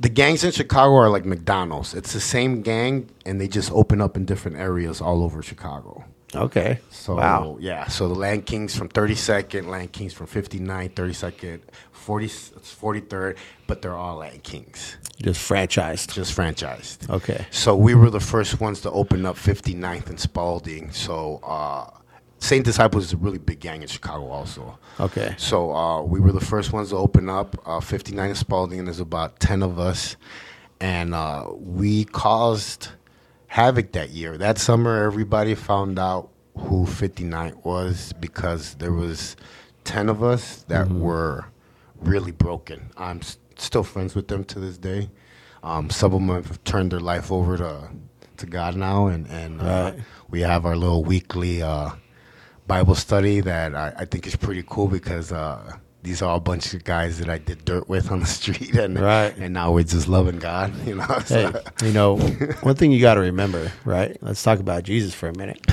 the 0.00 0.08
gangs 0.08 0.44
in 0.44 0.52
Chicago 0.52 0.94
are 0.94 1.10
like 1.10 1.24
McDonald's. 1.24 1.94
It's 1.94 2.12
the 2.12 2.20
same 2.20 2.62
gang, 2.62 3.08
and 3.26 3.40
they 3.40 3.48
just 3.48 3.70
open 3.72 4.00
up 4.00 4.16
in 4.16 4.24
different 4.24 4.56
areas 4.56 5.00
all 5.00 5.22
over 5.22 5.42
Chicago. 5.42 6.04
Okay. 6.34 6.78
So 6.90 7.16
wow. 7.16 7.56
yeah, 7.58 7.86
so 7.88 8.06
the 8.06 8.14
Latin 8.14 8.42
Kings 8.42 8.76
from 8.76 8.88
32nd, 8.90 9.66
Latin 9.66 9.88
Kings 9.88 10.12
from 10.12 10.26
59, 10.26 10.90
32nd, 10.90 11.60
40, 11.92 12.26
43rd, 12.28 13.36
but 13.66 13.80
they're 13.82 13.96
all 13.96 14.16
Latin 14.18 14.40
Kings, 14.40 14.96
Just 15.22 15.40
franchised. 15.48 16.12
just 16.12 16.36
franchised. 16.36 17.08
Okay. 17.08 17.46
So 17.50 17.74
we 17.74 17.94
were 17.94 18.10
the 18.10 18.20
first 18.20 18.60
ones 18.60 18.82
to 18.82 18.90
open 18.90 19.24
up 19.24 19.36
59th 19.36 20.10
and 20.10 20.20
Spaulding. 20.20 20.90
So 20.92 21.40
uh, 21.42 21.90
Saint 22.40 22.64
Disciples 22.64 23.04
is 23.06 23.12
a 23.12 23.16
really 23.16 23.38
big 23.38 23.60
gang 23.60 23.82
in 23.82 23.88
Chicago, 23.88 24.28
also. 24.30 24.78
Okay. 25.00 25.34
So 25.38 25.74
uh, 25.74 26.02
we 26.02 26.20
were 26.20 26.32
the 26.32 26.40
first 26.44 26.72
ones 26.72 26.90
to 26.90 26.96
open 26.96 27.28
up 27.28 27.56
uh, 27.66 27.80
59 27.80 28.28
and 28.28 28.36
Spaulding, 28.38 28.78
and 28.78 28.86
there's 28.88 29.00
about 29.00 29.40
10 29.40 29.62
of 29.62 29.78
us. 29.78 30.16
And 30.80 31.14
uh, 31.14 31.46
we 31.56 32.04
caused 32.04 32.88
havoc 33.48 33.92
that 33.92 34.10
year. 34.10 34.38
That 34.38 34.58
summer, 34.58 35.04
everybody 35.04 35.54
found 35.56 35.98
out 35.98 36.30
who 36.56 36.86
59 36.86 37.58
was 37.64 38.12
because 38.20 38.74
there 38.76 38.92
was 38.92 39.36
10 39.84 40.08
of 40.08 40.22
us 40.22 40.62
that 40.68 40.88
were 40.90 41.46
really 42.00 42.32
broken. 42.32 42.90
I'm 42.96 43.18
s- 43.18 43.38
still 43.56 43.82
friends 43.82 44.14
with 44.14 44.28
them 44.28 44.44
to 44.44 44.60
this 44.60 44.78
day. 44.78 45.10
Um, 45.64 45.90
some 45.90 46.12
of 46.14 46.20
them 46.20 46.28
have 46.28 46.62
turned 46.62 46.92
their 46.92 47.00
life 47.00 47.32
over 47.32 47.56
to 47.58 47.88
to 48.36 48.46
God 48.46 48.76
now, 48.76 49.08
and 49.08 49.26
and 49.26 49.60
uh, 49.60 49.64
Right. 49.64 49.98
we 50.30 50.42
have 50.42 50.64
our 50.64 50.76
little 50.76 51.02
weekly 51.02 51.60
uh, 51.60 51.90
Bible 52.68 52.94
study 52.94 53.40
that 53.40 53.74
I, 53.74 53.92
I 53.98 54.04
think 54.04 54.26
is 54.26 54.36
pretty 54.36 54.62
cool 54.66 54.86
because 54.88 55.32
uh, 55.32 55.76
these 56.02 56.22
are 56.22 56.36
a 56.36 56.40
bunch 56.40 56.74
of 56.74 56.84
guys 56.84 57.18
that 57.18 57.28
I 57.28 57.38
did 57.38 57.64
dirt 57.64 57.88
with 57.88 58.12
on 58.12 58.20
the 58.20 58.26
street, 58.38 58.74
and 58.76 58.98
Right. 59.00 59.34
and 59.36 59.54
now 59.54 59.72
we're 59.72 59.84
just 59.84 60.06
loving 60.06 60.38
God, 60.38 60.72
you 60.86 60.94
know. 60.96 61.04
Hey, 61.26 61.50
you 61.82 61.92
know, 61.92 62.16
one 62.62 62.76
thing 62.76 62.92
you 62.92 63.00
got 63.00 63.14
to 63.14 63.20
remember, 63.20 63.72
right? 63.84 64.16
Let's 64.20 64.42
talk 64.42 64.60
about 64.60 64.84
Jesus 64.84 65.14
for 65.14 65.28
a 65.28 65.36
minute. 65.36 65.64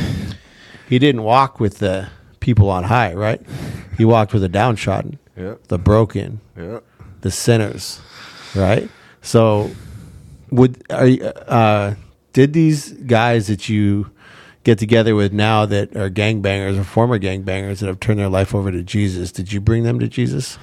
He 0.89 0.97
didn't 0.97 1.23
walk 1.23 1.60
with 1.60 1.79
the 1.79 2.08
people 2.39 2.69
on 2.69 2.84
high, 2.86 3.13
right? 3.13 3.41
He 3.97 4.05
walked 4.05 4.34
with 4.34 4.41
the 4.41 4.49
downtrodden, 4.49 5.19
the 5.67 5.77
broken, 5.77 6.39
yeah. 6.58 6.79
the 7.21 7.31
sinners, 7.31 7.99
right? 8.55 8.89
So, 9.21 9.71
would 10.51 10.81
are 10.91 11.08
you, 11.08 11.23
uh, 11.25 11.95
did 12.34 12.53
these 12.53 12.91
guys 12.93 13.47
that 13.47 13.67
you 13.67 14.12
get 14.65 14.78
together 14.78 15.15
with 15.15 15.32
now 15.32 15.65
that 15.65 15.95
are 15.95 16.10
gangbangers 16.10 16.78
or 16.78 16.84
former 16.84 17.17
gangbangers 17.17 17.80
that 17.80 17.88
have 17.88 18.01
turned 18.01 18.19
their 18.19 18.28
life 18.30 18.54
over 18.54 18.71
to 18.71 18.84
Jesus? 18.84 19.32
Did 19.32 19.54
you 19.54 19.62
bring 19.62 19.84
them 19.84 19.99
to 19.99 20.10
Jesus? 20.10 20.58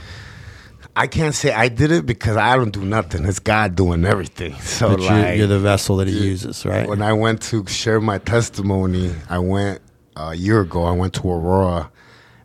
I 0.94 1.06
can't 1.06 1.34
say 1.34 1.52
I 1.52 1.68
did 1.68 1.90
it 1.90 2.04
because 2.04 2.36
I 2.36 2.54
don't 2.56 2.70
do 2.72 2.84
nothing. 2.84 3.24
It's 3.24 3.38
God 3.38 3.74
doing 3.76 4.04
everything. 4.04 4.54
So 4.60 4.90
But 4.90 5.00
like, 5.00 5.08
you're, 5.08 5.34
you're 5.34 5.46
the 5.46 5.58
vessel 5.58 5.96
that 5.96 6.08
He 6.08 6.18
uses, 6.18 6.66
right? 6.66 6.86
when 6.86 7.00
I 7.00 7.14
went 7.14 7.40
to 7.44 7.66
share 7.66 7.98
my 8.00 8.18
testimony, 8.18 9.14
I 9.30 9.38
went 9.38 9.80
uh, 10.16 10.30
a 10.32 10.34
year 10.34 10.60
ago. 10.60 10.84
I 10.84 10.90
went 10.92 11.14
to 11.14 11.26
Aurora, 11.30 11.90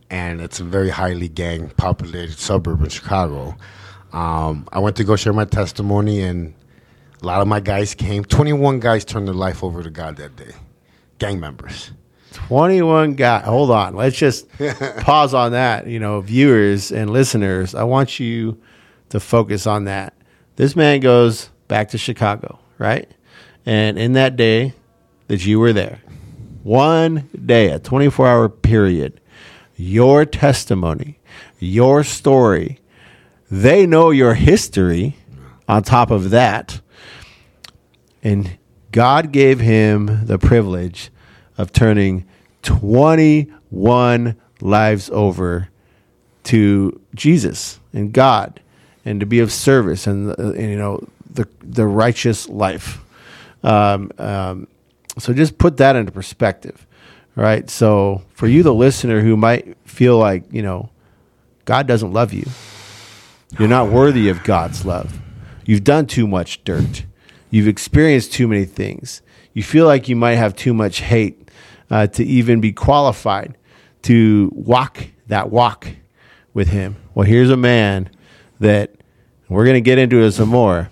and 0.10 0.39
it's 0.39 0.62
a 0.62 0.63
very 0.63 0.89
highly 0.89 1.28
gang 1.28 1.70
populated 1.76 2.38
suburb 2.39 2.82
in 2.84 2.89
Chicago. 2.89 3.58
Um, 4.13 4.65
I 4.72 4.80
went 4.80 4.96
to 4.98 5.04
go 5.04 5.17
share 5.17 5.34
my 5.34 5.43
testimony, 5.46 6.22
and 6.22 6.54
a 7.22 7.26
lot 7.26 7.41
of 7.41 7.48
my 7.50 7.60
guys 7.60 7.93
came. 7.93 8.24
Twenty 8.24 8.54
one 8.54 8.80
guys 8.80 9.04
turned 9.04 9.28
their 9.28 9.36
life 9.36 9.62
over 9.63 9.84
to 9.84 9.89
God 9.89 10.15
that 10.17 10.38
day, 10.38 10.54
gang 11.19 11.39
members. 11.39 11.91
21 12.32 13.15
guys. 13.15 13.45
Hold 13.45 13.71
on. 13.71 13.95
Let's 13.95 14.17
just 14.17 14.47
pause 14.99 15.34
on 15.34 15.53
that. 15.53 15.88
You 15.88 15.99
know, 15.99 16.21
viewers 16.21 16.91
and 16.91 17.10
listeners, 17.10 17.73
I 17.73 17.84
want 17.84 18.19
you 18.19 18.62
to 19.10 19.19
focus 19.19 19.65
on 19.65 19.86
that. 19.86 20.13
This 20.56 20.75
man 20.75 20.99
goes 20.99 21.49
back 21.67 21.89
to 21.89 21.97
Chicago, 21.97 22.60
right? 22.77 23.10
And 23.65 23.97
in 23.97 24.13
that 24.13 24.36
day 24.36 24.73
that 25.27 25.45
you 25.45 25.60
were 25.60 25.73
there, 25.73 26.01
one 26.63 27.30
day, 27.45 27.69
a 27.69 27.80
24 27.80 28.27
hour 28.27 28.49
period, 28.49 29.19
your 29.75 30.25
testimony, 30.25 31.19
your 31.60 32.03
story, 32.03 32.80
they 33.49 33.86
know 33.86 34.10
your 34.10 34.34
history 34.34 35.15
on 35.67 35.84
top 35.84 36.12
of 36.12 36.32
that. 36.32 36.82
And 38.23 38.57
God 38.91 39.32
gave 39.32 39.60
him 39.60 40.26
the 40.26 40.38
privilege 40.38 41.12
of 41.58 41.73
turning 41.73 42.26
21 42.63 44.36
lives 44.62 45.10
over 45.12 45.69
to 46.43 47.02
Jesus 47.13 47.80
and 47.93 48.13
God 48.13 48.62
and 49.04 49.19
to 49.19 49.26
be 49.26 49.39
of 49.39 49.52
service 49.52 50.08
and, 50.08 50.32
uh, 50.32 50.52
and 50.52 50.69
you 50.69 50.78
know 50.78 51.08
the 51.30 51.47
the 51.62 51.86
righteous 51.86 52.47
life. 52.50 53.00
Um, 53.63 54.12
um, 54.17 54.67
so 55.17 55.34
just 55.34 55.58
put 55.58 55.78
that 55.78 55.95
into 55.95 56.12
perspective, 56.12 56.86
right? 57.36 57.69
So 57.69 58.21
for 58.34 58.47
you, 58.47 58.63
the 58.63 58.73
listener 58.73 59.21
who 59.21 59.36
might 59.36 59.78
feel 59.86 60.17
like 60.17 60.43
you 60.52 60.62
know 60.62 60.89
God 61.65 61.88
doesn't 61.88 62.13
love 62.13 62.34
you, 62.34 62.45
you're 63.60 63.67
not 63.67 63.89
worthy 63.89 64.30
of 64.30 64.43
God's 64.43 64.86
love. 64.86 65.19
You've 65.65 65.84
done 65.84 66.06
too 66.08 66.28
much 66.28 66.63
dirt. 66.63 67.04
You've 67.58 67.67
experienced 67.67 68.34
too 68.34 68.48
many 68.48 68.65
things. 68.65 69.24
You 69.54 69.63
feel 69.63 69.88
like 69.88 70.08
you 70.08 70.15
might 70.15 70.36
have 70.36 70.56
too 70.56 70.76
much 70.76 71.00
hate 71.00 71.50
uh, 71.89 72.06
to 72.06 72.24
even 72.24 72.62
be 72.62 72.72
qualified 72.72 73.58
to 74.04 74.52
walk 74.54 75.08
that 75.26 75.50
walk 75.50 75.88
with 76.54 76.67
Him. 76.67 76.98
Well, 77.15 77.26
here's 77.26 77.50
a 77.50 77.58
man 77.58 78.12
that 78.60 78.93
we're 79.50 79.65
going 79.65 79.74
to 79.74 79.82
get 79.82 79.98
into 79.98 80.22
it 80.22 80.34
some 80.34 80.50
more, 80.50 80.91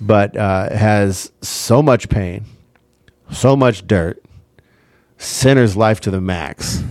but 0.00 0.34
uh, 0.34 0.74
has 0.74 1.30
so 1.42 1.82
much 1.82 2.08
pain, 2.08 2.46
so 3.30 3.54
much 3.54 3.86
dirt, 3.86 4.24
sinner's 5.18 5.76
life 5.76 6.00
to 6.00 6.10
the 6.10 6.22
max, 6.22 6.82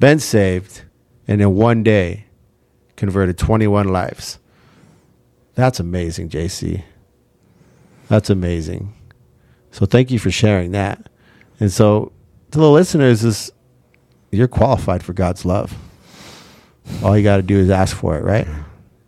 been 0.00 0.18
saved, 0.18 0.80
and 1.28 1.42
in 1.42 1.54
one 1.54 1.82
day 1.82 2.24
converted 2.96 3.36
21 3.36 3.88
lives. 3.88 4.38
That's 5.56 5.78
amazing, 5.78 6.30
JC. 6.30 6.84
That's 8.08 8.30
amazing. 8.30 8.92
So 9.70 9.86
thank 9.86 10.10
you 10.10 10.18
for 10.18 10.30
sharing 10.30 10.72
that. 10.72 11.08
And 11.60 11.72
so 11.72 12.12
to 12.50 12.58
the 12.58 12.70
listeners 12.70 13.24
is 13.24 13.52
you're 14.30 14.48
qualified 14.48 15.02
for 15.02 15.12
God's 15.12 15.44
love. 15.44 15.76
All 17.02 17.16
you 17.16 17.22
got 17.24 17.36
to 17.36 17.42
do 17.42 17.58
is 17.58 17.70
ask 17.70 17.96
for 17.96 18.16
it, 18.16 18.24
right? 18.24 18.46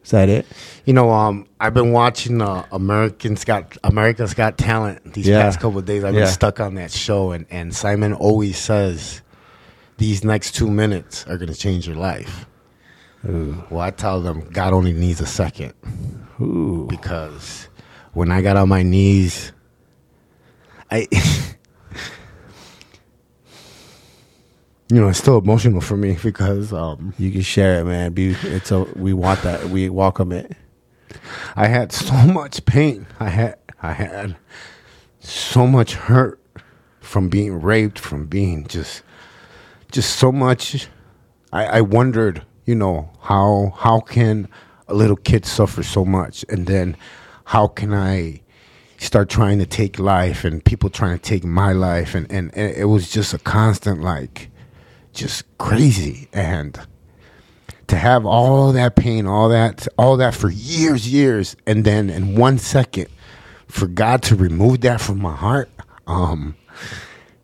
Is 0.03 0.11
that 0.13 0.29
it? 0.29 0.47
You 0.85 0.93
know, 0.93 1.11
um, 1.11 1.47
I've 1.61 1.75
been 1.75 1.93
watching 1.93 2.41
uh, 2.41 2.65
Americans 2.73 3.45
Got 3.45 3.77
America's 3.85 4.35
Got 4.35 4.57
Talent 4.57 5.15
these 5.15 5.27
Yeah. 5.27 5.43
past 5.43 5.59
couple 5.61 5.79
of 5.79 5.85
days. 5.85 6.05
I've 6.05 6.15
Yeah. 6.15 6.21
been 6.23 6.29
stuck 6.33 6.61
on 6.61 6.75
that 6.77 6.93
show, 6.93 7.33
and, 7.33 7.45
and 7.51 7.75
Simon 7.75 8.13
always 8.13 8.57
says 8.57 9.21
these 9.99 10.23
next 10.25 10.55
two 10.55 10.71
minutes 10.71 11.27
are 11.27 11.37
going 11.37 11.53
to 11.53 11.59
change 11.59 11.87
your 11.89 11.97
life. 11.97 12.47
Well, 13.25 13.81
I 13.81 13.91
tell 13.91 14.21
them 14.21 14.49
God 14.53 14.73
only 14.73 14.93
needs 14.93 15.21
a 15.21 15.27
second 15.27 15.75
Ooh. 16.41 16.87
because 16.89 17.66
when 18.17 18.33
I 18.33 18.41
got 18.41 18.57
on 18.57 18.71
my 18.71 18.83
knees, 18.83 19.53
I. 20.91 21.07
You 24.89 25.01
know, 25.01 25.09
it's 25.09 25.19
still 25.19 25.37
emotional 25.37 25.81
for 25.81 25.97
me 25.97 26.17
because 26.23 26.73
um, 26.73 27.13
You 27.19 27.33
can 27.33 27.41
share 27.41 27.81
it, 27.81 27.85
man. 27.87 28.13
Be 28.13 28.37
it's 28.43 28.71
a, 28.71 28.85
we 28.95 29.13
want 29.13 29.43
that. 29.43 29.65
We 29.65 29.89
welcome 29.89 30.31
it. 30.31 30.53
I 31.57 31.67
had 31.67 31.91
so 31.91 32.15
much 32.15 32.65
pain. 32.67 33.09
I 33.19 33.29
had 33.31 33.59
I 33.83 33.95
had 33.95 34.37
so 35.19 35.67
much 35.67 35.95
hurt 35.95 36.41
from 37.01 37.29
being 37.29 37.61
raped, 37.61 37.99
from 37.99 38.27
being 38.27 38.65
just 38.69 39.03
just 39.91 40.15
so 40.21 40.31
much. 40.31 40.87
I, 41.53 41.65
I 41.67 41.81
wondered, 41.81 42.47
you 42.65 42.77
know, 42.77 43.11
how 43.23 43.75
how 43.79 43.99
can 43.99 44.49
a 44.87 44.95
little 44.95 45.17
kid 45.17 45.45
suffer 45.45 45.83
so 45.83 46.05
much, 46.05 46.45
and 46.49 46.69
then 46.69 46.97
how 47.47 47.69
can 47.69 47.95
I 47.95 48.43
start 48.99 49.29
trying 49.29 49.59
to 49.59 49.67
take 49.67 49.99
life, 49.99 50.45
and 50.45 50.65
people 50.65 50.91
trying 50.91 51.19
to 51.19 51.23
take 51.23 51.45
my 51.45 51.73
life, 51.73 52.15
and 52.15 52.31
and, 52.31 52.55
and 52.57 52.77
it 52.77 52.87
was 52.87 53.11
just 53.11 53.35
a 53.35 53.39
constant 53.39 54.03
like 54.03 54.51
just 55.13 55.45
crazy 55.59 56.29
and 56.33 56.79
to 57.87 57.97
have 57.97 58.27
all 58.27 58.73
that 58.73 58.97
pain, 58.97 59.27
all 59.27 59.49
that, 59.49 59.87
all 59.97 60.17
that 60.17 60.35
for 60.35 60.51
years, 60.51 61.11
years, 61.11 61.57
and 61.67 61.85
then 61.85 62.11
in 62.11 62.35
one 62.37 62.59
second, 62.59 63.07
for 63.69 63.87
God 63.87 64.23
to 64.25 64.35
remove 64.35 64.81
that 64.81 65.01
from 65.01 65.21
my 65.21 65.35
heart, 65.35 65.71
um, 66.07 66.57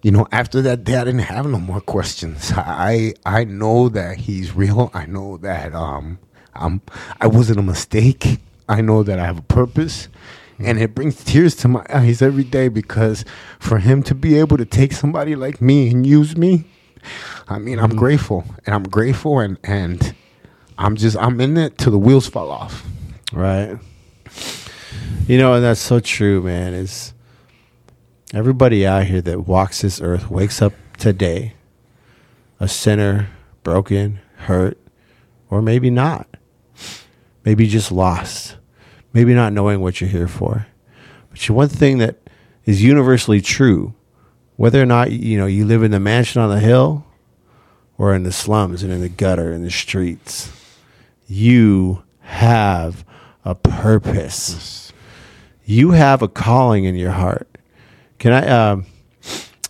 you 0.03 0.11
know, 0.11 0.27
after 0.33 0.61
that 0.63 0.83
day, 0.83 0.97
I 0.97 1.05
didn't 1.05 1.21
have 1.21 1.47
no 1.47 1.59
more 1.59 1.81
questions. 1.81 2.53
I 2.57 3.15
I 3.25 3.45
know 3.45 3.89
that 3.91 4.17
He's 4.19 4.55
real. 4.55 4.91
I 4.93 5.07
know 5.07 5.37
that 5.39 5.75
um, 5.75 6.19
I'm 6.55 6.81
I 7.21 7.29
wasn't 7.29 7.61
a 7.61 7.63
mistake. 7.63 8.41
I 8.69 8.81
know 8.81 9.03
that 9.03 9.19
I 9.19 9.25
have 9.25 9.39
a 9.39 9.43
purpose, 9.43 10.09
mm-hmm. 10.55 10.67
and 10.67 10.81
it 10.81 10.95
brings 10.95 11.23
tears 11.25 11.55
to 11.57 11.69
my 11.69 11.85
eyes 11.89 12.23
every 12.23 12.45
day 12.45 12.69
because 12.69 13.25
for 13.59 13.79
Him 13.79 14.03
to 14.05 14.15
be 14.15 14.39
able 14.39 14.57
to 14.57 14.65
take 14.65 14.93
somebody 14.93 15.35
like 15.35 15.61
me 15.61 15.91
and 15.91 16.07
use 16.07 16.37
me, 16.37 16.65
I 17.49 17.59
mean, 17.59 17.79
I'm 17.79 17.91
mm-hmm. 17.91 17.99
grateful, 17.99 18.45
and 18.67 18.75
I'm 18.75 18.85
grateful, 18.85 19.41
and 19.41 19.59
and 19.65 20.15
I'm 20.79 20.97
just 20.97 21.17
I'm 21.17 21.41
in 21.41 21.57
it 21.57 21.79
till 21.79 21.93
the 21.93 21.99
wheels 21.99 22.29
fall 22.29 22.51
off. 22.51 22.87
Right. 23.33 23.79
You 25.27 25.39
know, 25.39 25.55
and 25.55 25.65
that's 25.65 25.81
so 25.81 26.01
true, 26.01 26.43
man. 26.43 26.75
Is 26.75 27.15
everybody 28.35 28.87
out 28.87 29.05
here 29.05 29.23
that 29.23 29.47
walks 29.47 29.83
this 29.83 30.01
earth 30.01 30.31
wakes 30.31 30.61
up 30.63 30.73
today 30.99 31.55
a 32.63 32.69
sinner, 32.69 33.29
broken, 33.65 34.21
hurt, 34.37 34.79
or 35.51 35.61
maybe 35.61 35.91
not. 35.91 36.29
Maybe 37.45 37.67
just 37.67 37.93
lost. 37.93 38.57
Maybe 39.13 39.35
not 39.35 39.53
knowing 39.53 39.81
what 39.81 40.01
you're 40.01 40.11
here 40.11 40.29
for. 40.29 40.67
But 41.31 41.49
one 41.51 41.69
thing 41.69 41.99
that 41.99 42.17
is 42.65 42.83
universally 42.83 43.41
true, 43.41 43.95
whether 44.57 44.81
or 44.81 44.87
not 44.87 45.13
you 45.13 45.39
know 45.39 45.47
you 45.47 45.65
live 45.65 45.83
in 45.83 45.91
the 45.91 46.01
mansion 46.01 46.41
on 46.41 46.51
the 46.51 46.61
hill 46.61 47.05
or 47.99 48.15
in 48.15 48.23
the 48.23 48.33
slums 48.33 48.83
and 48.83 48.93
in 48.93 49.01
the 49.01 49.09
gutter 49.09 49.53
in 49.53 49.63
the 49.63 49.71
streets, 49.71 50.53
you 51.27 52.03
have 52.21 53.05
a 53.45 53.55
purpose. 53.55 54.93
You 55.65 55.93
have 55.93 56.23
a 56.23 56.29
calling 56.29 56.85
in 56.85 56.95
your 56.95 57.13
heart. 57.13 57.49
Can 58.19 58.33
I? 58.33 58.47
Um, 58.47 58.87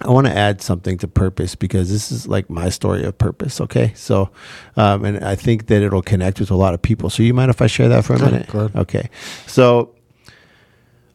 I 0.05 0.11
want 0.11 0.27
to 0.27 0.37
add 0.37 0.61
something 0.61 0.99
to 0.99 1.09
purpose 1.09 1.55
because 1.55 1.91
this 1.91 2.13
is 2.13 2.27
like 2.29 2.51
my 2.51 2.69
story 2.69 3.05
of 3.05 3.17
purpose. 3.19 3.61
Okay, 3.61 3.93
so, 3.95 4.31
um, 4.77 5.05
and 5.05 5.25
I 5.25 5.35
think 5.35 5.67
that 5.67 5.83
it'll 5.83 6.03
connect 6.03 6.41
with 6.41 6.51
a 6.51 6.57
lot 6.57 6.75
of 6.75 6.83
people. 6.83 7.11
So, 7.11 7.23
you 7.23 7.35
mind 7.35 7.51
if 7.51 7.63
I 7.63 7.67
share 7.67 7.89
that 7.89 8.05
for 8.05 8.15
a 8.15 8.19
minute? 8.19 8.49
Okay, 8.77 9.11
so 9.47 9.95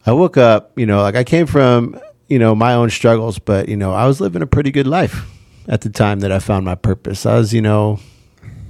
I 0.06 0.13
woke 0.13 0.38
up. 0.38 0.78
You 0.78 0.86
know, 0.86 1.02
like 1.02 1.15
I 1.15 1.23
came 1.23 1.45
from 1.45 2.00
you 2.28 2.39
know 2.39 2.56
my 2.56 2.73
own 2.73 2.89
struggles, 2.89 3.39
but 3.39 3.69
you 3.69 3.78
know 3.78 3.93
I 3.93 4.06
was 4.08 4.21
living 4.21 4.41
a 4.41 4.47
pretty 4.47 4.71
good 4.71 4.88
life 4.88 5.26
at 5.67 5.82
the 5.82 5.89
time 5.89 6.21
that 6.21 6.32
I 6.32 6.39
found 6.39 6.65
my 6.65 6.76
purpose. 6.76 7.26
I 7.26 7.38
was 7.38 7.54
you 7.54 7.62
know 7.62 8.00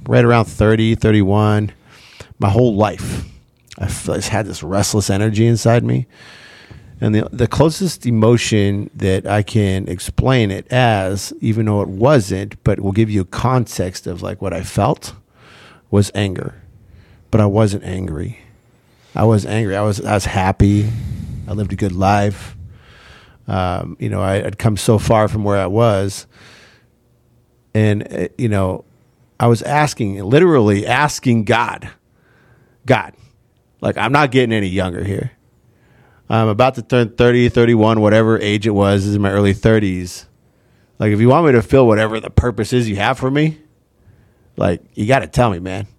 right 0.08 0.24
around 0.24 0.46
30, 0.46 0.96
31, 0.96 1.72
my 2.40 2.50
whole 2.50 2.76
life. 2.76 3.26
I 3.78 3.86
just 3.88 4.30
had 4.30 4.48
this 4.48 4.64
restless 4.64 5.10
energy 5.10 5.46
inside 5.46 5.84
me. 5.84 6.08
And 7.00 7.14
the, 7.14 7.30
the 7.32 7.48
closest 7.48 8.06
emotion 8.06 8.90
that 8.96 9.28
I 9.28 9.44
can 9.44 9.88
explain 9.88 10.50
it 10.50 10.72
as, 10.72 11.32
even 11.42 11.68
though 11.68 11.82
it 11.82 11.90
wasn't, 11.90 12.62
but 12.64 12.80
will 12.80 12.92
give 12.92 13.10
you 13.10 13.22
a 13.22 13.26
context 13.26 14.08
of 14.08 14.24
like 14.24 14.42
what 14.42 14.54
I 14.54 14.64
felt, 14.64 15.14
was 15.92 16.12
anger. 16.16 16.62
But 17.30 17.42
I 17.42 17.46
wasn't 17.46 17.84
angry. 17.84 18.40
I 19.16 19.26
was 19.26 19.46
angry. 19.46 19.76
I 19.76 19.82
was 19.82 20.02
I 20.02 20.14
was 20.14 20.26
happy. 20.26 20.90
I 21.48 21.54
lived 21.54 21.74
a 21.74 21.76
good 21.76 21.92
life. 21.92 22.56
Um, 23.48 23.96
you 24.00 24.10
know, 24.10 24.22
I 24.22 24.42
had 24.42 24.58
come 24.58 24.76
so 24.76 25.00
far 25.00 25.28
from 25.28 25.44
where 25.44 25.58
I 25.58 25.68
was, 25.68 26.28
and 27.74 28.12
uh, 28.12 28.28
you 28.38 28.50
know, 28.50 28.84
I 29.40 29.48
was 29.48 29.62
asking, 29.62 30.22
literally 30.24 30.86
asking 30.86 31.46
God, 31.46 31.90
God, 32.86 33.14
like 33.82 33.98
I'm 33.98 34.12
not 34.12 34.32
getting 34.32 34.52
any 34.52 34.68
younger 34.68 35.04
here. 35.04 35.32
I'm 36.30 36.48
about 36.50 36.76
to 36.76 36.82
turn 36.82 37.10
30, 37.16 37.50
31, 37.50 38.02
whatever 38.02 38.40
age 38.40 38.68
it 38.68 38.72
was, 38.72 39.04
this 39.04 39.10
is 39.10 39.16
in 39.16 39.22
my 39.22 39.32
early 39.32 39.54
30s. 39.54 40.26
Like, 41.00 41.12
if 41.12 41.20
you 41.20 41.30
want 41.30 41.46
me 41.46 41.52
to 41.54 41.62
feel 41.62 41.88
whatever 41.88 42.20
the 42.20 42.30
purpose 42.30 42.74
is 42.74 42.90
you 42.90 42.98
have 42.98 43.18
for 43.18 43.30
me, 43.32 43.60
like, 44.58 44.82
you 44.94 45.06
got 45.08 45.20
to 45.20 45.28
tell 45.28 45.50
me, 45.50 45.60
man. 45.60 45.88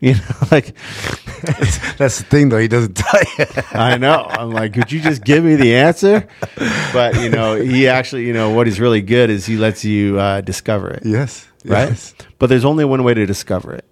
You 0.00 0.14
know, 0.16 0.20
like, 0.50 0.74
That's 1.96 2.18
the 2.18 2.26
thing, 2.28 2.50
though. 2.50 2.58
He 2.58 2.68
doesn't 2.68 2.94
tell 2.94 3.20
you. 3.38 3.46
I 3.72 3.96
know. 3.96 4.26
I'm 4.28 4.50
like, 4.50 4.74
could 4.74 4.92
you 4.92 5.00
just 5.00 5.24
give 5.24 5.44
me 5.44 5.56
the 5.56 5.76
answer? 5.76 6.28
But, 6.92 7.20
you 7.22 7.30
know, 7.30 7.56
he 7.56 7.88
actually, 7.88 8.26
you 8.26 8.34
know, 8.34 8.50
what 8.50 8.68
is 8.68 8.80
really 8.80 9.00
good 9.00 9.30
is 9.30 9.46
he 9.46 9.56
lets 9.56 9.84
you 9.84 10.18
uh, 10.18 10.42
discover 10.42 10.90
it. 10.90 11.06
yes. 11.06 11.46
right? 11.64 11.88
Yes. 11.88 12.14
But 12.38 12.48
there's 12.48 12.64
only 12.64 12.84
one 12.84 13.02
way 13.02 13.14
to 13.14 13.24
discover 13.24 13.72
it. 13.74 13.86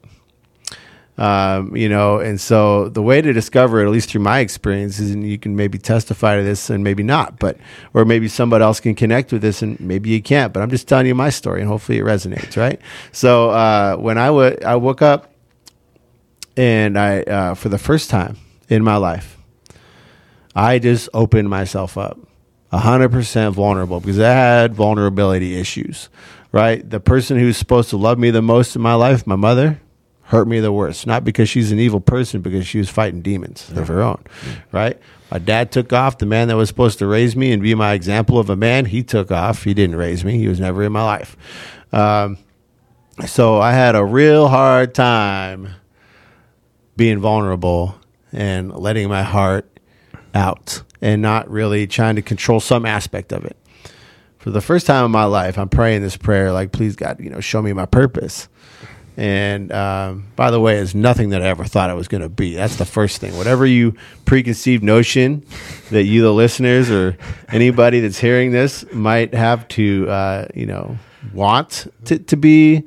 Um, 1.22 1.76
you 1.76 1.88
know, 1.88 2.18
and 2.18 2.40
so 2.40 2.88
the 2.88 3.00
way 3.00 3.22
to 3.22 3.32
discover 3.32 3.80
it, 3.80 3.84
at 3.84 3.92
least 3.92 4.10
through 4.10 4.22
my 4.22 4.40
experience, 4.40 4.98
is 4.98 5.12
and 5.12 5.24
you 5.24 5.38
can 5.38 5.54
maybe 5.54 5.78
testify 5.78 6.36
to 6.36 6.42
this 6.42 6.68
and 6.68 6.82
maybe 6.82 7.04
not, 7.04 7.38
but 7.38 7.58
or 7.94 8.04
maybe 8.04 8.26
somebody 8.26 8.64
else 8.64 8.80
can 8.80 8.96
connect 8.96 9.32
with 9.32 9.40
this 9.40 9.62
and 9.62 9.78
maybe 9.78 10.10
you 10.10 10.20
can't. 10.20 10.52
But 10.52 10.64
I'm 10.64 10.70
just 10.70 10.88
telling 10.88 11.06
you 11.06 11.14
my 11.14 11.30
story 11.30 11.60
and 11.60 11.68
hopefully 11.68 11.98
it 11.98 12.04
resonates, 12.04 12.56
right? 12.56 12.80
So 13.12 13.50
uh, 13.50 13.94
when 13.98 14.18
I 14.18 14.26
I 14.66 14.74
woke 14.74 15.00
up 15.00 15.32
and 16.56 16.98
I 16.98 17.20
uh, 17.22 17.54
for 17.54 17.68
the 17.68 17.78
first 17.78 18.10
time 18.10 18.36
in 18.68 18.82
my 18.82 18.96
life, 18.96 19.38
I 20.56 20.80
just 20.80 21.08
opened 21.14 21.48
myself 21.48 21.96
up, 21.96 22.18
hundred 22.72 23.12
percent 23.12 23.54
vulnerable 23.54 24.00
because 24.00 24.18
I 24.18 24.32
had 24.32 24.74
vulnerability 24.74 25.54
issues. 25.56 26.08
Right, 26.50 26.82
the 26.90 27.00
person 27.00 27.38
who's 27.38 27.56
supposed 27.56 27.90
to 27.90 27.96
love 27.96 28.18
me 28.18 28.30
the 28.30 28.42
most 28.42 28.74
in 28.76 28.82
my 28.82 28.92
life, 28.92 29.24
my 29.26 29.36
mother, 29.36 29.80
hurt 30.32 30.48
me 30.48 30.60
the 30.60 30.72
worst. 30.72 31.06
Not 31.06 31.24
because 31.24 31.48
she's 31.48 31.70
an 31.70 31.78
evil 31.78 32.00
person, 32.00 32.40
because 32.40 32.66
she 32.66 32.78
was 32.78 32.88
fighting 32.88 33.20
demons 33.20 33.70
of 33.76 33.86
her 33.88 34.00
own. 34.02 34.24
Right, 34.72 34.98
my 35.30 35.38
dad 35.38 35.70
took 35.70 35.92
off. 35.92 36.18
The 36.18 36.26
man 36.26 36.48
that 36.48 36.56
was 36.56 36.68
supposed 36.68 36.98
to 37.00 37.06
raise 37.06 37.36
me 37.36 37.52
and 37.52 37.62
be 37.62 37.74
my 37.74 37.92
example 37.92 38.38
of 38.38 38.50
a 38.50 38.56
man, 38.56 38.86
he 38.86 39.02
took 39.02 39.30
off. 39.30 39.64
He 39.64 39.74
didn't 39.74 39.96
raise 39.96 40.24
me. 40.24 40.38
He 40.38 40.48
was 40.48 40.58
never 40.58 40.82
in 40.82 40.90
my 40.90 41.04
life. 41.04 41.36
Um, 41.92 42.38
so 43.26 43.60
I 43.60 43.72
had 43.72 43.94
a 43.94 44.04
real 44.04 44.48
hard 44.48 44.94
time 44.94 45.68
being 46.96 47.18
vulnerable 47.18 47.94
and 48.32 48.74
letting 48.74 49.08
my 49.08 49.22
heart 49.22 49.68
out 50.34 50.82
and 51.02 51.20
not 51.20 51.50
really 51.50 51.86
trying 51.86 52.16
to 52.16 52.22
control 52.22 52.58
some 52.58 52.86
aspect 52.86 53.32
of 53.32 53.44
it. 53.44 53.56
For 54.38 54.50
the 54.50 54.62
first 54.62 54.86
time 54.86 55.04
in 55.04 55.10
my 55.10 55.24
life, 55.24 55.58
I'm 55.58 55.68
praying 55.68 56.00
this 56.00 56.16
prayer 56.16 56.52
like, 56.52 56.72
please, 56.72 56.96
God, 56.96 57.20
you 57.20 57.28
know, 57.28 57.40
show 57.40 57.60
me 57.60 57.74
my 57.74 57.86
purpose. 57.86 58.48
And 59.16 59.70
um, 59.72 60.24
by 60.36 60.50
the 60.50 60.58
way, 60.58 60.78
it's 60.78 60.94
nothing 60.94 61.30
that 61.30 61.42
I 61.42 61.48
ever 61.48 61.64
thought 61.64 61.90
it 61.90 61.94
was 61.94 62.08
going 62.08 62.22
to 62.22 62.30
be. 62.30 62.54
That's 62.54 62.76
the 62.76 62.86
first 62.86 63.20
thing. 63.20 63.36
Whatever 63.36 63.66
you 63.66 63.94
preconceived 64.24 64.82
notion 64.82 65.44
that 65.90 66.04
you, 66.04 66.22
the 66.22 66.32
listeners, 66.32 66.90
or 66.90 67.18
anybody 67.50 68.00
that's 68.00 68.18
hearing 68.18 68.52
this 68.52 68.90
might 68.92 69.34
have 69.34 69.68
to, 69.68 70.08
uh, 70.08 70.46
you 70.54 70.64
know, 70.64 70.96
want 71.34 71.92
to, 72.06 72.18
to 72.20 72.36
be, 72.36 72.84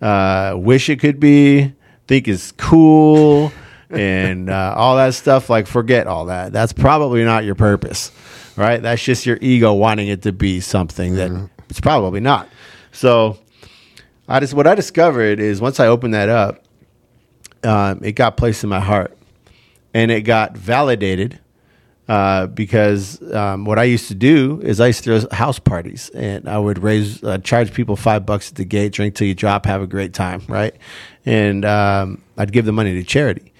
uh, 0.00 0.54
wish 0.56 0.88
it 0.88 1.00
could 1.00 1.18
be, 1.18 1.74
think 2.06 2.28
is 2.28 2.52
cool, 2.56 3.52
and 3.90 4.48
uh, 4.48 4.74
all 4.76 4.96
that 4.96 5.14
stuff. 5.14 5.50
Like, 5.50 5.66
forget 5.66 6.06
all 6.06 6.26
that. 6.26 6.52
That's 6.52 6.72
probably 6.72 7.24
not 7.24 7.44
your 7.44 7.56
purpose, 7.56 8.12
right? 8.56 8.80
That's 8.80 9.02
just 9.02 9.26
your 9.26 9.38
ego 9.40 9.72
wanting 9.74 10.08
it 10.08 10.22
to 10.22 10.32
be 10.32 10.60
something 10.60 11.16
that 11.16 11.50
it's 11.68 11.80
probably 11.80 12.20
not. 12.20 12.48
So, 12.92 13.38
I 14.28 14.40
just 14.40 14.54
what 14.54 14.66
I 14.66 14.74
discovered 14.74 15.40
is 15.40 15.60
once 15.60 15.78
I 15.80 15.86
opened 15.86 16.14
that 16.14 16.28
up, 16.28 16.64
um, 17.62 18.00
it 18.02 18.12
got 18.12 18.36
placed 18.36 18.64
in 18.64 18.70
my 18.70 18.80
heart, 18.80 19.16
and 19.94 20.10
it 20.10 20.22
got 20.22 20.56
validated 20.56 21.38
uh, 22.08 22.46
because 22.46 23.20
um, 23.32 23.64
what 23.64 23.78
I 23.78 23.84
used 23.84 24.08
to 24.08 24.14
do 24.14 24.60
is 24.62 24.80
I 24.80 24.88
used 24.88 25.04
to 25.04 25.20
throw 25.20 25.36
house 25.36 25.58
parties, 25.58 26.08
and 26.10 26.48
I 26.48 26.58
would 26.58 26.82
raise 26.82 27.22
uh, 27.22 27.38
charge 27.38 27.72
people 27.72 27.96
five 27.96 28.26
bucks 28.26 28.50
at 28.50 28.56
the 28.56 28.64
gate, 28.64 28.92
drink 28.92 29.14
till 29.14 29.26
you 29.26 29.34
drop, 29.34 29.66
have 29.66 29.82
a 29.82 29.86
great 29.86 30.14
time, 30.14 30.42
right? 30.48 30.74
And 31.24 31.64
um, 31.64 32.22
I'd 32.36 32.52
give 32.52 32.64
the 32.64 32.72
money 32.72 32.94
to 32.94 33.02
charity. 33.02 33.52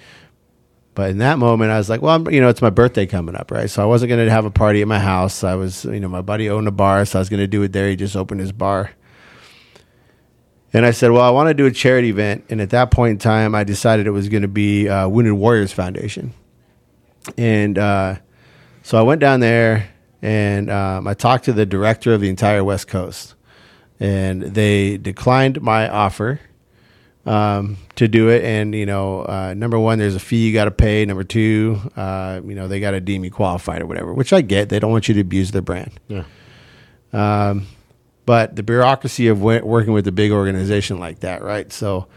But 0.95 1.11
in 1.11 1.19
that 1.19 1.39
moment, 1.39 1.71
I 1.71 1.77
was 1.77 1.91
like, 1.91 2.01
well, 2.01 2.15
I'm, 2.15 2.31
you 2.31 2.41
know, 2.41 2.49
it's 2.49 2.63
my 2.63 2.71
birthday 2.71 3.05
coming 3.05 3.37
up, 3.37 3.51
right? 3.51 3.69
So 3.69 3.83
I 3.83 3.87
wasn't 3.87 4.09
going 4.09 4.25
to 4.25 4.31
have 4.31 4.47
a 4.47 4.51
party 4.51 4.81
at 4.81 4.89
my 4.89 4.99
house. 4.99 5.45
I 5.45 5.55
was, 5.55 5.85
you 5.85 6.01
know, 6.01 6.09
my 6.09 6.23
buddy 6.23 6.49
owned 6.49 6.69
a 6.69 6.71
bar, 6.71 7.05
so 7.05 7.19
I 7.19 7.21
was 7.21 7.29
going 7.29 7.41
to 7.41 7.47
do 7.47 7.63
it 7.63 7.73
there. 7.73 7.91
He 7.91 7.97
just 7.97 8.17
opened 8.17 8.41
his 8.41 8.53
bar. 8.53 8.93
And 10.77 10.85
I 10.85 10.91
said, 10.91 11.11
well, 11.11 11.23
I 11.23 11.31
want 11.31 11.49
to 11.49 11.55
do 11.55 11.65
a 11.65 11.71
charity 11.71 12.11
event. 12.11 12.45
And 12.51 12.61
at 12.61 12.69
that 12.69 12.91
point 12.91 13.13
in 13.13 13.19
time, 13.19 13.55
I 13.55 13.65
decided 13.65 14.07
it 14.07 14.11
was 14.11 14.29
going 14.29 14.43
to 14.43 14.49
be 14.49 14.91
uh, 14.91 15.09
Wounded 15.09 15.33
Warriors 15.33 15.73
Foundation. 15.73 16.35
And 17.39 17.79
uh, 17.79 18.17
so 18.83 18.99
I 18.99 19.01
went 19.01 19.23
down 19.23 19.41
there 19.41 19.89
and 20.21 20.71
um, 20.71 21.07
I 21.07 21.15
talked 21.15 21.47
to 21.47 21.55
the 21.55 21.65
director 21.65 22.13
of 22.13 22.21
the 22.21 22.29
entire 22.29 22.63
West 22.63 22.89
Coast. 22.89 23.37
And 24.01 24.43
they 24.43 24.99
declined 24.99 25.63
my 25.63 25.89
offer 25.89 26.41
um, 27.25 27.79
to 27.95 28.07
do 28.07 28.29
it. 28.29 28.45
And, 28.45 28.75
you 28.75 28.85
know, 28.85 29.23
uh, 29.23 29.55
number 29.57 29.79
one, 29.79 29.99
there's 29.99 30.15
a 30.15 30.21
fee 30.21 30.47
you 30.47 30.53
got 30.53 30.67
to 30.67 30.71
pay. 30.71 31.07
Number 31.07 31.25
two, 31.25 31.81
uh, 31.97 32.43
you 32.45 32.55
know, 32.55 32.69
they 32.69 32.81
got 32.81 32.91
to 32.91 33.01
deem 33.01 33.25
you 33.25 33.31
qualified 33.31 33.81
or 33.81 33.87
whatever, 33.87 34.13
which 34.13 34.35
I 34.35 34.43
get. 34.43 34.69
They 34.69 34.79
don't 34.79 34.91
want 34.91 35.09
you 35.09 35.15
to 35.15 35.23
abuse 35.23 35.53
their 35.53 35.63
brand. 35.63 35.99
Yeah. 36.07 36.25
Um, 37.15 37.67
but 38.27 38.57
the 38.57 38.63
bureaucracy 38.63 39.29
of 39.29 39.41
wo- 39.41 39.65
working 39.65 39.93
with 39.93 40.07
a 40.07 40.13
big 40.13 40.33
organization 40.33 40.99
like 40.99 41.21
that, 41.21 41.43
right? 41.43 41.73
So 41.73 42.09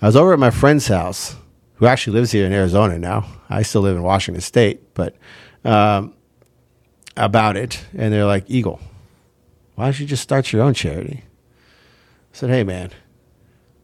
I 0.00 0.06
was 0.06 0.16
over 0.16 0.32
at 0.32 0.38
my 0.38 0.50
friend's 0.50 0.86
house, 0.86 1.36
who 1.74 1.86
actually 1.86 2.14
lives 2.14 2.30
here 2.32 2.46
in 2.46 2.52
Arizona 2.52 2.98
now. 2.98 3.26
I 3.50 3.62
still 3.62 3.82
live 3.82 3.96
in 3.96 4.02
Washington 4.02 4.40
State, 4.40 4.94
but 4.94 5.16
um, 5.64 6.14
about 7.16 7.56
it, 7.56 7.84
and 7.96 8.12
they're 8.12 8.24
like, 8.24 8.44
Eagle, 8.48 8.80
why 9.74 9.84
don't 9.84 9.98
you 9.98 10.06
just 10.06 10.22
start 10.22 10.52
your 10.52 10.62
own 10.62 10.72
charity? 10.72 11.24
I 11.24 12.36
said, 12.36 12.50
hey 12.50 12.62
man, 12.62 12.90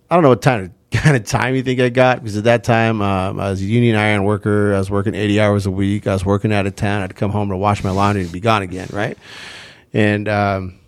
I 0.08 0.14
don't 0.14 0.22
know 0.22 0.30
what 0.30 0.42
kind 0.42 0.64
of 0.64 0.72
kind 0.90 1.16
of 1.16 1.24
time 1.24 1.54
you 1.54 1.62
think 1.62 1.78
I 1.80 1.88
got 1.88 2.18
because 2.18 2.36
at 2.36 2.44
that 2.44 2.64
time 2.64 3.00
um, 3.00 3.38
I 3.38 3.50
was 3.50 3.60
a 3.60 3.64
union 3.64 3.94
iron 3.96 4.24
worker. 4.24 4.74
I 4.74 4.78
was 4.78 4.90
working 4.90 5.14
eighty 5.14 5.40
hours 5.40 5.66
a 5.66 5.70
week. 5.70 6.08
I 6.08 6.12
was 6.12 6.24
working 6.24 6.52
out 6.52 6.66
of 6.66 6.74
town. 6.74 7.02
I'd 7.02 7.14
come 7.14 7.30
home 7.30 7.48
to 7.50 7.56
wash 7.56 7.84
my 7.84 7.90
laundry 7.90 8.22
and 8.22 8.32
be 8.32 8.40
gone 8.40 8.62
again, 8.62 8.88
right? 8.92 9.16
And 9.92 10.28
um, 10.28 10.79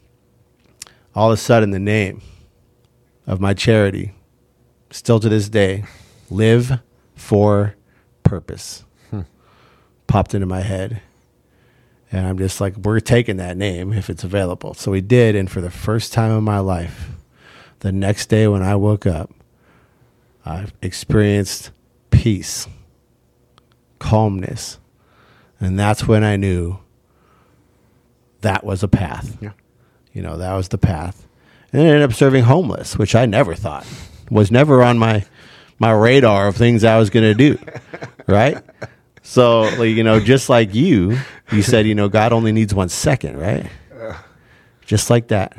all 1.15 1.31
of 1.31 1.35
a 1.35 1.41
sudden, 1.41 1.71
the 1.71 1.79
name 1.79 2.23
of 3.27 3.41
my 3.41 3.55
charity, 3.55 4.15
still 4.91 5.21
to 5.21 5.29
this 5.29 5.49
day, 5.49 5.85
live 6.31 6.81
for 7.15 7.77
purpose, 8.23 8.85
hmm. 9.11 9.23
popped 10.07 10.35
into 10.35 10.47
my 10.47 10.61
head. 10.61 11.03
And 12.11 12.27
I'm 12.27 12.39
just 12.39 12.61
like, 12.61 12.77
we're 12.77 13.01
taking 13.01 13.39
that 13.39 13.57
name 13.57 13.93
if 13.93 14.11
it's 14.11 14.25
available. 14.25 14.75
So 14.75 14.91
we 14.91 15.01
did. 15.01 15.35
And 15.35 15.51
for 15.51 15.61
the 15.63 15.71
first 15.71 16.13
time 16.13 16.31
in 16.37 16.45
my 16.45 16.59
life, 16.59 17.11
the 17.81 17.91
next 17.91 18.27
day 18.27 18.47
when 18.47 18.63
I 18.63 18.77
woke 18.77 19.07
up, 19.07 19.31
I 20.45 20.67
experienced 20.83 21.71
peace, 22.11 22.69
calmness. 23.99 24.79
And 25.59 25.79
that's 25.79 26.07
when 26.07 26.23
I 26.23 26.37
knew 26.37 26.79
that 28.43 28.65
was 28.65 28.83
a 28.83 28.89
path. 28.89 29.39
Yeah. 29.41 29.53
You 30.13 30.23
know, 30.23 30.37
that 30.37 30.55
was 30.55 30.69
the 30.69 30.79
path. 30.79 31.27
And 31.73 31.81
then 31.81 31.89
I 31.89 31.91
ended 31.95 32.11
up 32.11 32.15
serving 32.15 32.45
homeless, 32.45 32.97
which 32.99 33.15
I 33.15 33.27
never 33.27 33.55
thought 33.55 33.87
was 34.31 34.51
never 34.51 34.83
on 34.83 34.99
my 34.99 35.25
my 35.79 35.91
radar 35.91 36.49
of 36.49 36.57
things 36.57 36.85
I 36.85 36.99
was 36.99 37.11
going 37.11 37.25
to 37.25 37.35
do. 37.35 37.59
right? 38.27 38.59
So, 39.23 39.63
like, 39.63 39.91
you 39.91 40.05
know, 40.05 40.21
just 40.21 40.49
like 40.49 40.75
you, 40.75 41.19
you 41.51 41.63
said, 41.63 41.87
you 41.87 41.95
know, 41.95 42.09
God 42.09 42.33
only 42.33 42.53
needs 42.53 42.75
one 42.75 42.89
second, 42.89 43.37
right? 43.39 43.67
Just 44.85 45.11
like 45.11 45.29
that. 45.29 45.57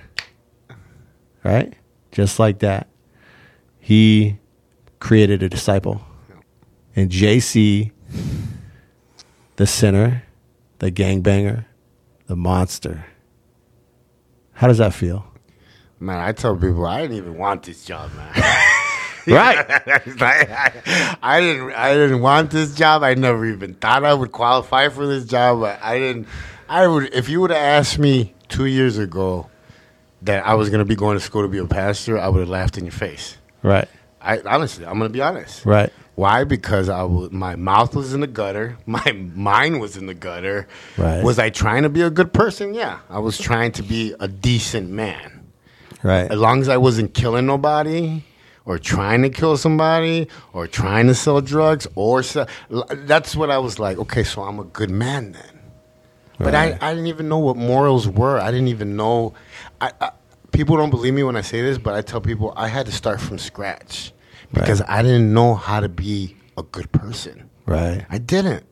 Right? 1.44 1.74
Just 2.12 2.40
like 2.40 2.60
that. 2.60 2.88
He 3.80 4.40
created 5.00 5.44
a 5.44 5.50
disciple. 5.50 6.02
And 6.96 7.10
JC, 7.10 7.92
the 9.58 9.68
sinner, 9.68 10.24
the 10.80 10.92
gangbanger, 10.92 11.66
the 12.28 12.36
monster. 12.36 13.06
How 14.64 14.70
does 14.70 14.78
that 14.78 14.94
feel? 14.94 15.26
Man, 16.00 16.20
I 16.20 16.32
tell 16.32 16.56
people 16.56 16.86
I 16.86 17.02
didn't 17.02 17.18
even 17.18 17.38
want 17.38 17.64
this 17.64 17.84
job, 17.84 18.12
man. 18.16 18.32
Right. 19.28 19.58
I, 19.70 21.18
I 21.22 21.42
didn't. 21.42 21.72
I 21.74 21.94
didn't 21.94 22.22
want 22.22 22.52
this 22.52 22.74
job. 22.76 23.04
I 23.04 23.14
never 23.14 23.46
even 23.46 23.74
thought 23.74 24.04
I 24.04 24.14
would 24.14 24.32
qualify 24.34 24.88
for 24.90 25.06
this 25.08 25.26
job. 25.26 25.62
But 25.62 25.82
I 25.82 25.98
didn't. 25.98 26.28
I 26.68 26.88
would. 26.88 27.14
If 27.14 27.28
you 27.30 27.40
would 27.40 27.52
have 27.52 27.60
asked 27.60 28.00
me 28.00 28.34
two 28.50 28.66
years 28.66 28.98
ago 28.98 29.50
that 30.24 30.46
I 30.46 30.56
was 30.56 30.70
going 30.70 30.80
to 30.80 30.86
be 30.86 30.96
going 30.96 31.18
to 31.18 31.24
school 31.24 31.42
to 31.42 31.48
be 31.48 31.58
a 31.58 31.66
pastor, 31.66 32.18
I 32.20 32.28
would 32.28 32.40
have 32.40 32.50
laughed 32.50 32.78
in 32.78 32.84
your 32.86 32.92
face. 32.94 33.38
right. 33.62 33.88
I 34.22 34.40
honestly, 34.46 34.86
I'm 34.86 34.98
going 34.98 35.10
to 35.10 35.14
be 35.14 35.22
honest. 35.22 35.66
Right. 35.66 35.92
Why? 36.16 36.44
Because 36.44 36.90
I 36.90 37.00
w- 37.00 37.30
my 37.32 37.56
mouth 37.56 37.96
was 37.96 38.14
in 38.14 38.20
the 38.20 38.28
gutter. 38.28 38.78
My 38.86 39.12
mind 39.12 39.82
was 39.82 39.98
in 39.98 40.06
the 40.06 40.14
gutter. 40.14 40.68
Right. 40.98 41.24
Was 41.24 41.40
I 41.40 41.50
trying 41.50 41.84
to 41.84 41.90
be 41.90 42.02
a 42.02 42.10
good 42.10 42.34
person? 42.34 42.74
Yeah. 42.74 43.00
I 43.10 43.20
was 43.20 43.38
trying 43.38 43.72
to 43.74 43.84
be 43.84 44.14
a 44.20 44.28
decent 44.28 44.90
man. 44.90 45.48
Right. 46.04 46.30
As 46.30 46.38
long 46.38 46.62
as 46.62 46.70
I 46.70 46.78
wasn't 46.78 47.14
killing 47.14 47.46
nobody 47.48 48.24
or 48.66 48.78
trying 48.78 49.24
to 49.24 49.30
kill 49.30 49.58
somebody 49.58 50.28
or 50.54 50.68
trying 50.68 51.08
to 51.08 51.16
sell 51.16 51.42
drugs 51.42 51.88
or 51.96 52.22
sell, 52.22 52.48
that's 52.70 53.36
what 53.36 53.50
I 53.50 53.58
was 53.58 53.80
like, 53.80 53.98
okay, 53.98 54.24
so 54.24 54.44
I'm 54.44 54.60
a 54.60 54.66
good 54.66 54.92
man 54.92 55.32
then. 55.32 55.60
But 56.40 56.56
I, 56.56 56.78
I 56.82 56.94
didn't 56.94 57.08
even 57.08 57.30
know 57.30 57.40
what 57.40 57.56
morals 57.56 58.08
were. 58.08 58.40
I 58.40 58.52
didn't 58.52 58.68
even 58.68 58.96
know. 58.98 59.34
I, 59.80 59.92
I, 60.02 60.12
people 60.52 60.76
don't 60.78 60.90
believe 60.90 61.14
me 61.14 61.24
when 61.24 61.38
I 61.38 61.42
say 61.42 61.62
this, 61.62 61.78
but 61.78 61.94
I 61.94 62.02
tell 62.02 62.20
people 62.22 62.54
I 62.56 62.68
had 62.68 62.86
to 62.86 62.92
start 62.92 63.22
from 63.22 63.38
scratch 63.38 64.13
because 64.54 64.82
I 64.88 65.02
didn't 65.02 65.34
know 65.34 65.56
how 65.56 65.80
to 65.80 65.90
be 65.90 66.36
a 66.58 66.64
good 66.64 66.92
person. 66.92 67.50
Right. 67.66 68.06
I 68.10 68.18
didn't. 68.18 68.66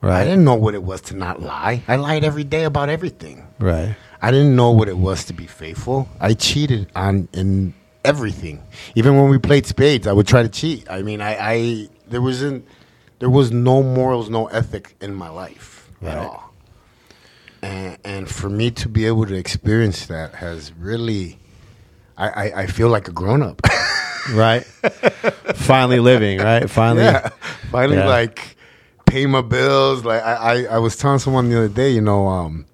Right. 0.00 0.20
I 0.20 0.24
didn't 0.24 0.44
know 0.44 0.54
what 0.54 0.74
it 0.74 0.82
was 0.82 1.00
to 1.02 1.16
not 1.16 1.40
lie. 1.42 1.82
I 1.88 1.96
lied 1.96 2.22
every 2.24 2.44
day 2.44 2.64
about 2.64 2.88
everything. 2.88 3.46
Right. 3.58 3.96
I 4.22 4.30
didn't 4.30 4.54
know 4.54 4.70
what 4.70 4.88
it 4.88 4.96
was 4.98 5.24
to 5.26 5.32
be 5.32 5.46
faithful. 5.46 6.08
I 6.20 6.34
cheated 6.34 6.88
on 6.94 7.28
in 7.32 7.74
everything. 8.04 8.62
Even 8.94 9.16
when 9.16 9.28
we 9.28 9.38
played 9.38 9.66
spades, 9.66 10.06
I 10.06 10.12
would 10.12 10.26
try 10.26 10.42
to 10.42 10.48
cheat. 10.48 10.88
I 10.90 11.02
mean, 11.02 11.20
I, 11.20 11.36
I 11.38 11.88
there 12.08 12.22
wasn't 12.22 12.66
there 13.18 13.30
was 13.30 13.50
no 13.50 13.82
morals, 13.82 14.28
no 14.30 14.46
ethic 14.48 14.94
in 15.00 15.14
my 15.14 15.28
life 15.30 15.90
at 16.02 16.16
Right. 16.16 16.26
all. 16.26 16.52
And 17.62 17.98
and 18.04 18.28
for 18.30 18.48
me 18.50 18.70
to 18.72 18.88
be 18.88 19.06
able 19.06 19.26
to 19.26 19.34
experience 19.34 20.06
that 20.06 20.34
has 20.36 20.72
really 20.74 21.38
I, 22.16 22.28
I, 22.28 22.60
I 22.62 22.66
feel 22.66 22.88
like 22.88 23.08
a 23.08 23.12
grown 23.12 23.42
up. 23.42 23.60
Right. 24.32 24.64
Finally 25.54 26.00
living, 26.00 26.38
right? 26.38 26.68
Finally. 26.68 27.04
yeah. 27.04 27.28
Finally 27.70 27.98
Yeah. 27.98 28.06
like 28.08 28.56
pay 29.04 29.26
my 29.26 29.42
bills. 29.42 30.04
Like 30.04 30.22
I, 30.22 30.34
I, 30.34 30.62
I 30.76 30.78
was 30.78 30.96
telling 30.96 31.18
someone 31.18 31.48
the 31.48 31.56
other 31.58 31.68
day, 31.68 31.90
you 31.90 32.00
know, 32.00 32.26
um 32.26 32.66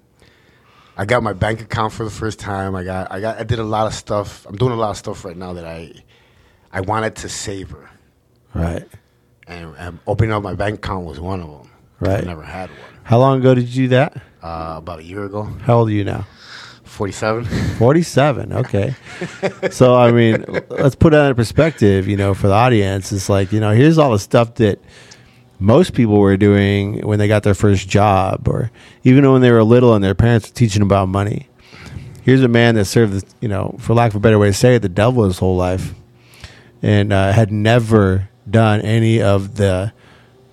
I 0.95 1.05
got 1.05 1.23
my 1.23 1.33
bank 1.33 1.61
account 1.61 1.91
for 1.93 2.03
the 2.03 2.11
first 2.11 2.39
time. 2.39 2.75
I 2.75 2.83
got 2.83 3.11
I 3.11 3.19
got 3.19 3.39
I 3.39 3.43
did 3.43 3.59
a 3.59 3.63
lot 3.63 3.87
of 3.87 3.93
stuff. 3.93 4.45
I'm 4.47 4.55
doing 4.55 4.71
a 4.73 4.75
lot 4.75 4.91
of 4.91 4.97
stuff 4.97 5.25
right 5.25 5.37
now 5.37 5.53
that 5.53 5.65
I 5.65 5.91
I 6.71 6.81
wanted 6.81 7.15
to 7.17 7.29
savor. 7.29 7.89
Right. 8.53 8.87
And, 9.47 9.75
and 9.77 9.99
opening 10.07 10.31
up 10.31 10.41
my 10.43 10.53
bank 10.53 10.75
account 10.77 11.05
was 11.05 11.19
one 11.19 11.41
of 11.41 11.49
them. 11.49 11.69
Right. 11.99 12.23
I 12.23 12.25
never 12.27 12.43
had 12.43 12.69
one. 12.69 12.79
How 13.03 13.17
long 13.19 13.39
ago 13.39 13.53
did 13.55 13.67
you 13.67 13.85
do 13.85 13.87
that? 13.89 14.15
Uh, 14.41 14.75
about 14.77 14.99
a 14.99 15.03
year 15.03 15.23
ago. 15.25 15.43
How 15.63 15.79
old 15.79 15.89
are 15.89 15.91
you 15.91 16.03
now? 16.03 16.25
47. 16.93 17.45
47. 17.77 18.53
Okay. 18.53 18.95
so, 19.71 19.95
I 19.95 20.11
mean, 20.11 20.45
let's 20.69 20.95
put 20.95 21.11
that 21.11 21.29
in 21.29 21.35
perspective, 21.35 22.07
you 22.07 22.15
know, 22.15 22.33
for 22.33 22.47
the 22.47 22.53
audience. 22.53 23.11
It's 23.11 23.29
like, 23.29 23.51
you 23.51 23.59
know, 23.59 23.71
here's 23.71 23.97
all 23.97 24.11
the 24.11 24.19
stuff 24.19 24.55
that 24.55 24.79
most 25.59 25.93
people 25.93 26.19
were 26.19 26.37
doing 26.37 27.01
when 27.01 27.19
they 27.19 27.27
got 27.27 27.43
their 27.43 27.53
first 27.53 27.89
job 27.89 28.47
or 28.47 28.71
even 29.03 29.29
when 29.31 29.41
they 29.41 29.51
were 29.51 29.63
little 29.63 29.93
and 29.95 30.03
their 30.03 30.15
parents 30.15 30.49
were 30.49 30.55
teaching 30.55 30.81
about 30.81 31.07
money. 31.09 31.49
Here's 32.21 32.43
a 32.43 32.47
man 32.47 32.75
that 32.75 32.85
served, 32.85 33.25
you 33.41 33.49
know, 33.49 33.75
for 33.79 33.93
lack 33.93 34.11
of 34.11 34.15
a 34.15 34.19
better 34.19 34.39
way 34.39 34.47
to 34.47 34.53
say 34.53 34.75
it, 34.75 34.81
the 34.81 34.89
devil 34.89 35.23
his 35.25 35.39
whole 35.39 35.57
life 35.57 35.93
and 36.83 37.11
uh, 37.11 37.31
had 37.31 37.51
never 37.51 38.29
done 38.49 38.81
any 38.81 39.21
of 39.21 39.55
the 39.55 39.93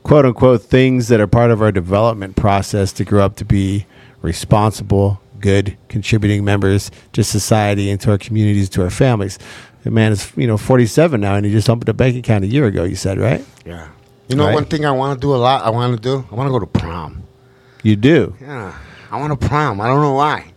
quote 0.05 0.25
unquote 0.25 0.63
things 0.63 1.09
that 1.09 1.21
are 1.21 1.27
part 1.27 1.51
of 1.51 1.61
our 1.61 1.73
development 1.73 2.37
process 2.37 2.93
to 2.93 3.05
grow 3.05 3.25
up 3.25 3.37
to 3.37 3.45
be 3.45 3.85
responsible, 4.23 5.21
good, 5.41 5.77
contributing 5.89 6.45
members 6.45 6.91
to 7.13 7.25
society 7.25 7.91
and 7.91 8.01
to 8.03 8.11
our 8.13 8.19
communities, 8.19 8.69
to 8.71 8.83
our 8.83 8.91
families. 8.91 9.39
The 9.83 9.91
man 9.91 10.13
is, 10.13 10.31
you 10.37 10.47
know, 10.47 10.57
47 10.59 11.21
now 11.21 11.35
and 11.35 11.47
he 11.47 11.53
just 11.53 11.69
opened 11.71 11.89
a 11.89 11.95
bank 11.95 12.17
account 12.17 12.45
a 12.45 12.47
year 12.47 12.67
ago, 12.67 12.85
you 12.85 12.97
said, 12.97 13.19
right? 13.19 13.45
Yeah. 13.65 13.89
You 14.29 14.37
know 14.37 14.47
Right. 14.47 14.55
one 14.55 14.67
thing 14.67 14.85
I 14.85 14.91
want 14.93 15.19
to 15.19 15.21
do 15.21 15.35
a 15.35 15.37
lot? 15.39 15.65
I 15.65 15.71
want 15.71 15.95
to 15.97 16.01
do? 16.01 16.25
I 16.31 16.35
want 16.35 16.49
to 16.49 16.53
go 16.53 16.59
to 16.61 16.67
prom. 16.67 17.25
You 17.83 17.97
do. 17.97 18.37
Yeah. 18.41 18.77
I 19.11 19.19
want 19.19 19.39
to 19.41 19.49
prom. 19.49 19.81
I 19.81 19.87
don't 19.87 20.03
know 20.03 20.13
why. 20.15 20.53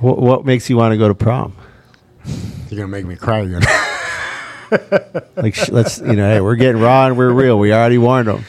What, 0.00 0.18
what 0.18 0.44
makes 0.44 0.68
you 0.68 0.76
want 0.76 0.92
to 0.92 0.98
go 0.98 1.08
to 1.08 1.14
prom? 1.14 1.56
You're 2.26 2.36
going 2.70 2.80
to 2.82 2.86
make 2.88 3.06
me 3.06 3.16
cry 3.16 3.38
again. 3.40 3.62
Like, 5.36 5.68
let's, 5.68 5.98
you 6.00 6.14
know, 6.14 6.28
hey, 6.28 6.40
we're 6.40 6.56
getting 6.56 6.80
raw 6.80 7.06
and 7.06 7.16
we're 7.16 7.30
real. 7.32 7.58
We 7.60 7.72
already 7.72 7.98
warned 7.98 8.26
them. 8.26 8.44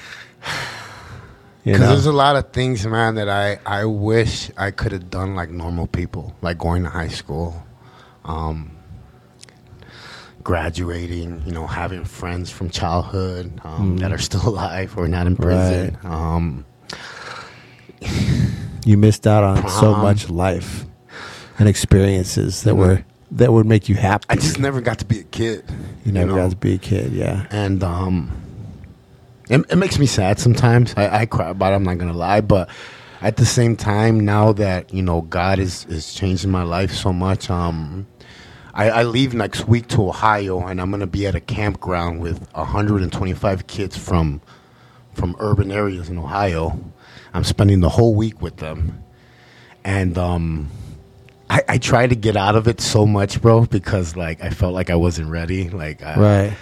You 1.65 1.73
Because 1.73 1.89
there's 1.89 2.05
a 2.05 2.11
lot 2.11 2.35
of 2.35 2.51
things, 2.51 2.85
man, 2.85 3.15
that 3.15 3.27
I, 3.27 3.57
I 3.65 3.85
wish 3.85 4.51
I 4.55 4.69
could 4.69 4.91
have 4.91 5.09
done 5.09 5.35
like 5.35 5.49
normal 5.49 5.87
people, 5.87 6.35
like 6.43 6.59
going 6.59 6.83
to 6.83 6.89
high 6.89 7.07
school, 7.07 7.65
um, 8.23 8.77
graduating, 10.43 11.41
you 11.43 11.51
know, 11.51 11.65
having 11.65 12.05
friends 12.05 12.51
from 12.51 12.69
childhood 12.69 13.59
um, 13.63 13.97
that 13.97 14.11
are 14.11 14.19
still 14.19 14.47
alive 14.47 14.95
or 14.95 15.07
not 15.07 15.25
in 15.25 15.35
prison. 15.35 15.97
Um, 16.03 16.65
you 18.85 18.95
missed 18.95 19.25
out 19.25 19.43
on 19.43 19.67
so 19.67 19.95
much 19.95 20.29
life 20.29 20.85
and 21.57 21.67
experiences 21.67 22.61
that 22.61 22.75
were 22.75 23.03
that 23.31 23.51
would 23.51 23.65
make 23.65 23.89
you 23.89 23.95
happy. 23.95 24.25
I 24.29 24.35
just 24.35 24.59
never 24.59 24.81
got 24.81 24.99
to 24.99 25.05
be 25.05 25.21
a 25.21 25.23
kid. 25.23 25.65
you 26.05 26.11
never 26.11 26.27
know? 26.27 26.35
got 26.35 26.51
to 26.51 26.57
be 26.57 26.75
a 26.75 26.77
kid, 26.77 27.11
yeah. 27.11 27.47
and 27.49 27.83
um, 27.83 28.44
it, 29.49 29.65
it 29.69 29.75
makes 29.75 29.99
me 29.99 30.05
sad 30.05 30.39
sometimes. 30.39 30.93
I, 30.97 31.21
I 31.21 31.25
cry 31.25 31.49
about 31.49 31.73
it. 31.73 31.75
I'm 31.75 31.83
not 31.83 31.97
gonna 31.97 32.13
lie, 32.13 32.41
but 32.41 32.69
at 33.21 33.37
the 33.37 33.45
same 33.45 33.75
time, 33.75 34.19
now 34.19 34.53
that 34.53 34.93
you 34.93 35.01
know 35.01 35.21
God 35.21 35.59
is 35.59 35.85
is 35.85 36.13
changing 36.13 36.51
my 36.51 36.63
life 36.63 36.91
so 36.91 37.13
much, 37.13 37.49
um, 37.49 38.07
I, 38.73 38.89
I 38.89 39.03
leave 39.03 39.33
next 39.33 39.67
week 39.67 39.87
to 39.89 40.07
Ohio, 40.07 40.65
and 40.65 40.81
I'm 40.81 40.91
gonna 40.91 41.07
be 41.07 41.25
at 41.27 41.35
a 41.35 41.39
campground 41.39 42.21
with 42.21 42.47
125 42.53 43.67
kids 43.67 43.97
from 43.97 44.41
from 45.13 45.35
urban 45.39 45.71
areas 45.71 46.09
in 46.09 46.17
Ohio. 46.17 46.79
I'm 47.33 47.43
spending 47.43 47.81
the 47.81 47.89
whole 47.89 48.15
week 48.15 48.41
with 48.41 48.57
them, 48.57 49.03
and 49.83 50.17
um, 50.17 50.69
I, 51.49 51.63
I 51.69 51.77
tried 51.77 52.09
to 52.09 52.15
get 52.15 52.35
out 52.35 52.55
of 52.55 52.67
it 52.67 52.81
so 52.81 53.05
much, 53.05 53.41
bro, 53.41 53.65
because 53.65 54.15
like 54.15 54.43
I 54.43 54.49
felt 54.49 54.73
like 54.73 54.89
I 54.89 54.95
wasn't 54.95 55.29
ready. 55.29 55.69
Like 55.69 56.01
I, 56.03 56.19
Right. 56.19 56.57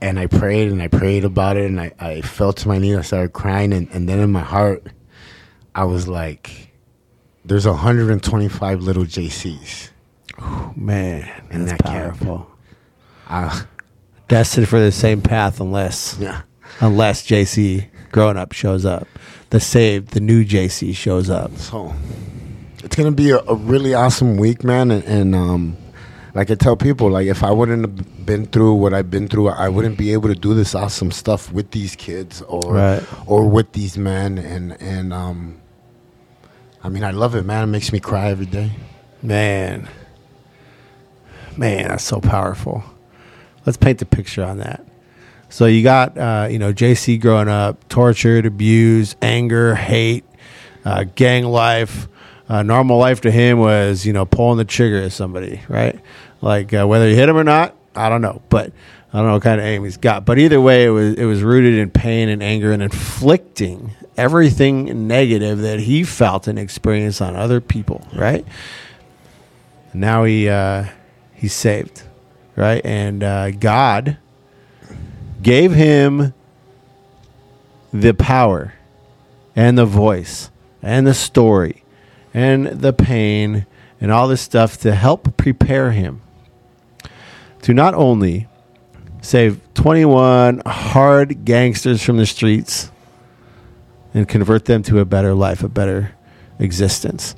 And 0.00 0.18
I 0.18 0.26
prayed 0.26 0.70
and 0.70 0.80
I 0.82 0.88
prayed 0.88 1.24
about 1.24 1.56
it 1.56 1.66
and 1.66 1.80
I, 1.80 1.92
I 1.98 2.20
fell 2.20 2.52
to 2.52 2.68
my 2.68 2.78
knees. 2.78 2.96
I 2.96 3.02
started 3.02 3.32
crying 3.32 3.72
and, 3.72 3.88
and 3.92 4.08
then 4.08 4.18
in 4.18 4.30
my 4.30 4.40
heart, 4.40 4.86
I 5.74 5.84
was 5.84 6.06
like, 6.08 6.70
"There's 7.44 7.66
125 7.66 8.80
little 8.80 9.04
JCs." 9.04 9.90
Man, 10.76 11.28
In 11.50 11.64
that's 11.64 11.80
that 11.82 11.84
powerful. 11.84 12.50
Uh, 13.28 13.62
Destined 14.28 14.68
for 14.68 14.78
the 14.80 14.92
same 14.92 15.22
path, 15.22 15.60
unless 15.60 16.16
yeah, 16.18 16.42
unless 16.80 17.26
JC 17.26 17.86
growing 18.12 18.36
up 18.36 18.52
shows 18.52 18.84
up, 18.84 19.06
the 19.50 19.60
saved, 19.60 20.10
the 20.10 20.20
new 20.20 20.44
JC 20.44 20.94
shows 20.94 21.30
up. 21.30 21.56
so 21.56 21.94
it's 22.82 22.96
gonna 22.96 23.12
be 23.12 23.30
a, 23.30 23.38
a 23.38 23.54
really 23.54 23.94
awesome 23.94 24.36
week, 24.36 24.64
man. 24.64 24.90
And, 24.90 25.04
and 25.04 25.34
um, 25.34 25.76
like 26.36 26.50
I 26.50 26.54
tell 26.54 26.76
people, 26.76 27.08
like 27.10 27.26
if 27.26 27.42
I 27.42 27.50
wouldn't 27.50 27.80
have 27.82 28.26
been 28.26 28.46
through 28.46 28.74
what 28.74 28.92
I've 28.92 29.10
been 29.10 29.26
through, 29.26 29.48
I 29.48 29.68
wouldn't 29.70 29.96
be 29.96 30.12
able 30.12 30.28
to 30.28 30.34
do 30.34 30.52
this 30.54 30.74
awesome 30.74 31.10
stuff 31.10 31.50
with 31.50 31.70
these 31.70 31.96
kids 31.96 32.42
or 32.42 32.74
Right. 32.74 33.02
or 33.26 33.48
with 33.48 33.72
these 33.72 33.96
men. 33.96 34.36
And 34.38 34.76
and 34.80 35.12
um, 35.12 35.60
I 36.84 36.88
mean, 36.90 37.04
I 37.04 37.10
love 37.10 37.34
it, 37.34 37.44
man. 37.46 37.64
It 37.64 37.72
makes 37.72 37.90
me 37.90 38.00
cry 38.00 38.28
every 38.30 38.46
day. 38.46 38.70
Man, 39.22 39.88
man, 41.56 41.88
that's 41.88 42.04
so 42.04 42.20
powerful. 42.20 42.84
Let's 43.64 43.76
paint 43.78 43.98
the 43.98 44.06
picture 44.06 44.44
on 44.44 44.58
that. 44.58 44.84
So 45.48 45.66
you 45.66 45.82
got, 45.82 46.18
uh, 46.18 46.48
you 46.50 46.58
know, 46.58 46.72
JC 46.72 47.20
growing 47.20 47.48
up, 47.48 47.88
tortured, 47.88 48.46
abused, 48.46 49.16
anger, 49.22 49.74
hate, 49.74 50.24
uh, 50.84 51.04
gang 51.14 51.44
life. 51.44 52.08
Uh, 52.48 52.62
normal 52.62 52.98
life 52.98 53.22
to 53.22 53.30
him 53.30 53.58
was, 53.58 54.06
you 54.06 54.12
know, 54.12 54.24
pulling 54.24 54.58
the 54.58 54.64
trigger 54.64 55.02
at 55.02 55.12
somebody, 55.12 55.60
right? 55.68 55.98
Like 56.40 56.72
uh, 56.74 56.86
whether 56.86 57.08
he 57.08 57.14
hit 57.14 57.28
him 57.28 57.36
or 57.36 57.44
not, 57.44 57.74
I 57.94 58.08
don't 58.08 58.20
know, 58.20 58.42
but 58.48 58.72
I 59.12 59.18
don't 59.18 59.26
know 59.26 59.34
what 59.34 59.42
kind 59.42 59.60
of 59.60 59.66
aim 59.66 59.84
he's 59.84 59.96
got. 59.96 60.24
But 60.24 60.38
either 60.38 60.60
way, 60.60 60.84
it 60.84 60.90
was 60.90 61.14
it 61.14 61.24
was 61.24 61.42
rooted 61.42 61.74
in 61.78 61.90
pain 61.90 62.28
and 62.28 62.42
anger 62.42 62.72
and 62.72 62.82
inflicting 62.82 63.92
everything 64.16 65.06
negative 65.06 65.58
that 65.58 65.80
he 65.80 66.04
felt 66.04 66.48
and 66.48 66.58
experienced 66.58 67.20
on 67.22 67.36
other 67.36 67.60
people, 67.60 68.06
right? 68.14 68.46
now 69.96 70.24
he 70.24 70.48
uh, 70.48 70.84
he's 71.34 71.52
saved, 71.54 72.02
right? 72.54 72.84
And 72.84 73.24
uh, 73.24 73.50
God 73.52 74.18
gave 75.42 75.72
him 75.72 76.34
the 77.92 78.12
power 78.14 78.74
and 79.54 79.78
the 79.78 79.86
voice 79.86 80.50
and 80.82 81.06
the 81.06 81.14
story 81.14 81.82
and 82.34 82.66
the 82.66 82.92
pain 82.92 83.66
and 84.00 84.12
all 84.12 84.28
this 84.28 84.42
stuff 84.42 84.78
to 84.78 84.94
help 84.94 85.36
prepare 85.36 85.92
him 85.92 86.20
to 87.66 87.74
not 87.74 87.94
only 87.94 88.48
save 89.20 89.60
21 89.74 90.62
hard 90.64 91.44
gangsters 91.44 92.02
from 92.02 92.16
the 92.16 92.26
streets 92.26 92.90
and 94.14 94.26
convert 94.26 94.64
them 94.64 94.82
to 94.84 95.00
a 95.00 95.04
better 95.04 95.34
life, 95.34 95.62
a 95.62 95.68
better 95.68 96.14
existence 96.58 97.36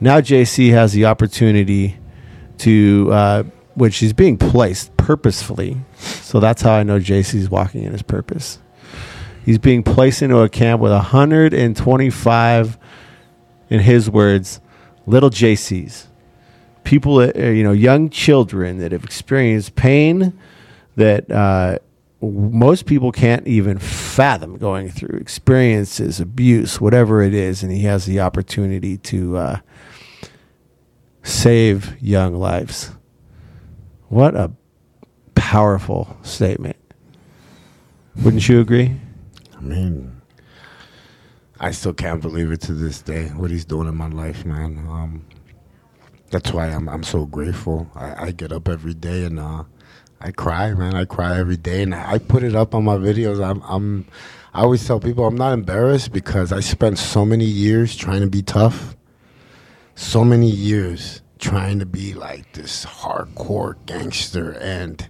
now 0.00 0.20
JC 0.20 0.70
has 0.70 0.92
the 0.92 1.06
opportunity 1.06 1.96
to, 2.58 3.08
uh, 3.12 3.42
which 3.74 4.02
is 4.02 4.12
being 4.12 4.36
placed 4.36 4.96
purposefully. 4.96 5.76
So 5.96 6.40
that's 6.40 6.62
how 6.62 6.72
I 6.72 6.82
know 6.82 7.00
JC's 7.00 7.50
walking 7.50 7.82
in 7.82 7.92
his 7.92 8.02
purpose. 8.02 8.58
He's 9.44 9.58
being 9.58 9.82
placed 9.82 10.22
into 10.22 10.38
a 10.38 10.48
camp 10.48 10.80
with 10.80 10.92
125, 10.92 12.78
in 13.70 13.80
his 13.80 14.08
words, 14.08 14.60
little 15.06 15.30
JCs, 15.30 16.06
people 16.88 17.16
that 17.16 17.36
are, 17.36 17.52
you 17.52 17.62
know, 17.62 17.72
young 17.72 18.10
children 18.10 18.78
that 18.78 18.92
have 18.92 19.04
experienced 19.04 19.74
pain 19.76 20.38
that 20.96 21.30
uh, 21.30 21.78
most 22.20 22.86
people 22.86 23.12
can't 23.12 23.46
even 23.46 23.78
fathom 23.78 24.56
going 24.58 24.90
through 24.90 25.18
experiences, 25.18 26.18
abuse, 26.20 26.80
whatever 26.80 27.22
it 27.22 27.34
is, 27.34 27.62
and 27.62 27.70
he 27.70 27.82
has 27.82 28.06
the 28.06 28.20
opportunity 28.20 28.96
to. 28.96 29.36
Uh, 29.36 29.58
save 31.28 32.00
young 32.00 32.34
lives. 32.34 32.90
What 34.08 34.34
a 34.34 34.50
powerful 35.34 36.16
statement. 36.22 36.76
Wouldn't 38.22 38.48
you 38.48 38.60
agree? 38.60 38.96
I 39.56 39.60
mean, 39.60 40.20
I 41.60 41.70
still 41.72 41.92
can't 41.92 42.22
believe 42.22 42.50
it 42.50 42.60
to 42.62 42.72
this 42.72 43.02
day 43.02 43.26
what 43.28 43.50
he's 43.50 43.64
doing 43.64 43.88
in 43.88 43.96
my 43.96 44.08
life, 44.08 44.44
man. 44.44 44.78
Um, 44.88 45.26
that's 46.30 46.52
why 46.52 46.66
I'm 46.68 46.88
I'm 46.88 47.02
so 47.02 47.26
grateful. 47.26 47.90
I, 47.94 48.26
I 48.26 48.30
get 48.32 48.52
up 48.52 48.68
every 48.68 48.94
day 48.94 49.24
and 49.24 49.38
uh, 49.38 49.64
I 50.20 50.32
cry, 50.32 50.74
man. 50.74 50.94
I 50.94 51.04
cry 51.04 51.38
every 51.38 51.56
day, 51.56 51.82
and 51.82 51.94
I 51.94 52.18
put 52.18 52.42
it 52.42 52.54
up 52.54 52.74
on 52.74 52.84
my 52.84 52.96
videos. 52.96 53.44
I'm 53.44 53.62
I'm 53.62 54.06
I 54.52 54.62
always 54.62 54.86
tell 54.86 55.00
people 55.00 55.26
I'm 55.26 55.36
not 55.36 55.52
embarrassed 55.52 56.12
because 56.12 56.52
I 56.52 56.60
spent 56.60 56.98
so 56.98 57.24
many 57.24 57.44
years 57.44 57.94
trying 57.96 58.20
to 58.22 58.26
be 58.28 58.42
tough, 58.42 58.96
so 59.94 60.24
many 60.24 60.50
years 60.50 61.22
trying 61.38 61.78
to 61.78 61.86
be 61.86 62.14
like 62.14 62.52
this 62.54 62.84
hardcore 62.84 63.74
gangster 63.86 64.52
and. 64.60 65.08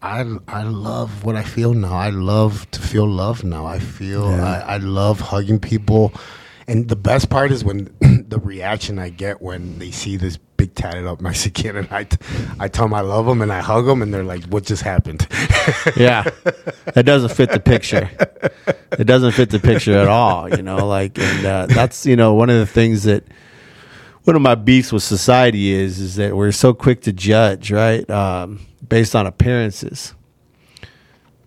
I 0.00 0.24
I 0.46 0.62
love 0.62 1.24
what 1.24 1.34
I 1.34 1.42
feel 1.42 1.74
now. 1.74 1.92
I 1.92 2.10
love 2.10 2.70
to 2.70 2.80
feel 2.80 3.04
love 3.04 3.42
now. 3.42 3.66
I 3.66 3.80
feel 3.80 4.30
Yeah. 4.30 4.62
I, 4.64 4.74
I 4.74 4.76
love 4.76 5.18
hugging 5.18 5.58
people, 5.58 6.12
and 6.68 6.88
the 6.88 6.94
best 6.94 7.30
part 7.30 7.50
is 7.50 7.64
when 7.64 7.92
the 8.28 8.38
reaction 8.38 8.98
I 8.98 9.08
get 9.08 9.40
when 9.40 9.78
they 9.78 9.90
see 9.90 10.16
this 10.16 10.36
big 10.36 10.74
tatted 10.74 11.06
up 11.06 11.20
Mexican, 11.20 11.76
and 11.76 11.88
I 11.90 12.04
t- 12.04 12.18
I 12.60 12.68
tell 12.68 12.84
them 12.84 12.94
I 12.94 13.00
love 13.00 13.26
them 13.26 13.40
and 13.40 13.50
I 13.52 13.60
hug 13.60 13.86
them, 13.86 14.02
and 14.02 14.12
they're 14.12 14.24
like, 14.24 14.44
"What 14.44 14.64
just 14.64 14.82
happened?" 14.82 15.26
Yeah. 15.96 16.22
That 16.94 17.04
doesn't 17.04 17.30
fit 17.30 17.50
the 17.50 17.60
picture. 17.60 18.08
It 18.92 19.04
doesn't 19.04 19.32
fit 19.32 19.50
the 19.50 19.58
picture 19.58 19.98
at 19.98 20.08
all, 20.08 20.48
you 20.48 20.62
know, 20.62 20.86
like 20.86 21.18
and 21.18 21.46
uh, 21.46 21.66
that's, 21.66 22.06
you 22.06 22.16
know, 22.16 22.34
one 22.34 22.48
of 22.48 22.58
the 22.58 22.66
things 22.66 23.02
that 23.04 23.24
one 24.24 24.34
of 24.36 24.42
my 24.42 24.54
beefs 24.54 24.92
with 24.92 25.02
society 25.02 25.72
is 25.72 25.98
is 25.98 26.16
that 26.16 26.36
we're 26.36 26.52
so 26.52 26.72
quick 26.74 27.02
to 27.02 27.12
judge, 27.12 27.70
right? 27.70 28.08
Um, 28.10 28.60
based 28.86 29.14
on 29.14 29.26
appearances. 29.26 30.14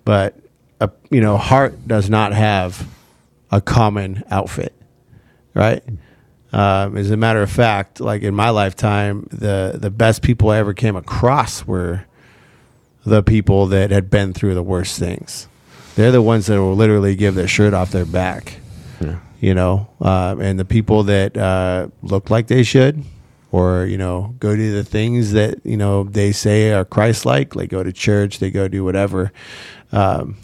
But 0.06 0.36
a, 0.80 0.90
you 1.10 1.22
know, 1.22 1.38
heart 1.38 1.88
does 1.88 2.10
not 2.10 2.34
have 2.34 2.88
a 3.52 3.62
common 3.62 4.24
outfit, 4.30 4.76
right? 5.54 5.84
Um, 6.54 6.98
as 6.98 7.12
a 7.12 7.18
matter 7.18 7.42
of 7.42 7.50
fact, 7.50 8.00
like 8.02 8.24
in 8.24 8.36
my 8.36 8.50
lifetime, 8.50 9.28
the 9.32 9.78
the 9.80 9.90
best 9.90 10.22
people 10.22 10.50
I 10.50 10.58
ever 10.58 10.74
came 10.74 10.96
across 10.96 11.66
were 11.66 12.06
the 13.06 13.24
people 13.24 13.68
that 13.68 13.90
had 13.92 14.10
been 14.10 14.34
through 14.34 14.54
the 14.56 14.64
worst 14.64 15.00
things. 15.00 15.48
They're 15.96 16.12
the 16.12 16.22
ones 16.22 16.48
that 16.48 16.60
will 16.60 16.76
literally 16.76 17.16
give 17.16 17.36
their 17.36 17.48
shirt 17.48 17.74
off 17.74 17.92
their 17.92 18.06
back, 18.06 18.60
Yeah. 19.00 19.20
you 19.40 19.54
know, 19.54 19.90
uh, 20.00 20.36
and 20.40 20.60
the 20.60 20.66
people 20.66 21.04
that 21.04 21.36
uh, 21.38 21.88
look 22.02 22.30
like 22.30 22.48
they 22.48 22.64
should, 22.64 23.04
or 23.52 23.86
you 23.86 23.98
know, 23.98 24.36
go 24.40 24.56
do 24.56 24.74
the 24.74 24.84
things 24.84 25.32
that 25.32 25.60
you 25.66 25.78
know 25.78 26.04
they 26.04 26.32
say 26.32 26.72
are 26.74 26.86
Christ-like, 26.86 27.56
like 27.56 27.70
go 27.70 27.82
to 27.84 27.92
church, 27.94 28.40
they 28.40 28.52
go 28.52 28.68
do 28.68 28.84
whatever. 28.84 29.32
Um, 29.92 30.38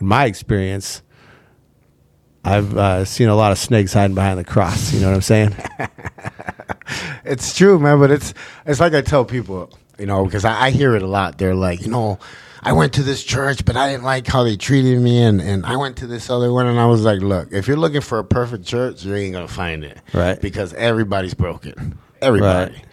in 0.00 0.06
my 0.06 0.24
experience, 0.26 1.02
I've 2.44 2.76
uh, 2.76 3.04
seen 3.04 3.28
a 3.28 3.34
lot 3.34 3.52
of 3.52 3.58
snakes 3.58 3.92
hiding 3.92 4.14
behind 4.14 4.38
the 4.38 4.44
cross. 4.44 4.92
You 4.92 5.00
know 5.00 5.08
what 5.08 5.16
I'm 5.16 5.22
saying? 5.22 5.56
it's 7.24 7.56
true, 7.56 7.78
man. 7.78 7.98
But 7.98 8.10
it's 8.10 8.34
it's 8.66 8.80
like 8.80 8.94
I 8.94 9.02
tell 9.02 9.24
people, 9.24 9.70
you 9.98 10.06
know, 10.06 10.24
because 10.24 10.44
I, 10.44 10.66
I 10.66 10.70
hear 10.70 10.94
it 10.96 11.02
a 11.02 11.06
lot. 11.06 11.38
They're 11.38 11.54
like, 11.54 11.82
you 11.82 11.88
know, 11.88 12.18
I 12.62 12.72
went 12.72 12.94
to 12.94 13.02
this 13.02 13.22
church, 13.22 13.64
but 13.64 13.76
I 13.76 13.90
didn't 13.90 14.04
like 14.04 14.26
how 14.26 14.44
they 14.44 14.56
treated 14.56 15.00
me, 15.00 15.22
and 15.22 15.40
and 15.40 15.66
I 15.66 15.76
went 15.76 15.96
to 15.98 16.06
this 16.06 16.30
other 16.30 16.52
one, 16.52 16.66
and 16.66 16.78
I 16.78 16.86
was 16.86 17.02
like, 17.02 17.20
look, 17.20 17.52
if 17.52 17.68
you're 17.68 17.76
looking 17.76 18.00
for 18.00 18.18
a 18.18 18.24
perfect 18.24 18.64
church, 18.64 19.04
you 19.04 19.14
ain't 19.14 19.32
gonna 19.34 19.48
find 19.48 19.84
it, 19.84 19.98
Right. 20.12 20.40
Because 20.40 20.72
everybody's 20.74 21.34
broken, 21.34 21.98
everybody, 22.22 22.72
Right. 22.74 22.84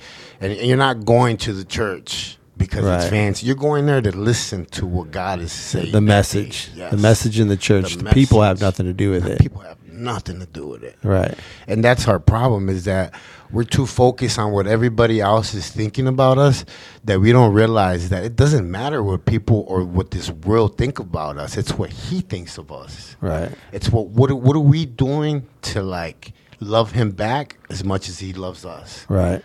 and, 0.41 0.51
and 0.53 0.67
you're 0.67 0.77
not 0.77 1.05
going 1.05 1.37
to 1.37 1.53
the 1.53 1.63
church. 1.65 2.37
Because 2.57 2.85
it's 2.85 3.09
fancy, 3.09 3.45
you're 3.47 3.55
going 3.55 3.85
there 3.85 4.01
to 4.01 4.11
listen 4.11 4.65
to 4.67 4.85
what 4.85 5.11
God 5.11 5.41
is 5.41 5.51
saying. 5.51 5.91
the 5.91 5.99
message, 6.01 6.69
Yes. 6.73 6.91
the 6.91 6.97
message 6.97 7.39
in 7.39 7.49
the 7.49 7.57
church. 7.57 7.97
The 7.97 8.05
The, 8.05 8.11
people 8.11 8.41
have 8.41 8.61
nothing 8.61 8.85
to 8.85 8.93
do 8.93 9.11
with 9.11 9.25
it, 9.25 9.39
People 9.39 9.61
have 9.61 9.77
nothing 9.91 10.39
to 10.39 10.45
do 10.45 10.67
with 10.67 10.83
it. 10.83 10.95
right? 11.03 11.33
And 11.67 11.83
that's 11.83 12.07
our 12.07 12.19
problem 12.19 12.69
is 12.69 12.85
that 12.85 13.13
we're 13.51 13.63
too 13.65 13.85
focused 13.85 14.39
on 14.39 14.51
what 14.53 14.67
everybody 14.67 15.19
else 15.21 15.53
is 15.53 15.69
thinking 15.69 16.07
about 16.07 16.37
us 16.37 16.65
that 17.03 17.19
we 17.19 17.31
don't 17.31 17.53
realize 17.53 18.09
that 18.09 18.23
it 18.23 18.35
doesn't 18.35 18.69
matter 18.69 19.03
what 19.03 19.25
people 19.25 19.65
or 19.67 19.83
what 19.83 20.11
this 20.11 20.31
world 20.31 20.77
think 20.77 20.97
about 20.99 21.37
us. 21.37 21.55
It's 21.57 21.73
what 21.77 21.89
he 21.91 22.21
thinks 22.21 22.57
of 22.57 22.71
us. 22.71 23.15
Right. 23.21 23.51
It's 23.71 23.89
what 23.89 24.07
what 24.07 24.31
what 24.33 24.55
are 24.55 24.59
we 24.61 24.85
doing 24.85 25.45
to 25.63 25.83
like 25.83 26.33
love 26.59 26.91
him 26.93 27.11
back 27.11 27.57
as 27.69 27.83
much 27.83 28.09
as 28.09 28.19
he 28.19 28.33
loves 28.33 28.65
us. 28.65 29.05
Right. 29.09 29.41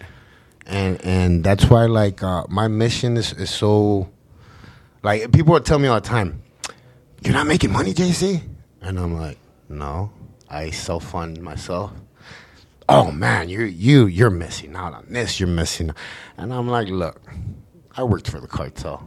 And 0.71 1.05
and 1.05 1.45
that's 1.45 1.68
why 1.68 1.87
like 1.87 2.23
uh, 2.23 2.45
my 2.49 2.68
mission 2.68 3.16
is, 3.16 3.33
is 3.33 3.51
so 3.51 4.09
like 5.03 5.33
people 5.33 5.53
would 5.53 5.66
tell 5.66 5.81
me 5.81 5.89
all 5.89 6.01
the 6.01 6.09
time, 6.09 6.43
You're 7.23 7.35
not 7.35 7.49
making 7.49 7.73
money, 7.73 7.93
JC? 7.93 8.41
And 8.81 8.99
I'm 8.99 9.14
like, 9.18 9.39
No. 9.68 10.12
I 10.49 10.71
self 10.71 11.05
fund 11.05 11.41
myself. 11.43 11.93
"Oh 12.89 13.12
man, 13.12 13.49
you 13.49 13.62
you 13.62 14.07
you're 14.07 14.31
missing 14.31 14.75
out 14.75 14.93
on 14.95 15.07
this. 15.09 15.39
You're 15.39 15.49
missing." 15.49 15.93
And 16.37 16.53
I'm 16.53 16.66
like, 16.66 16.89
"Look, 16.89 17.21
I 17.97 18.03
worked 18.03 18.29
for 18.29 18.41
the 18.41 18.49
cartel. 18.49 19.05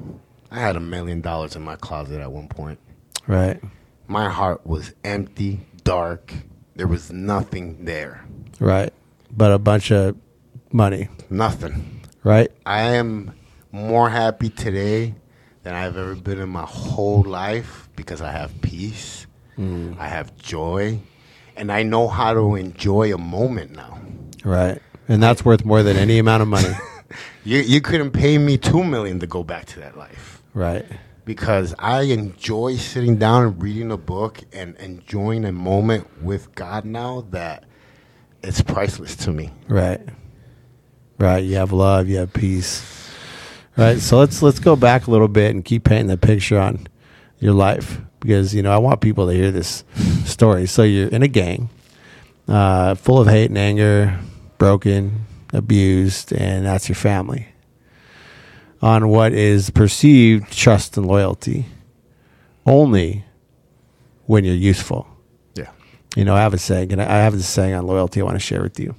I 0.50 0.60
had 0.60 0.78
a 0.78 0.80
million 0.80 1.20
dollars 1.20 1.56
in 1.58 1.64
my 1.64 1.76
closet 1.76 2.22
at 2.22 2.32
one 2.32 2.48
point. 2.48 2.80
Right. 3.28 3.60
My 4.08 4.30
heart 4.30 4.66
was 4.66 4.94
empty, 5.04 5.62
dark. 5.84 6.34
There 6.76 6.88
was 6.88 7.12
nothing 7.12 7.84
there. 7.84 8.24
Right. 8.60 8.94
But 9.36 9.52
a 9.52 9.60
bunch 9.60 9.92
of 9.92 10.16
money. 10.74 11.10
Nothing. 11.30 12.02
Right. 12.24 12.52
I 12.66 12.82
am 12.96 13.34
more 13.72 14.10
happy 14.10 14.50
today 14.50 15.16
than 15.64 15.76
I've 15.76 15.98
ever 15.98 16.16
been 16.16 16.40
in 16.40 16.50
my 16.50 16.66
whole 16.66 17.24
life 17.24 17.90
because 17.96 18.22
I 18.22 18.32
have 18.32 18.62
peace. 18.62 19.28
Mm. 19.58 19.98
I 19.98 20.08
have 20.08 20.36
joy. 20.38 21.00
And 21.56 21.72
I 21.72 21.84
know 21.84 22.08
how 22.08 22.34
to 22.34 22.56
enjoy 22.56 23.14
a 23.14 23.18
moment 23.18 23.76
now. 23.76 24.00
Right. 24.44 24.82
And 25.08 25.22
that's 25.22 25.46
worth 25.46 25.64
more 25.64 25.84
than 25.84 25.98
any 25.98 26.18
amount 26.18 26.42
of 26.42 26.48
money. 26.48 26.74
You, 27.44 27.60
you 27.60 27.82
couldn't 27.82 28.12
pay 28.12 28.38
me 28.38 28.58
two 28.58 28.84
million 28.84 29.20
to 29.20 29.28
go 29.28 29.44
back 29.44 29.66
to 29.68 29.80
that 29.82 29.98
life 29.98 30.42
right. 30.54 30.86
because 31.26 31.76
I 31.78 32.04
enjoy 32.04 32.78
sitting 32.78 33.18
down 33.18 33.44
and 33.44 33.62
reading 33.62 33.92
a 33.92 33.98
book 33.98 34.40
and 34.54 34.76
enjoying 34.78 35.44
a 35.44 35.52
moment 35.52 36.08
with 36.24 36.56
God 36.56 36.86
now 36.86 37.28
that 37.32 37.66
it's 38.42 38.62
priceless 38.62 39.16
to 39.18 39.32
me. 39.32 39.52
Right. 39.68 40.02
Right. 41.24 41.42
You 41.42 41.56
have 41.56 41.72
love, 41.72 42.10
you 42.10 42.18
have 42.18 42.34
peace. 42.34 42.84
Right. 43.78 43.98
So 43.98 44.20
let's 44.20 44.42
let's 44.42 44.60
go 44.60 44.76
back 44.76 45.08
a 45.08 45.12
little 45.12 45.30
bit 45.30 45.56
and 45.56 45.64
keep 45.64 45.86
painting 45.86 46.08
the 46.08 46.18
picture 46.18 46.60
on 46.60 46.86
your 47.40 47.54
life 47.54 48.02
because 48.20 48.54
you 48.54 48.62
know 48.62 48.74
I 48.74 48.78
want 48.78 49.00
people 49.00 49.28
to 49.28 49.34
hear 49.34 49.50
this 49.50 49.86
story. 50.26 50.66
So 50.66 50.84
you're 50.84 51.08
in 51.08 51.24
a 51.24 51.30
gang, 51.30 51.70
uh, 52.50 52.96
full 52.96 53.22
of 53.22 53.30
hate 53.30 53.46
and 53.46 53.58
anger, 53.58 54.20
broken, 54.58 55.26
abused, 55.54 56.34
and 56.34 56.66
that's 56.66 56.90
your 56.90 56.98
family. 56.98 57.48
On 58.82 59.08
what 59.08 59.32
is 59.32 59.70
perceived 59.70 60.52
trust 60.52 60.98
and 60.98 61.06
loyalty, 61.06 61.68
only 62.66 63.24
when 64.26 64.44
you're 64.44 64.56
useful. 64.56 65.08
Yeah. 65.56 65.72
You 66.18 66.26
know, 66.26 66.36
I 66.36 66.42
have 66.42 66.54
a 66.54 66.58
saying, 66.58 66.92
and 66.92 67.02
I 67.02 67.06
I 67.06 67.18
have 67.20 67.32
this 67.32 67.48
saying 67.48 67.76
on 67.76 67.88
loyalty 67.88 68.20
I 68.20 68.26
want 68.26 68.36
to 68.36 68.42
share 68.42 68.62
with 68.62 68.78
you. 68.78 68.94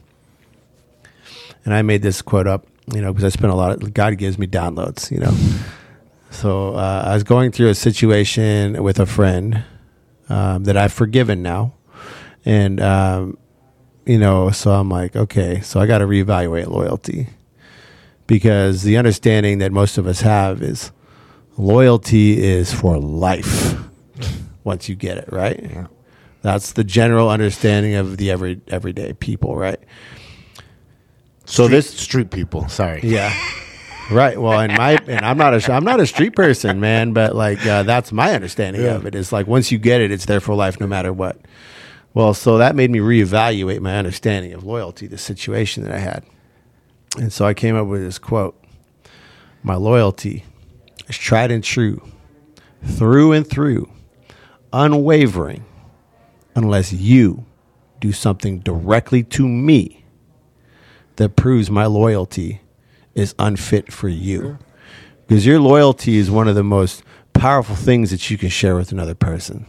And 1.65 1.75
I 1.75 1.83
made 1.83 2.03
this 2.03 2.23
quote 2.23 2.47
up, 2.47 2.67
you 2.93 3.01
know, 3.01 3.13
because 3.13 3.25
I 3.25 3.29
spent 3.31 3.53
a 3.53 3.57
lot 3.57 3.83
of, 3.83 3.95
God 3.95 4.17
gives 4.19 4.39
me 4.39 4.47
downloads, 4.47 5.11
you 5.11 5.19
know. 5.19 5.35
So 6.31 6.75
uh, 6.75 7.05
I 7.07 7.15
was 7.15 7.23
going 7.23 7.53
through 7.53 7.69
a 7.69 7.75
situation 7.75 8.83
with 8.83 8.99
a 8.99 9.07
friend 9.07 9.65
um, 10.29 10.65
that 10.65 10.77
I've 10.77 10.93
forgiven 10.93 11.43
now. 11.43 11.75
And, 12.45 12.81
um, 12.81 13.39
you 14.05 14.19
know, 14.19 14.51
so 14.51 14.73
I'm 14.73 14.91
like, 14.91 15.17
okay, 15.17 15.61
so 15.61 15.81
I 15.81 15.87
got 15.87 15.99
to 15.99 16.07
reevaluate 16.07 16.67
loyalty 16.67 17.29
because 18.27 18.83
the 18.83 18.97
understanding 18.97 19.59
that 19.59 19.73
most 19.73 19.97
of 19.97 20.07
us 20.07 20.21
have 20.21 20.63
is 20.63 20.93
loyalty 21.57 22.43
is 22.43 22.73
for 22.73 22.99
life 22.99 23.77
once 24.65 24.89
you 24.89 24.95
get 24.95 25.19
it, 25.19 25.29
right? 25.33 25.61
Yeah. 25.63 25.87
That's 26.43 26.73
the 26.73 26.85
general 26.85 27.31
understanding 27.31 27.95
of 27.95 28.19
the 28.19 28.31
every 28.31 28.61
everyday 28.69 29.15
people, 29.15 29.57
right? 29.57 29.81
So 31.47 31.65
Street- 31.65 31.77
this 31.77 31.91
street 31.91 32.31
people. 32.31 32.69
Sorry. 32.69 33.01
yeah. 33.03 33.33
Right. 34.11 34.39
Well, 34.39 34.61
and 34.61 34.77
my 34.77 34.99
and 35.09 35.25
I'm 35.25 35.39
not 35.39 35.55
a 35.55 35.73
I'm 35.73 35.83
not 35.83 35.99
a 35.99 36.07
street 36.07 36.37
person, 36.37 36.79
man, 36.79 37.15
but 37.15 37.35
like 37.35 37.65
uh, 37.65 37.85
that's 37.85 38.13
my 38.13 38.35
understanding 38.35 38.83
Yeah. 38.83 38.97
of 38.97 39.07
it. 39.07 39.15
Is 39.15 39.33
like 39.33 39.47
once 39.47 39.73
you 39.73 39.79
get 39.79 40.03
it, 40.03 40.11
it's 40.13 40.27
there 40.27 40.41
for 40.41 40.55
life, 40.55 40.79
no 40.79 40.87
matter 40.87 41.11
what. 41.11 41.39
Well, 42.13 42.35
so 42.35 42.59
that 42.59 42.77
made 42.77 42.91
me 42.91 42.99
reevaluate 42.99 43.81
my 43.81 43.97
understanding 43.97 44.53
of 44.53 44.63
loyalty, 44.63 45.07
the 45.07 45.17
situation 45.17 45.85
that 45.85 45.91
I 45.91 45.97
had, 46.01 46.23
and 47.17 47.33
so 47.33 47.47
I 47.47 47.55
came 47.55 47.77
up 47.77 47.87
with 47.87 48.03
this 48.03 48.19
quote: 48.19 48.63
"My 49.63 49.75
loyalty 49.75 50.45
is 51.09 51.17
tried 51.17 51.51
and 51.51 51.65
true, 51.65 52.07
through 52.85 53.33
and 53.33 53.49
through, 53.49 53.89
unwavering, 54.71 55.65
unless 56.55 56.93
you 56.93 57.47
do 58.01 58.13
something 58.13 58.59
directly 58.61 59.23
to 59.23 59.49
me 59.49 60.04
that 61.17 61.37
proves 61.37 61.71
my 61.71 61.87
loyalty 61.87 62.61
is 63.15 63.35
unfit 63.39 63.93
for 63.93 64.09
you. 64.09 64.59
Because 65.27 65.47
your 65.47 65.61
loyalty 65.61 66.17
is 66.17 66.31
one 66.31 66.49
of 66.49 66.55
the 66.55 66.65
most 66.65 67.03
powerful 67.33 67.77
things 67.77 68.11
that 68.11 68.31
you 68.31 68.39
can 68.39 68.49
share 68.49 68.77
with 68.77 68.93
another 68.93 69.15
person. 69.15 69.67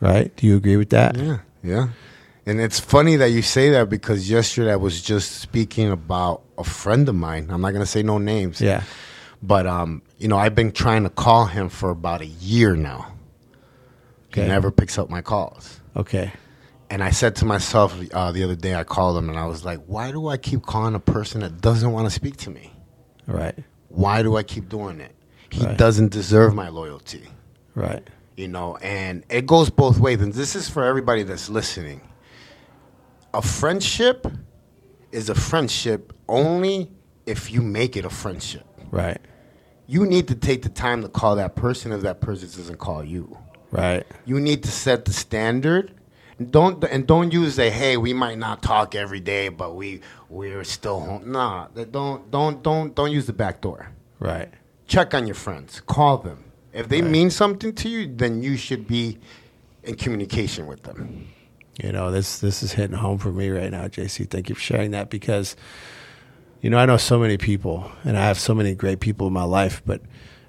Right? 0.00 0.34
Do 0.36 0.46
you 0.46 0.56
agree 0.56 0.76
with 0.76 0.90
that? 0.90 1.16
Yeah, 1.16 1.38
yeah. 1.62 1.88
And 2.44 2.60
it's 2.60 2.78
funny 2.78 3.16
that 3.16 3.30
you 3.30 3.42
say 3.42 3.70
that 3.70 3.88
because 3.88 4.30
yesterday 4.30 4.72
I 4.72 4.76
was 4.76 5.02
just 5.02 5.40
speaking 5.40 5.90
about 5.90 6.42
a 6.56 6.64
friend 6.64 7.08
of 7.08 7.14
mine. 7.14 7.48
I'm 7.50 7.60
not 7.60 7.70
going 7.70 7.82
to 7.82 7.90
say 7.90 8.02
no 8.02 8.18
names. 8.18 8.60
Yeah. 8.60 8.84
But 9.42 9.66
um, 9.66 10.02
you 10.18 10.28
know, 10.28 10.38
I've 10.38 10.54
been 10.54 10.72
trying 10.72 11.02
to 11.04 11.10
call 11.10 11.46
him 11.46 11.68
for 11.68 11.90
about 11.90 12.20
a 12.20 12.26
year 12.26 12.76
now. 12.76 13.12
Okay. 14.28 14.42
He 14.42 14.48
never 14.48 14.70
picks 14.70 14.98
up 14.98 15.10
my 15.10 15.22
calls. 15.22 15.80
Okay. 15.96 16.32
And 16.88 17.02
I 17.02 17.10
said 17.10 17.34
to 17.36 17.44
myself 17.44 17.98
uh, 18.14 18.30
the 18.32 18.44
other 18.44 18.54
day, 18.54 18.74
I 18.74 18.84
called 18.84 19.18
him 19.18 19.28
and 19.28 19.38
I 19.38 19.46
was 19.46 19.64
like, 19.64 19.80
why 19.86 20.12
do 20.12 20.28
I 20.28 20.36
keep 20.36 20.62
calling 20.64 20.94
a 20.94 21.00
person 21.00 21.40
that 21.40 21.60
doesn't 21.60 21.90
want 21.90 22.06
to 22.06 22.10
speak 22.10 22.36
to 22.38 22.50
me? 22.50 22.72
Right. 23.26 23.56
Why 23.88 24.22
do 24.22 24.36
I 24.36 24.42
keep 24.44 24.68
doing 24.68 25.00
it? 25.00 25.12
He 25.50 25.64
Right. 25.64 25.76
doesn't 25.76 26.10
deserve 26.12 26.54
my 26.54 26.68
loyalty. 26.68 27.24
Right. 27.74 28.08
you 28.36 28.48
know 28.48 28.76
and 28.78 29.24
it 29.30 29.46
goes 29.46 29.70
both 29.70 29.98
ways 29.98 30.20
and 30.20 30.32
this 30.32 30.54
is 30.56 30.68
for 30.68 30.84
everybody 30.84 31.22
that's 31.22 31.48
listening 31.48 32.00
a 33.34 33.40
friendship 33.42 34.26
is 35.12 35.28
a 35.30 35.34
friendship 35.34 36.12
only 36.28 36.90
if 37.26 37.50
you 37.50 37.62
make 37.62 37.96
it 37.96 38.04
a 38.04 38.10
friendship 38.10 38.66
Right. 38.90 39.18
you 39.86 40.04
need 40.06 40.28
to 40.28 40.34
take 40.34 40.62
the 40.62 40.68
time 40.68 41.00
to 41.02 41.08
call 41.08 41.36
that 41.36 41.54
person 41.56 41.92
if 41.92 42.02
that 42.02 42.20
person 42.20 42.48
doesn't 42.48 42.76
call 42.78 43.02
you 43.04 43.36
Right. 43.70 44.06
you 44.26 44.38
need 44.40 44.62
to 44.64 44.70
set 44.70 45.04
the 45.06 45.12
standard 45.12 45.92
don't 46.50 46.82
and 46.84 47.06
don't 47.06 47.32
use 47.32 47.58
a 47.58 47.70
hey 47.70 47.96
we 47.96 48.12
might 48.12 48.38
not 48.38 48.62
talk 48.62 48.94
every 48.94 49.20
day 49.20 49.48
but 49.48 49.74
we 49.74 50.00
we're 50.28 50.64
still 50.64 51.00
home 51.00 51.30
nah 51.32 51.66
don't 51.90 52.30
don't 52.30 52.62
don't 52.62 52.94
don't 52.94 53.10
use 53.12 53.26
the 53.26 53.32
back 53.32 53.60
door 53.60 53.90
Right. 54.18 54.50
check 54.86 55.14
on 55.14 55.26
your 55.26 55.34
friends 55.34 55.80
call 55.80 56.18
them 56.18 56.44
if 56.72 56.88
they 56.88 57.00
Right. 57.00 57.10
mean 57.10 57.30
something 57.30 57.72
to 57.76 57.88
you 57.88 58.06
then 58.14 58.42
you 58.42 58.56
should 58.56 58.86
be 58.86 59.18
in 59.82 59.94
communication 59.94 60.66
with 60.66 60.82
them 60.82 61.28
You 61.82 61.92
know, 61.92 62.10
this 62.10 62.38
this 62.40 62.62
is 62.62 62.72
hitting 62.72 62.96
home 62.96 63.18
for 63.18 63.30
me 63.30 63.50
right 63.50 63.70
now, 63.70 63.86
JC. 63.86 64.24
Thank 64.30 64.48
you 64.48 64.54
for 64.54 64.60
sharing 64.62 64.92
that 64.92 65.10
because 65.10 65.56
you 66.62 66.70
know, 66.70 66.78
I 66.78 66.86
know 66.86 66.96
so 66.96 67.18
many 67.18 67.36
people 67.36 67.92
and 68.02 68.16
I 68.16 68.22
have 68.22 68.38
so 68.38 68.54
many 68.54 68.74
great 68.74 68.98
people 69.00 69.26
in 69.26 69.34
my 69.34 69.44
life, 69.44 69.82
but 69.84 70.00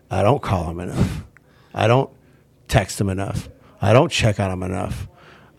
I 0.09 0.23
don't 0.23 0.41
call 0.41 0.67
them 0.67 0.79
enough. 0.79 1.25
I 1.73 1.88
don't 1.88 2.09
text 2.69 2.97
them 2.97 3.09
enough. 3.09 3.49
I 3.81 3.91
don't 3.91 4.09
check 4.09 4.39
on 4.39 4.49
them 4.51 4.63
enough. 4.63 5.07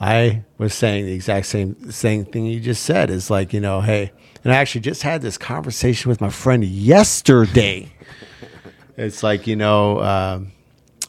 I 0.00 0.44
was 0.58 0.74
saying 0.74 1.06
the 1.06 1.12
exact 1.12 1.46
same 1.46 1.90
same 1.90 2.24
thing 2.24 2.46
you 2.46 2.60
just 2.60 2.84
said 2.84 3.10
is 3.10 3.30
like, 3.30 3.52
you 3.52 3.60
know, 3.60 3.80
hey, 3.80 4.12
and 4.44 4.52
I 4.52 4.56
actually 4.56 4.82
just 4.82 5.02
had 5.02 5.22
this 5.22 5.36
conversation 5.36 6.08
with 6.08 6.20
my 6.20 6.30
friend 6.30 6.64
yesterday. 6.64 7.92
it's 8.96 9.22
like, 9.22 9.46
you 9.46 9.56
know, 9.56 10.00
um, 10.00 10.52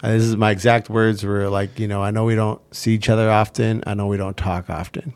this 0.02 0.24
is 0.24 0.36
my 0.36 0.52
exact 0.52 0.90
words 0.90 1.24
were 1.24 1.50
like, 1.50 1.78
you 1.80 1.88
know, 1.88 2.02
I 2.02 2.12
know 2.12 2.26
we 2.26 2.36
don't 2.36 2.62
see 2.74 2.94
each 2.94 3.10
other 3.10 3.30
often. 3.30 3.84
I 3.86 3.94
know 3.94 4.08
we 4.08 4.18
don't 4.18 4.38
talk 4.38 4.70
often, 4.70 5.14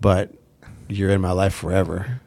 but 0.00 0.32
you're 0.88 1.10
in 1.10 1.20
my 1.20 1.32
life 1.32 1.54
forever. 1.54 2.20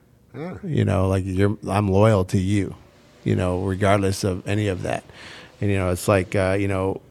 You 0.64 0.86
know, 0.86 1.08
like 1.08 1.24
you're, 1.26 1.58
I'm 1.68 1.88
loyal 1.88 2.26
to 2.26 2.38
you, 2.38 2.76
you 3.24 3.36
know, 3.36 3.64
regardless 3.64 4.24
of 4.24 4.48
any 4.48 4.68
of 4.68 4.84
that. 4.84 5.04
And, 5.62 5.72
you 5.72 5.78
know, 5.78 5.90
it's 5.90 6.08
like, 6.08 6.36
uh, 6.36 6.58
you 6.60 6.68
know, 6.68 7.02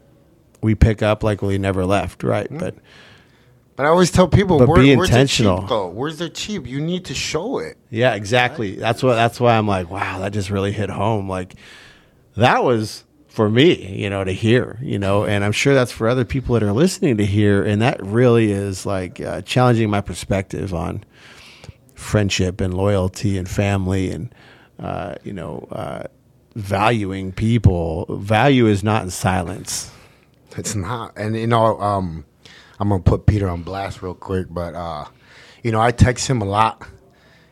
we 0.61 0.75
pick 0.75 1.01
up 1.01 1.23
like 1.23 1.41
we 1.41 1.57
never 1.57 1.85
left, 1.85 2.23
right? 2.23 2.47
But 2.49 2.75
but 3.77 3.85
i 3.85 3.89
always 3.89 4.11
tell 4.11 4.27
people 4.27 4.59
But 4.59 4.67
where, 4.67 4.81
be 4.81 4.93
where's 4.95 5.07
intentional. 5.09 5.55
the 5.55 5.61
cheap 5.61 5.69
though 5.69 5.87
where's 5.87 6.17
the 6.17 6.29
cheap 6.29 6.67
you 6.67 6.81
need 6.81 7.05
to 7.05 7.13
show 7.13 7.59
it 7.59 7.77
yeah, 7.89 8.15
exactly. 8.15 8.75
That's 8.75 9.01
what, 9.01 9.15
that's 9.15 9.39
why 9.39 9.57
I'm 9.57 9.65
like, 9.65 9.89
wow, 9.89 10.19
that 10.19 10.33
just 10.33 10.49
really 10.49 10.73
hit 10.73 10.89
home. 10.89 11.29
Like 11.29 11.55
that 12.35 12.63
was 12.65 13.05
for 13.29 13.49
me, 13.49 13.95
you 13.95 14.09
know, 14.09 14.25
to 14.25 14.33
hear, 14.33 14.77
you 14.81 14.99
know, 14.99 15.23
and 15.23 15.45
I'm 15.45 15.53
sure 15.53 15.73
that's 15.73 15.91
for 15.93 16.09
other 16.09 16.25
people 16.25 16.53
that 16.55 16.63
are 16.63 16.73
listening 16.73 17.15
to 17.17 17.25
hear. 17.25 17.63
And 17.63 17.81
that 17.81 18.03
really 18.05 18.51
is 18.51 18.85
like 18.85 19.21
uh, 19.21 19.41
challenging 19.43 19.89
my 19.89 20.01
perspective 20.01 20.73
on 20.73 21.05
friendship 21.95 22.59
and 22.59 22.73
loyalty 22.73 23.37
and 23.37 23.47
family 23.47 24.11
and, 24.11 24.35
uh, 24.79 25.15
you 25.23 25.31
know, 25.31 25.65
uh, 25.71 26.03
valuing 26.55 27.31
people. 27.31 28.05
Value 28.09 28.67
is 28.67 28.83
not 28.83 29.03
in 29.03 29.11
silence. 29.11 29.91
It's 30.57 30.75
not, 30.75 31.13
and 31.15 31.37
you 31.37 31.47
know, 31.47 31.79
um, 31.79 32.25
I'm 32.79 32.89
gonna 32.89 33.01
put 33.01 33.25
Peter 33.25 33.47
on 33.49 33.63
blast 33.63 34.01
real 34.01 34.13
quick, 34.13 34.47
but 34.49 34.75
uh, 34.75 35.05
you 35.63 35.71
know, 35.71 35.81
I 35.81 35.91
text 35.91 36.27
him 36.27 36.41
a 36.41 36.45
lot. 36.45 36.87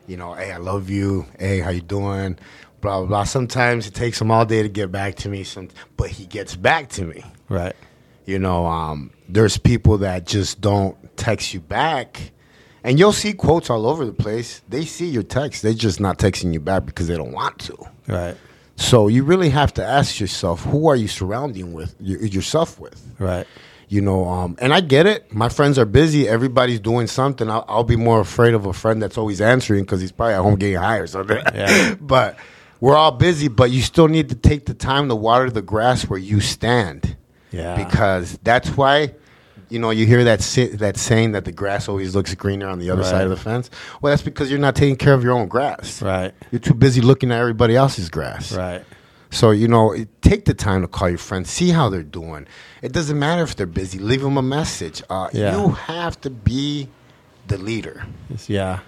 You 0.07 0.17
know, 0.17 0.33
hey, 0.33 0.51
I 0.51 0.57
love 0.57 0.89
you. 0.89 1.25
Hey, 1.39 1.59
how 1.59 1.71
you 1.71 1.81
doing? 1.81 2.37
Blah 2.81 2.99
blah 2.99 3.07
blah. 3.07 3.23
Sometimes 3.23 3.87
it 3.87 3.93
takes 3.95 4.21
him 4.21 4.29
all 4.29 4.45
day 4.45 4.61
to 4.61 4.69
get 4.69 4.91
back 4.91 5.15
to 5.15 5.29
me, 5.29 5.43
some, 5.43 5.69
but 5.97 6.09
he 6.09 6.25
gets 6.27 6.55
back 6.55 6.89
to 6.89 7.05
me. 7.05 7.23
Right. 7.49 7.75
You 8.25 8.39
know, 8.39 8.65
um, 8.65 9.11
there's 9.29 9.57
people 9.57 9.99
that 9.99 10.25
just 10.25 10.61
don't 10.61 10.95
text 11.17 11.53
you 11.53 11.59
back, 11.59 12.31
And 12.85 12.99
you'll 12.99 13.13
see 13.13 13.33
quotes 13.33 13.71
all 13.71 13.87
over 13.87 14.05
the 14.05 14.13
place. 14.13 14.61
They 14.69 14.85
see 14.85 15.07
your 15.07 15.23
text. 15.23 15.63
They're 15.63 15.73
just 15.73 15.99
not 15.99 16.19
texting 16.19 16.53
you 16.53 16.59
back 16.59 16.85
because 16.85 17.07
they 17.07 17.17
don't 17.17 17.31
want 17.31 17.57
to. 17.61 17.75
Right. 18.07 18.37
So 18.75 19.07
you 19.07 19.23
really 19.23 19.49
have 19.49 19.73
to 19.75 19.83
ask 19.83 20.19
yourself, 20.19 20.63
who 20.63 20.87
are 20.87 20.95
you 20.95 21.07
surrounding 21.07 21.73
with 21.73 21.95
yourself 21.99 22.79
with? 22.79 23.03
Right. 23.17 23.47
You 23.87 24.01
know, 24.01 24.27
um, 24.27 24.55
and 24.59 24.73
I 24.73 24.81
get 24.81 25.05
it. 25.05 25.31
My 25.31 25.47
friends 25.47 25.77
are 25.77 25.85
busy. 25.85 26.27
Everybody's 26.27 26.79
doing 26.79 27.05
something. 27.07 27.49
I'll, 27.49 27.63
I'll 27.67 27.83
be 27.83 27.95
more 27.95 28.19
afraid 28.19 28.53
of 28.55 28.65
a 28.65 28.73
friend 28.73 28.99
that's 29.01 29.17
always 29.17 29.41
answering 29.41 29.83
because 29.83 30.01
he's 30.01 30.11
probably 30.11 30.33
at 30.33 30.41
home 30.41 30.55
getting 30.55 30.77
high 30.77 30.97
or 30.97 31.07
something. 31.07 31.37
Yeah. 31.53 31.93
but 32.01 32.35
we're 32.81 32.95
all 32.95 33.11
busy. 33.11 33.47
But 33.47 33.69
you 33.69 33.81
still 33.81 34.07
need 34.07 34.29
to 34.29 34.35
take 34.35 34.65
the 34.65 34.73
time 34.73 35.07
to 35.09 35.15
water 35.15 35.51
the 35.51 35.61
grass 35.61 36.03
where 36.09 36.17
you 36.19 36.39
stand. 36.39 37.15
Yeah. 37.51 37.75
Because 37.85 38.39
that's 38.41 38.69
why, 38.75 39.13
you 39.69 39.77
know, 39.77 39.91
you 39.91 40.07
hear 40.07 40.23
that 40.23 40.41
si- 40.41 40.75
that 40.77 40.97
saying 40.97 41.33
that 41.33 41.45
the 41.45 41.51
grass 41.51 41.87
always 41.87 42.15
looks 42.15 42.33
greener 42.33 42.67
on 42.67 42.79
the 42.79 42.89
other 42.89 43.01
Right. 43.03 43.09
side 43.11 43.23
of 43.23 43.29
the 43.29 43.37
fence. 43.37 43.69
Well, 44.01 44.09
that's 44.11 44.23
because 44.23 44.49
you're 44.49 44.59
not 44.59 44.75
taking 44.75 44.95
care 44.95 45.13
of 45.13 45.23
your 45.23 45.33
own 45.33 45.47
grass. 45.47 46.01
Right. 46.01 46.33
You're 46.51 46.59
too 46.59 46.73
busy 46.73 47.01
looking 47.01 47.31
at 47.31 47.39
everybody 47.39 47.75
else's 47.75 48.09
grass. 48.09 48.51
Right. 48.51 48.83
So 49.31 49.51
you 49.51 49.67
know, 49.67 49.95
take 50.21 50.45
the 50.45 50.53
time 50.53 50.81
to 50.81 50.87
call 50.87 51.09
your 51.09 51.17
friends, 51.17 51.49
see 51.49 51.69
how 51.69 51.89
they're 51.89 52.03
doing. 52.03 52.47
It 52.81 52.91
doesn't 52.93 53.17
matter 53.19 53.43
if 53.43 53.55
they're 53.55 53.65
busy. 53.65 53.99
Leave 53.99 54.21
them 54.21 54.37
a 54.37 54.41
message. 54.41 55.01
Uh, 55.09 55.29
Yeah. 55.33 55.57
You 55.57 55.69
have 55.71 56.19
to 56.21 56.29
be 56.29 56.89
the 57.47 57.57
leader. 57.57 58.05
Yeah. 58.47 58.79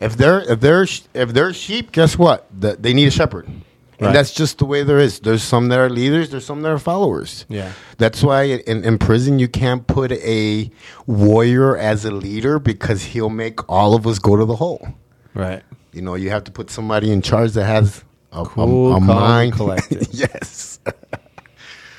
If 0.00 0.16
they're 0.16 0.40
if 0.52 0.60
they're 0.60 0.86
if 1.14 1.28
they're 1.32 1.52
sheep, 1.54 1.92
guess 1.92 2.18
what? 2.18 2.46
The, 2.58 2.76
they 2.78 2.92
need 2.92 3.08
a 3.08 3.10
shepherd, 3.10 3.46
Right. 3.46 4.08
and 4.08 4.14
that's 4.14 4.34
just 4.34 4.58
the 4.58 4.66
way 4.66 4.82
there 4.82 4.98
is. 4.98 5.20
There's 5.20 5.42
some 5.42 5.68
that 5.68 5.78
are 5.78 5.88
leaders. 5.88 6.28
There's 6.28 6.44
some 6.44 6.60
that 6.62 6.70
are 6.70 6.78
followers. 6.78 7.46
Yeah. 7.48 7.72
That's 7.96 8.22
why 8.22 8.42
in, 8.42 8.84
in 8.84 8.98
prison 8.98 9.38
you 9.38 9.48
can't 9.48 9.86
put 9.86 10.12
a 10.12 10.70
warrior 11.06 11.76
as 11.78 12.04
a 12.04 12.10
leader 12.10 12.58
because 12.58 13.02
he'll 13.04 13.30
make 13.30 13.66
all 13.70 13.94
of 13.94 14.06
us 14.06 14.18
go 14.18 14.36
to 14.36 14.44
the 14.44 14.56
hole. 14.56 14.86
Right. 15.32 15.62
You 15.92 16.02
know, 16.02 16.14
you 16.14 16.28
have 16.30 16.44
to 16.44 16.52
put 16.52 16.70
somebody 16.70 17.10
in 17.10 17.22
charge 17.22 17.52
that 17.52 17.64
has 17.64 18.04
a, 18.36 18.42
a- 18.42 18.46
Cool, 18.46 18.90
a, 18.92 18.94
calm, 18.94 19.06
mind. 19.06 19.52
collected. 19.56 20.08
yes. 20.12 20.78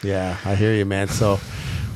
Yeah, 0.03 0.37
I 0.45 0.53
hear 0.55 0.73
you, 0.75 0.85
man. 0.85 1.07
So 1.07 1.39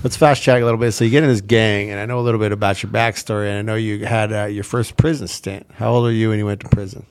let's 0.03 0.17
fast 0.17 0.41
track 0.41 0.59
a 0.61 0.65
little 0.65 0.79
bit. 0.79 0.91
So 0.93 1.03
you 1.05 1.11
get 1.11 1.21
in 1.23 1.29
this 1.29 1.39
gang, 1.41 1.91
and 1.91 1.99
I 1.99 2.05
know 2.07 2.19
a 2.19 2.21
little 2.25 2.39
bit 2.39 2.51
about 2.51 2.81
your 2.81 2.91
backstory, 2.91 3.47
and 3.47 3.59
I 3.59 3.61
know 3.61 3.75
you 3.75 4.05
had 4.05 4.33
uh, 4.33 4.45
your 4.45 4.63
first 4.63 4.97
prison 4.97 5.27
stint. 5.27 5.67
How 5.75 5.91
old 5.93 6.07
are 6.07 6.11
you 6.11 6.29
when 6.29 6.39
you 6.39 6.45
went 6.47 6.61
to 6.61 6.69
prison? 6.69 7.05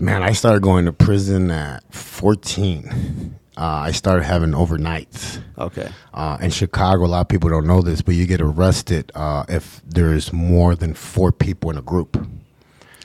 Man, 0.00 0.22
I 0.24 0.32
started 0.32 0.62
going 0.62 0.84
to 0.86 0.92
prison 0.92 1.50
at 1.52 1.84
14. 1.94 3.36
Uh, 3.56 3.60
I 3.60 3.92
started 3.92 4.24
having 4.24 4.50
overnights. 4.50 5.40
Okay. 5.56 5.88
Uh, 6.12 6.38
in 6.40 6.50
Chicago, 6.50 7.04
a 7.04 7.06
lot 7.06 7.20
of 7.20 7.28
people 7.28 7.48
don't 7.48 7.66
know 7.66 7.80
this, 7.80 8.02
but 8.02 8.14
you 8.16 8.26
get 8.26 8.40
arrested 8.40 9.12
uh, 9.14 9.44
if 9.48 9.80
there's 9.86 10.32
more 10.32 10.74
than 10.74 10.92
four 10.94 11.30
people 11.30 11.70
in 11.70 11.76
a 11.78 11.82
group. 11.82 12.16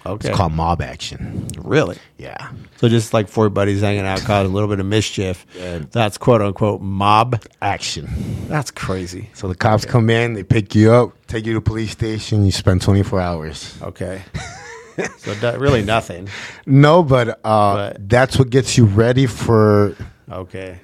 Okay. 0.06 0.30
It's 0.30 0.38
called 0.38 0.54
mob 0.54 0.82
action. 0.82 1.48
really? 1.58 1.98
Yeah. 2.18 2.52
So 2.78 2.88
just 2.90 3.14
like 3.14 3.28
four 3.28 3.50
buddies 3.50 3.82
hanging 3.82 4.06
out, 4.06 4.20
causing 4.22 4.52
a 4.52 4.54
little 4.54 4.70
bit 4.70 4.80
of 4.80 4.86
mischief. 4.86 5.46
Yeah. 5.58 5.80
That's 5.92 6.18
quote 6.18 6.42
unquote 6.42 6.82
mob. 6.82 7.44
Action. 7.62 8.08
That's 8.48 8.70
crazy. 8.72 9.30
So 9.34 9.48
the 9.48 9.56
cops 9.56 9.86
come 9.86 10.10
in, 10.10 10.34
they 10.34 10.44
pick 10.44 10.76
you 10.76 10.92
up, 10.92 11.14
take 11.28 11.46
you 11.46 11.54
to 11.54 11.60
the 11.60 11.64
police 11.64 11.92
station, 11.92 12.46
you 12.46 12.52
spend 12.52 12.82
24 12.82 13.20
hours. 13.20 13.78
Okay. 13.82 14.22
so 15.18 15.58
really 15.58 15.84
nothing. 15.84 16.30
No, 16.66 17.04
but, 17.04 17.40
uh, 17.44 17.76
But- 17.76 18.10
that's 18.10 18.38
what 18.38 18.50
gets 18.50 18.78
you 18.78 18.86
ready 18.86 19.26
for. 19.26 19.96
Okay. 20.32 20.80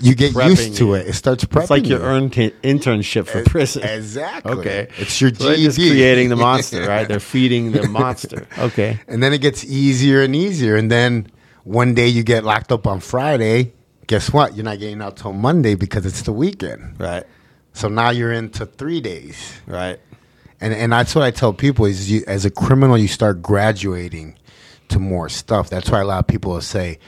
You 0.00 0.14
get 0.14 0.32
used 0.34 0.76
to 0.76 0.86
you. 0.86 0.94
it. 0.94 1.08
It 1.08 1.12
starts 1.14 1.44
prepping. 1.44 1.60
It's 1.62 1.70
like 1.70 1.86
your 1.88 2.00
you. 2.00 2.04
earned 2.04 2.32
t- 2.32 2.50
internship 2.62 3.26
for 3.26 3.42
prison. 3.44 3.82
Exactly. 3.84 4.52
Okay. 4.52 4.88
It's 4.98 5.20
your 5.20 5.34
So 5.34 5.44
they're 5.48 5.56
just 5.56 5.78
GED. 5.78 5.90
creating 5.90 6.28
the 6.28 6.36
monster, 6.36 6.86
right? 6.86 7.06
They're 7.08 7.20
feeding 7.20 7.72
the 7.72 7.88
monster. 7.88 8.46
Okay. 8.58 9.00
And 9.08 9.22
then 9.22 9.32
it 9.32 9.40
gets 9.40 9.64
easier 9.64 10.22
and 10.22 10.34
easier. 10.36 10.76
And 10.76 10.90
then 10.90 11.28
one 11.64 11.94
day 11.94 12.08
you 12.08 12.22
get 12.22 12.44
locked 12.44 12.70
up 12.72 12.86
on 12.86 13.00
Friday. 13.00 13.72
Guess 14.06 14.32
what? 14.32 14.54
You're 14.56 14.64
not 14.64 14.78
getting 14.78 15.02
out 15.02 15.16
till 15.16 15.32
Monday 15.32 15.74
because 15.74 16.06
it's 16.06 16.22
the 16.22 16.32
weekend. 16.32 16.98
Right. 16.98 17.24
So 17.72 17.88
now 17.88 18.10
you're 18.10 18.32
into 18.32 18.66
three 18.66 19.00
days. 19.00 19.60
Right. 19.66 20.00
And 20.60 20.74
and 20.74 20.92
that's 20.92 21.14
what 21.14 21.24
I 21.24 21.30
tell 21.30 21.52
people 21.52 21.84
is 21.86 22.10
you, 22.10 22.24
as 22.26 22.44
a 22.44 22.50
criminal 22.50 22.98
you 22.98 23.06
start 23.08 23.40
graduating 23.42 24.34
to 24.90 24.98
more 24.98 25.28
stuff. 25.28 25.70
That's 25.70 25.90
why 25.90 26.00
a 26.00 26.04
lot 26.04 26.18
of 26.20 26.26
people 26.26 26.52
will 26.52 26.60
say, 26.60 26.98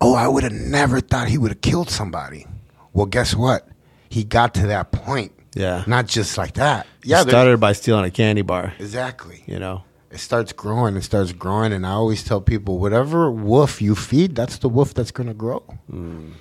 "Oh, 0.00 0.14
I 0.14 0.28
would 0.28 0.42
have 0.44 0.52
never 0.52 1.00
thought 1.00 1.28
he 1.28 1.38
would 1.38 1.50
have 1.50 1.60
killed 1.60 1.90
somebody." 1.90 2.46
Well, 2.92 3.06
guess 3.06 3.34
what? 3.34 3.68
He 4.10 4.24
got 4.24 4.54
to 4.54 4.66
that 4.68 4.92
point. 4.92 5.32
Yeah. 5.54 5.84
Not 5.86 6.06
just 6.06 6.36
like 6.38 6.54
that. 6.54 6.86
Yeah. 7.04 7.22
There- 7.24 7.30
Started 7.32 7.60
by 7.60 7.72
stealing 7.72 8.04
a 8.04 8.10
candy 8.10 8.42
bar. 8.42 8.72
exactly. 8.78 9.42
You 9.46 9.58
know. 9.58 9.84
it 10.10 10.18
starts 10.18 10.52
growing 10.52 10.94
it 10.96 11.02
starts 11.02 11.32
growing 11.32 11.72
and 11.72 11.86
i 11.86 11.90
always 11.92 12.22
tell 12.22 12.38
people 12.42 12.78
whatever 12.78 13.30
wolf 13.30 13.80
you 13.80 13.94
feed 13.94 14.34
that's 14.36 14.58
the 14.58 14.68
wolf 14.68 14.92
that's 14.92 15.10
going 15.10 15.26
to 15.26 15.32
grow 15.34 15.60
hmm. 15.90 16.32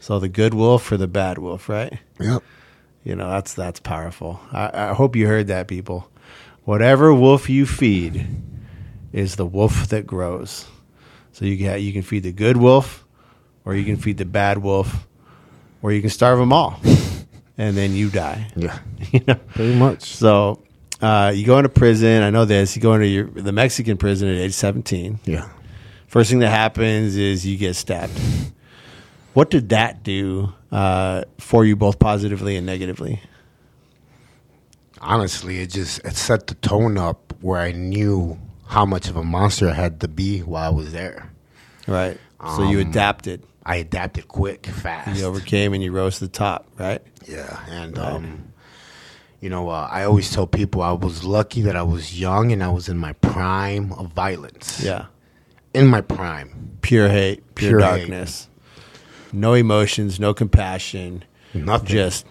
So 0.00 0.20
the 0.20 0.28
good 0.28 0.54
wolf 0.54 0.90
or 0.92 0.96
the 0.96 1.08
bad 1.08 1.38
wolf, 1.38 1.68
right? 1.68 1.98
yep 2.20 2.42
You 3.04 3.16
know, 3.16 3.28
that's 3.30 3.52
that's 3.54 3.80
powerful. 3.80 4.38
I, 4.52 4.90
I 4.90 4.94
hope 4.94 5.16
you 5.16 5.26
heard 5.26 5.48
that, 5.48 5.66
people. 5.66 6.08
Whatever 6.64 7.12
wolf 7.12 7.50
you 7.50 7.66
feed 7.66 8.26
is 9.12 9.36
the 9.36 9.46
wolf 9.46 9.88
that 9.88 10.06
grows. 10.06 10.66
So 11.32 11.44
you 11.44 11.56
can 11.58 11.80
you 11.80 11.92
can 11.92 12.02
feed 12.02 12.22
the 12.24 12.32
good 12.32 12.56
wolf, 12.56 13.04
or 13.64 13.74
you 13.74 13.84
can 13.84 13.96
feed 13.96 14.18
the 14.18 14.24
bad 14.24 14.58
wolf, 14.58 15.06
or 15.82 15.92
you 15.92 16.00
can 16.00 16.10
starve 16.10 16.38
them 16.38 16.52
all, 16.52 16.80
and 17.58 17.76
then 17.76 17.92
you 17.94 18.10
die. 18.10 18.50
yeah 18.56 18.78
You 19.12 19.20
know. 19.26 19.34
pretty 19.54 19.76
much 19.76 20.02
So 20.02 20.62
uh, 21.00 21.32
you 21.34 21.46
go 21.46 21.58
into 21.58 21.68
prison. 21.68 22.22
I 22.22 22.30
know 22.30 22.44
this. 22.44 22.74
You 22.76 22.82
go 22.82 22.94
into 22.94 23.06
your, 23.06 23.26
the 23.26 23.52
Mexican 23.52 23.96
prison 23.96 24.28
at 24.28 24.36
age 24.36 24.54
seventeen. 24.54 25.20
yeah 25.24 25.48
First 26.08 26.30
thing 26.30 26.38
that 26.40 26.50
happens 26.50 27.16
is 27.16 27.44
you 27.46 27.56
get 27.58 27.76
stabbed. 27.76 28.18
What 29.34 29.50
did 29.50 29.68
that 29.68 30.02
do 30.02 30.52
uh, 30.72 31.24
for 31.38 31.64
you, 31.66 31.76
both 31.76 31.98
positively 31.98 32.56
and 32.56 32.66
negatively? 32.66 33.20
honestly 35.00 35.60
it 35.60 35.70
just 35.70 36.04
it 36.04 36.16
set 36.16 36.48
the 36.48 36.54
tone 36.56 36.98
up 36.98 37.32
where 37.40 37.60
i 37.60 37.70
knew 37.70 38.36
how 38.68 38.84
much 38.86 39.08
of 39.08 39.16
a 39.16 39.24
monster 39.24 39.68
i 39.68 39.72
had 39.74 40.00
to 40.00 40.08
be 40.08 40.40
while 40.40 40.64
i 40.70 40.74
was 40.74 40.92
there 40.92 41.30
Right. 41.86 42.18
So 42.56 42.68
you 42.70 42.80
Um, 42.80 42.88
adapted. 42.90 43.42
i 43.64 43.76
adapted 43.76 44.28
quick 44.28 44.66
fast 44.66 45.18
You 45.18 45.24
overcame 45.26 45.72
and 45.74 45.82
you 45.82 45.90
rose 45.90 46.18
to 46.18 46.26
the 46.26 46.30
top, 46.32 46.66
right? 46.78 47.02
yeah 47.26 47.60
and 47.68 47.98
um 47.98 48.52
you 49.40 49.48
know 49.50 49.68
uh, 49.70 49.88
i 49.90 50.04
always 50.04 50.30
tell 50.30 50.46
people 50.46 50.82
i 50.82 50.92
was 50.92 51.24
lucky 51.24 51.60
that 51.62 51.76
i 51.76 51.82
was 51.82 52.18
young 52.20 52.52
and 52.52 52.62
i 52.62 52.68
was 52.68 52.88
in 52.88 52.98
my 52.98 53.12
prime 53.14 53.92
of 53.94 54.12
violence 54.12 54.82
Yeah. 54.82 55.06
in 55.74 55.86
my 55.86 56.00
prime 56.00 56.48
Pure 56.82 57.08
hate, 57.08 57.54
pure, 57.54 57.70
Pure 57.70 57.80
hate. 57.80 57.98
darkness. 57.98 58.48
No 59.32 59.52
emotions, 59.54 60.18
no 60.18 60.32
compassion, 60.32 61.24
nothing 61.52 61.86
just 61.88 62.24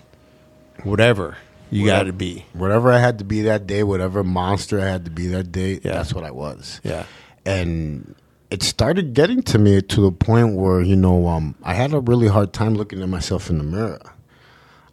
whatever 0.84 1.38
you 1.70 1.86
got 1.86 2.04
to 2.04 2.14
be. 2.14 2.46
whatever 2.54 2.92
I 2.92 3.00
had 3.00 3.20
to 3.20 3.26
be 3.26 3.42
that 3.44 3.68
day, 3.68 3.84
whatever 3.84 4.24
monster 4.24 4.80
I 4.80 4.86
had 4.86 5.06
to 5.06 5.12
be 5.12 5.28
that 5.28 5.52
day, 5.52 5.74
Yeah. 5.84 5.94
that's 5.94 6.14
what 6.14 6.24
I 6.24 6.32
was. 6.32 6.80
Yeah. 6.84 7.06
And 7.46 8.16
it 8.50 8.64
started 8.64 9.14
getting 9.14 9.42
to 9.44 9.60
me 9.60 9.82
to 9.82 10.02
the 10.02 10.12
point 10.12 10.56
where, 10.56 10.82
you 10.82 10.96
know, 10.96 11.28
um, 11.28 11.56
I 11.64 11.74
had 11.74 11.94
a 11.94 12.00
really 12.00 12.28
hard 12.28 12.54
time 12.54 12.76
looking 12.76 13.02
at 13.02 13.10
myself 13.10 13.50
in 13.50 13.58
the 13.58 13.64
mirror. 13.64 14.02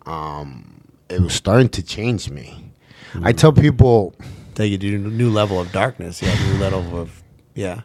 Um, 0.07 0.83
it 1.09 1.21
was 1.21 1.35
starting 1.35 1.69
to 1.71 1.83
change 1.83 2.31
me. 2.31 2.73
I 3.23 3.33
tell 3.33 3.53
people, 3.53 4.15
Take 4.55 4.73
you 4.73 4.79
to 4.79 4.95
a 4.95 4.99
new 4.99 5.31
level 5.31 5.61
of 5.61 5.71
darkness. 5.73 6.21
Yeah. 6.23 6.35
New 6.53 6.59
level 6.59 6.99
of, 6.99 7.23
yeah. 7.55 7.83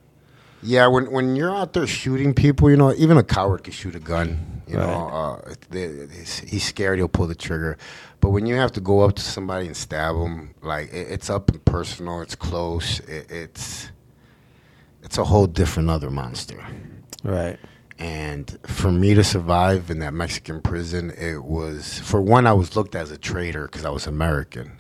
yeah, 0.64 0.88
when 0.88 1.12
when 1.12 1.36
you're 1.36 1.54
out 1.56 1.74
there 1.74 1.86
shooting 1.88 2.34
people, 2.34 2.70
you 2.70 2.78
know, 2.78 2.94
even 2.96 3.18
a 3.18 3.24
coward 3.24 3.64
can 3.64 3.74
shoot 3.74 3.96
a 3.96 4.00
gun. 4.00 4.59
You 4.70 4.78
Right. 4.78 4.88
know, 4.88 5.08
uh, 5.48 5.54
they- 5.72 6.08
he's, 6.14 6.40
he's 6.40 6.64
scared, 6.64 7.00
he'll 7.00 7.08
pull 7.08 7.26
the 7.28 7.36
trigger. 7.36 7.78
But 8.22 8.30
when 8.30 8.46
you 8.46 8.56
have 8.56 8.72
to 8.74 8.82
go 8.82 9.02
up 9.02 9.16
to 9.16 9.22
somebody 9.22 9.66
and 9.66 9.76
stab 9.76 10.16
them, 10.16 10.54
like 10.62 10.94
it, 10.94 11.08
it's 11.10 11.30
up 11.30 11.50
and 11.50 11.64
personal, 11.66 12.22
it's 12.22 12.36
close, 12.36 13.00
it, 13.02 13.26
it's 13.32 13.90
it's 15.04 15.18
a 15.18 15.24
whole 15.24 15.48
different 15.48 15.90
other 15.90 16.12
monster. 16.12 16.64
Right. 17.24 17.58
And 17.98 18.58
for 18.66 18.92
me 18.92 19.14
to 19.16 19.24
survive 19.24 19.90
in 19.90 20.00
that 20.00 20.14
Mexican 20.14 20.62
prison, 20.62 21.12
it 21.18 21.44
was 21.44 22.00
for 22.00 22.22
one, 22.22 22.46
I 22.48 22.54
was 22.54 22.76
looked 22.76 22.96
at 22.96 23.02
as 23.04 23.12
a 23.12 23.18
traitor 23.18 23.66
because 23.66 23.86
I 23.86 23.90
was 23.90 24.08
American, 24.08 24.74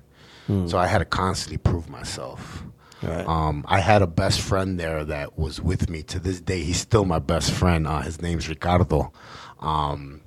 so 0.67 0.77
I 0.77 0.87
had 0.87 0.97
to 0.99 1.05
constantly 1.05 1.57
prove 1.57 1.89
myself. 1.89 2.63
Right. 3.03 3.25
Um, 3.25 3.63
I 3.67 3.79
had 3.79 4.01
a 4.01 4.07
best 4.07 4.41
friend 4.41 4.77
there 4.79 5.05
that 5.05 5.37
was 5.39 5.61
with 5.61 5.89
me 5.89 6.01
to 6.03 6.19
this 6.19 6.41
day. 6.41 6.63
He's 6.63 6.79
still 6.79 7.05
my 7.05 7.19
best 7.19 7.51
friend. 7.51 7.87
Uh, 7.87 8.01
his 8.01 8.21
name's 8.21 8.49
Ricardo. 8.49 9.13
Um, 9.59 10.21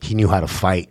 he 0.00 0.14
knew 0.14 0.28
how 0.28 0.40
to 0.40 0.46
fight, 0.48 0.88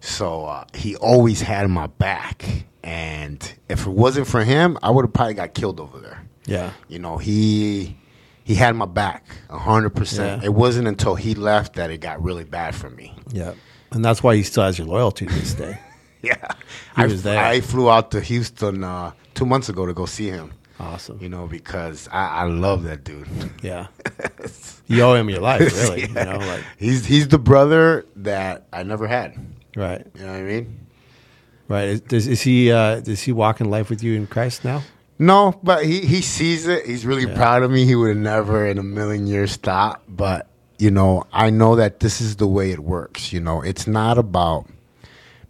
so 0.00 0.44
uh, 0.44 0.64
he 0.74 0.96
always 0.96 1.40
had 1.40 1.68
my 1.68 1.86
back. 1.86 2.44
And 2.82 3.52
if 3.68 3.86
it 3.86 3.90
wasn't 3.90 4.26
for 4.26 4.44
him, 4.44 4.78
I 4.82 4.90
would 4.90 5.04
have 5.04 5.12
probably 5.12 5.34
got 5.34 5.54
killed 5.54 5.80
over 5.80 5.98
there. 5.98 6.22
yeah. 6.46 6.72
You 6.88 6.98
know, 6.98 7.18
he 7.18 7.96
he 8.44 8.54
had 8.54 8.74
my 8.76 8.86
back 8.86 9.26
a 9.50 9.58
hundred 9.58 9.90
percent. 9.90 10.42
Yeah. 10.42 10.46
It 10.46 10.54
wasn't 10.54 10.88
until 10.88 11.14
he 11.14 11.34
left 11.34 11.74
that 11.74 11.90
it 11.90 11.98
got 11.98 12.22
really 12.22 12.44
bad 12.44 12.74
for 12.74 12.88
me. 12.88 13.14
Yeah. 13.30 13.54
And 13.90 14.04
that's 14.04 14.22
why 14.22 14.36
he 14.36 14.42
still 14.42 14.62
has 14.64 14.78
your 14.78 14.86
loyalty 14.86 15.26
to 15.26 15.34
this 15.34 15.54
day. 15.54 15.78
Yeah, 16.20 16.34
He 16.96 17.02
I, 17.02 17.06
was 17.06 17.22
there. 17.22 17.38
I 17.38 17.60
flew 17.60 17.88
out 17.88 18.10
to 18.10 18.20
Houston 18.20 18.82
uh, 18.82 19.12
two 19.34 19.46
months 19.46 19.68
ago 19.68 19.86
to 19.86 19.94
go 19.94 20.04
see 20.04 20.26
him. 20.26 20.50
Awesome. 20.80 21.18
You 21.20 21.28
know, 21.28 21.46
because 21.46 22.08
I, 22.12 22.28
I 22.28 22.44
love 22.44 22.84
that 22.84 23.02
dude. 23.02 23.26
Yeah. 23.62 23.88
you 24.86 25.02
owe 25.02 25.14
him 25.14 25.28
your 25.28 25.40
life, 25.40 25.72
really. 25.74 26.02
You 26.02 26.08
know, 26.14 26.38
like 26.38 26.62
he's 26.76 27.04
he's 27.04 27.26
the 27.28 27.38
brother 27.38 28.06
that 28.16 28.66
I 28.72 28.84
never 28.84 29.06
had. 29.08 29.36
right, 29.76 30.06
You 30.14 30.20
know 30.24 30.32
what 30.32 30.38
I 30.40 30.42
mean? 30.42 30.86
right. 31.68 31.88
Is, 31.88 32.00
does, 32.02 32.26
is 32.28 32.42
he 32.42 32.70
uh, 32.70 33.00
does 33.00 33.22
he 33.22 33.32
walk 33.32 33.60
in 33.60 33.70
life 33.70 33.90
with 33.90 34.02
you 34.02 34.14
in 34.14 34.26
Christ 34.28 34.64
now? 34.64 34.82
No, 35.18 35.58
but 35.64 35.84
he, 35.84 36.00
he 36.02 36.20
sees 36.22 36.68
it. 36.68 36.86
He's 36.86 37.04
really 37.04 37.26
proud 37.26 37.64
of 37.64 37.72
me. 37.72 37.84
He 37.84 37.96
would 37.96 38.10
have 38.10 38.16
never 38.16 38.64
in 38.64 38.78
a 38.78 38.84
million 38.84 39.26
years 39.26 39.56
thought. 39.56 40.00
But, 40.06 40.46
you 40.78 40.92
know, 40.92 41.24
I 41.32 41.50
know 41.50 41.74
that 41.74 41.98
this 41.98 42.20
is 42.20 42.36
the 42.36 42.46
way 42.46 42.70
it 42.70 42.78
works. 42.78 43.32
You 43.32 43.40
know, 43.40 43.60
it's 43.60 43.88
not 43.88 44.16
about 44.16 44.66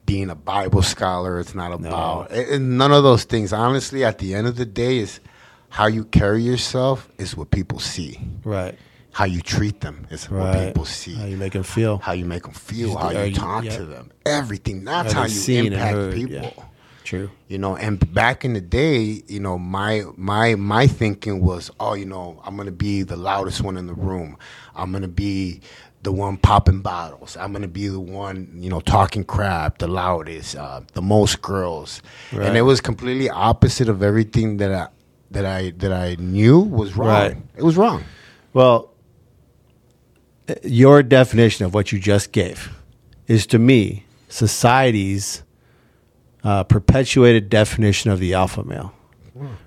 being 0.08 0.30
a 0.30 0.34
Bible 0.34 0.80
scholar. 0.80 1.38
It's 1.38 1.54
not 1.54 1.70
about 1.70 2.30
and- 2.32 2.48
and 2.48 2.78
none 2.78 2.92
of 2.92 3.02
those 3.02 3.24
things. 3.24 3.52
Honestly, 3.52 4.04
at 4.04 4.16
the 4.18 4.34
end 4.34 4.46
of 4.46 4.56
the 4.56 4.64
day, 4.64 4.98
is 4.98 5.20
how 5.68 5.86
you 5.86 6.04
carry 6.04 6.42
yourself 6.42 7.08
is 7.18 7.36
what 7.36 7.50
people 7.50 7.78
see. 7.78 8.18
Right, 8.42 8.74
How 9.12 9.26
you 9.26 9.42
treat 9.42 9.80
them 9.82 10.06
is 10.10 10.30
what 10.30 10.66
people 10.66 10.86
see. 10.86 11.14
How 11.14 11.26
you 11.26 11.36
make 11.36 11.52
them 11.52 11.62
feel? 11.62 11.98
how 11.98 12.12
you 12.12 12.24
make 12.24 12.44
them 12.44 12.54
feel, 12.54 12.96
how 12.96 13.10
you 13.10 13.34
talk 13.34 13.64
yeah. 13.64 13.76
to 13.76 13.84
them, 13.84 14.10
everything. 14.24 14.84
That's 14.84 15.12
how 15.12 15.26
you 15.26 15.66
impact 15.66 16.14
people. 16.14 16.54
Yeah. 16.56 16.64
True. 17.04 17.30
You 17.48 17.56
know, 17.56 17.74
and 17.74 17.94
back 18.12 18.44
in 18.44 18.52
the 18.52 18.60
day, 18.60 19.22
you 19.28 19.40
know, 19.40 19.56
my 19.58 20.04
my 20.16 20.54
my 20.56 20.86
thinking 20.86 21.40
was, 21.40 21.70
oh, 21.80 21.94
you 21.94 22.04
know, 22.04 22.40
I'm 22.44 22.56
gonna 22.56 22.70
be 22.70 23.02
the 23.02 23.16
loudest 23.16 23.62
one 23.62 23.76
in 23.78 23.86
the 23.86 23.94
room. 23.94 24.36
I'm 24.74 24.92
gonna 24.92 25.08
be 25.08 25.62
the 26.02 26.12
one 26.12 26.36
popping 26.36 26.80
bottles. 26.80 27.36
I'm 27.36 27.52
gonna 27.52 27.68
be 27.68 27.88
the 27.88 28.00
one, 28.00 28.48
you 28.56 28.70
know, 28.70 28.80
talking 28.80 29.24
crap, 29.24 29.78
the 29.78 29.88
loudest, 29.88 30.56
uh, 30.56 30.80
the 30.94 31.02
most 31.02 31.42
girls. 31.42 32.02
Right. 32.32 32.46
And 32.46 32.56
it 32.56 32.62
was 32.62 32.80
completely 32.80 33.28
opposite 33.28 33.88
of 33.88 34.02
everything 34.02 34.58
that 34.58 34.72
I 34.72 34.88
that 35.30 35.44
I 35.44 35.70
that 35.78 35.92
I 35.92 36.16
knew 36.18 36.60
was 36.60 36.96
wrong. 36.96 37.08
Right. 37.08 37.36
It 37.56 37.62
was 37.62 37.76
wrong. 37.76 38.04
Well, 38.52 38.90
uh, 40.48 40.54
your 40.62 41.02
definition 41.02 41.66
of 41.66 41.74
what 41.74 41.92
you 41.92 41.98
just 41.98 42.32
gave 42.32 42.70
is 43.26 43.46
to 43.48 43.58
me 43.58 44.06
society's 44.28 45.42
uh, 46.44 46.64
perpetuated 46.64 47.50
definition 47.50 48.10
of 48.10 48.20
the 48.20 48.34
alpha 48.34 48.64
male, 48.64 48.94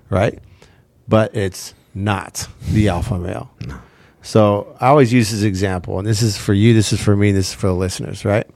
right? 0.08 0.38
But 1.06 1.36
it's 1.36 1.74
not 1.94 2.48
the 2.70 2.88
alpha 2.88 3.18
male. 3.18 3.50
So 4.22 4.76
I 4.80 4.88
always 4.88 5.12
use 5.12 5.30
this 5.30 5.42
example, 5.42 5.98
and 5.98 6.06
this 6.06 6.22
is 6.22 6.38
for 6.38 6.54
you, 6.54 6.74
this 6.74 6.92
is 6.92 7.00
for 7.00 7.16
me, 7.16 7.32
this 7.32 7.48
is 7.48 7.54
for 7.54 7.66
the 7.66 7.74
listeners, 7.74 8.24
right? 8.24 8.46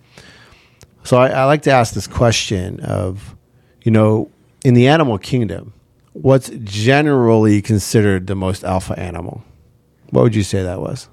So 1.02 1.18
I, 1.18 1.28
I 1.28 1.44
like 1.44 1.62
to 1.62 1.70
ask 1.70 1.94
this 1.94 2.06
question 2.06 2.80
of, 2.80 3.36
you 3.82 3.90
know, 3.90 4.30
in 4.64 4.74
the 4.74 4.88
animal 4.88 5.18
kingdom, 5.18 5.72
what's 6.12 6.50
generally 6.64 7.60
considered 7.62 8.26
the 8.26 8.34
most 8.34 8.64
alpha 8.64 8.98
animal? 8.98 9.44
What 10.10 10.22
would 10.22 10.34
you 10.34 10.42
say 10.42 10.62
that 10.62 10.80
was? 10.80 11.08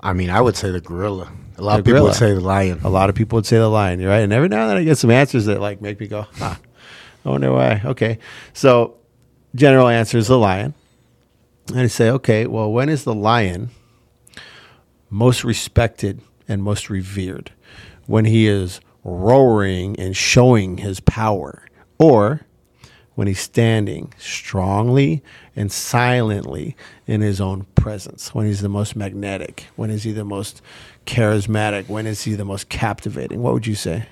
I 0.00 0.12
mean, 0.12 0.30
I 0.30 0.40
would 0.40 0.56
say 0.56 0.70
the 0.70 0.80
gorilla. 0.80 1.30
A 1.58 1.62
lot 1.62 1.74
The 1.74 1.78
of 1.78 1.84
people 1.86 2.02
would 2.04 2.14
say 2.14 2.34
the 2.34 2.40
lion. 2.40 2.80
A 2.84 2.90
lot 2.90 3.08
of 3.08 3.14
people 3.14 3.36
would 3.36 3.46
say 3.46 3.56
the 3.56 3.68
lion, 3.68 4.04
right? 4.04 4.18
And 4.20 4.32
every 4.32 4.48
now 4.48 4.62
and 4.62 4.70
then 4.70 4.76
I 4.76 4.84
get 4.84 4.98
some 4.98 5.10
answers 5.10 5.46
that 5.46 5.60
like 5.60 5.80
make 5.80 5.98
me 5.98 6.06
go, 6.06 6.26
huh, 6.34 6.56
I 7.24 7.28
wonder 7.28 7.52
why. 7.52 7.80
Okay. 7.84 8.18
So 8.52 8.96
general 9.54 9.88
answer 9.88 10.18
is 10.18 10.28
the 10.28 10.38
lion. 10.38 10.74
And 11.68 11.80
I 11.80 11.86
say, 11.88 12.10
okay, 12.10 12.46
well, 12.46 12.70
when 12.70 12.88
is 12.88 13.04
the 13.04 13.14
lion 13.14 13.70
most 15.10 15.44
respected 15.44 16.20
and 16.46 16.62
most 16.62 16.88
revered? 16.88 17.52
When 18.06 18.24
he 18.24 18.46
is 18.46 18.80
roaring 19.02 19.98
and 19.98 20.16
showing 20.16 20.78
his 20.78 21.00
power, 21.00 21.66
or 21.98 22.42
when 23.14 23.26
he's 23.26 23.40
standing 23.40 24.12
strongly 24.18 25.22
and 25.56 25.72
silently 25.72 26.76
in 27.06 27.20
his 27.20 27.40
own 27.40 27.66
presence, 27.74 28.34
when 28.34 28.46
he's 28.46 28.60
the 28.60 28.68
most 28.68 28.94
magnetic, 28.94 29.66
when 29.74 29.90
is 29.90 30.04
he 30.04 30.12
the 30.12 30.24
most 30.24 30.62
charismatic, 31.06 31.88
when 31.88 32.06
is 32.06 32.22
he 32.22 32.34
the 32.34 32.44
most 32.44 32.68
captivating? 32.68 33.42
What 33.42 33.54
would 33.54 33.66
you 33.66 33.74
say? 33.74 34.06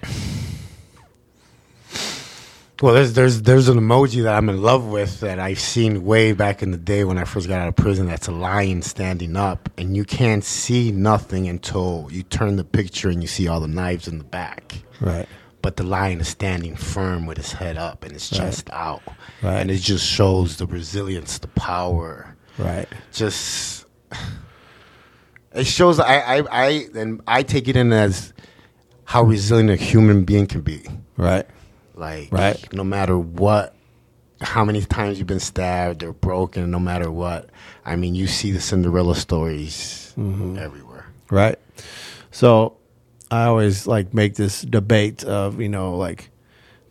Well, 2.82 2.92
there's 2.94 3.12
there's 3.12 3.42
there's 3.42 3.68
an 3.68 3.78
emoji 3.78 4.24
that 4.24 4.34
I'm 4.34 4.48
in 4.48 4.60
love 4.60 4.86
with 4.86 5.20
that 5.20 5.38
I've 5.38 5.60
seen 5.60 6.04
way 6.04 6.32
back 6.32 6.60
in 6.62 6.72
the 6.72 6.76
day 6.76 7.04
when 7.04 7.18
I 7.18 7.24
first 7.24 7.46
got 7.46 7.60
out 7.60 7.68
of 7.68 7.76
prison. 7.76 8.06
That's 8.08 8.26
a 8.26 8.32
lion 8.32 8.82
standing 8.82 9.36
up, 9.36 9.70
and 9.78 9.96
you 9.96 10.04
can't 10.04 10.42
see 10.42 10.90
nothing 10.90 11.46
until 11.48 12.08
you 12.10 12.24
turn 12.24 12.56
the 12.56 12.64
picture 12.64 13.08
and 13.08 13.22
you 13.22 13.28
see 13.28 13.46
all 13.46 13.60
the 13.60 13.68
knives 13.68 14.08
in 14.08 14.18
the 14.18 14.24
back. 14.24 14.82
Right. 15.00 15.28
But 15.62 15.76
the 15.76 15.84
lion 15.84 16.20
is 16.20 16.28
standing 16.28 16.74
firm 16.74 17.26
with 17.26 17.36
his 17.38 17.52
head 17.52 17.78
up 17.78 18.02
and 18.02 18.12
his 18.12 18.28
chest 18.28 18.68
out, 18.72 19.02
Right. 19.40 19.60
and 19.60 19.70
it 19.70 19.78
just 19.78 20.04
shows 20.04 20.56
the 20.56 20.66
resilience, 20.66 21.38
the 21.38 21.48
power. 21.48 22.36
Right. 22.58 22.88
Just 23.12 23.86
it 25.54 25.64
shows. 25.66 26.00
I 26.00 26.18
I 26.18 26.42
I 26.50 26.86
and 26.96 27.22
I 27.28 27.44
take 27.44 27.68
it 27.68 27.76
in 27.76 27.92
as 27.92 28.32
how 29.04 29.22
resilient 29.22 29.70
a 29.70 29.76
human 29.76 30.24
being 30.24 30.46
can 30.48 30.60
be. 30.62 30.84
Right. 31.16 31.46
Like, 31.94 32.32
Right. 32.32 32.72
no 32.72 32.84
matter 32.84 33.18
what, 33.18 33.74
how 34.40 34.64
many 34.64 34.82
times 34.82 35.18
you've 35.18 35.26
been 35.28 35.40
stabbed 35.40 36.02
or 36.02 36.12
broken, 36.12 36.70
no 36.70 36.78
matter 36.80 37.10
what. 37.10 37.48
I 37.84 37.96
mean, 37.96 38.14
you 38.14 38.26
see 38.26 38.50
the 38.50 38.60
Cinderella 38.60 39.14
stories 39.16 40.12
Mm-hmm. 40.18 40.58
everywhere. 40.58 41.06
Right. 41.30 41.58
So 42.30 42.76
I 43.30 43.44
always 43.44 43.86
like 43.86 44.12
make 44.14 44.34
this 44.34 44.62
debate 44.62 45.24
of, 45.24 45.60
you 45.60 45.68
know, 45.68 45.96
like 45.96 46.30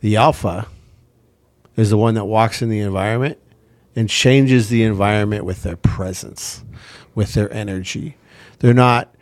the 0.00 0.16
alpha 0.16 0.66
is 1.76 1.90
the 1.90 1.96
one 1.96 2.14
that 2.14 2.24
walks 2.26 2.60
in 2.62 2.68
the 2.68 2.80
environment 2.80 3.38
and 3.96 4.08
changes 4.10 4.68
the 4.68 4.82
environment 4.82 5.44
with 5.44 5.62
their 5.62 5.76
presence, 5.76 6.64
with 7.14 7.32
their 7.34 7.52
energy. 7.52 8.16
They're 8.58 8.74
not, 8.74 9.14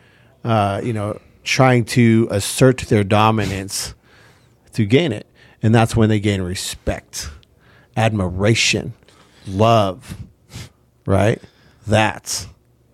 uh, 0.45 0.81
you 0.83 0.93
know, 0.93 1.21
trying 1.45 1.85
to 1.87 2.27
assert 2.31 2.79
their 2.89 3.05
dominance 3.05 3.95
to 4.73 4.85
gain 4.87 5.13
it. 5.13 5.27
And 5.63 5.75
that's 5.75 5.95
when 5.95 6.09
they 6.09 6.19
gain 6.21 6.43
respect, 6.43 7.31
admiration, 7.97 8.95
love, 9.47 10.17
right? 11.07 11.41
That's 11.87 12.47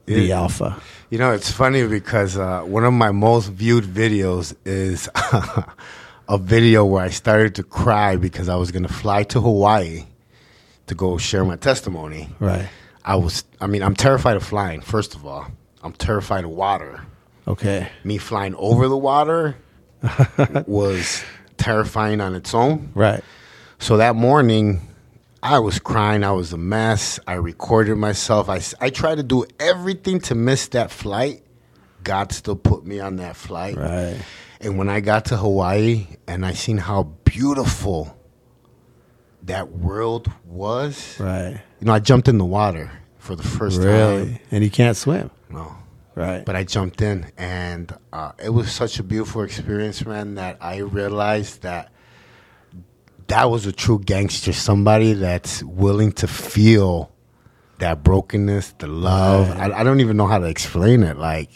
the 0.07 0.23
Yeah. 0.23 0.41
alpha. 0.41 0.81
You 1.11 1.17
know, 1.19 1.33
it's 1.33 1.51
funny 1.51 1.87
because 1.87 2.37
uh, 2.37 2.61
one 2.63 2.85
of 2.85 2.93
my 2.93 3.11
most 3.13 3.49
viewed 3.49 3.85
videos 3.85 4.55
is 4.67 5.09
a 6.29 6.37
video 6.39 6.85
where 6.85 7.03
I 7.03 7.09
started 7.09 7.55
to 7.57 7.63
cry 7.63 8.17
because 8.17 8.49
I 8.51 8.57
was 8.57 8.71
going 8.71 8.83
to 8.87 8.93
fly 8.93 9.23
to 9.25 9.41
Hawaii 9.41 10.05
to 10.87 10.95
go 10.95 11.17
share 11.17 11.45
my 11.45 11.57
testimony. 11.57 12.29
Right. 12.39 12.69
I 13.05 13.17
was, 13.17 13.45
I 13.61 13.67
mean, 13.67 13.83
I'm 13.83 13.95
terrified 13.95 14.37
of 14.37 14.43
flying, 14.43 14.83
first 14.83 15.15
of 15.15 15.25
all. 15.25 15.47
I'm 15.83 15.93
terrified 15.95 16.45
of 16.45 16.51
water. 16.51 17.01
Okay. 17.47 17.89
Me 18.05 18.19
flying 18.19 18.55
over 18.57 18.89
the 18.89 18.97
water 18.99 19.57
was 20.67 21.23
terrifying 21.59 22.21
on 22.21 22.35
its 22.35 22.55
own. 22.55 22.91
Right. 22.95 23.23
So 23.79 23.97
that 23.99 24.17
morning, 24.17 24.81
I 25.43 25.59
was 25.59 25.79
crying. 25.79 26.25
I 26.25 26.33
was 26.33 26.53
a 26.53 26.59
mess. 26.59 27.21
I 27.27 27.35
recorded 27.35 27.97
myself. 27.97 28.49
I, 28.49 28.61
I 28.81 28.91
tried 28.91 29.17
to 29.17 29.23
do 29.23 29.45
everything 29.61 30.21
to 30.23 30.35
miss 30.35 30.69
that 30.69 30.91
flight. 30.91 31.43
God 32.05 32.33
still 32.33 32.57
put 32.57 32.87
me 32.87 33.01
on 33.01 33.17
that 33.17 33.37
flight. 33.37 33.77
Right. 33.77 34.17
And 34.61 34.79
when 34.79 34.89
I 34.89 35.01
got 35.01 35.27
to 35.27 35.37
Hawaii 35.37 36.07
and 36.27 36.45
I 36.45 36.53
seen 36.55 36.79
how 36.79 37.05
beautiful 37.25 38.17
that 39.45 39.71
world 39.73 40.31
was, 40.45 41.19
Right. 41.21 41.61
you 41.81 41.87
know, 41.87 41.93
I 41.93 42.01
jumped 42.01 42.29
in 42.29 42.39
the 42.39 42.45
water 42.45 42.91
for 43.19 43.37
the 43.37 43.43
first 43.45 43.79
Really. 43.79 44.25
time. 44.33 44.39
And 44.51 44.65
you 44.65 44.71
can't 44.71 44.97
swim. 44.97 45.31
No. 45.51 45.73
Right. 46.19 46.45
But 46.45 46.57
I 46.57 46.65
jumped 46.65 47.01
in, 47.01 47.31
and 47.39 47.95
uh, 48.13 48.33
it 48.43 48.51
was 48.51 48.73
such 48.73 48.99
a 48.99 49.05
beautiful 49.05 49.43
experience, 49.43 50.05
man. 50.05 50.35
That 50.35 50.59
I 50.61 50.79
realized 50.79 51.63
that 51.63 51.93
that 53.29 53.51
was 53.51 53.67
a 53.67 53.73
true 53.73 54.01
gangster, 54.01 54.53
somebody 54.53 55.13
that's 55.13 55.63
willing 55.63 56.11
to 56.13 56.27
feel 56.27 57.13
that 57.79 58.03
brokenness, 58.03 58.73
the 58.79 58.89
love. 58.89 59.49
I, 59.51 59.71
I 59.81 59.85
don't 59.85 60.01
even 60.01 60.17
know 60.17 60.27
how 60.27 60.39
to 60.39 60.47
explain 60.49 61.05
it. 61.05 61.19
Like 61.19 61.51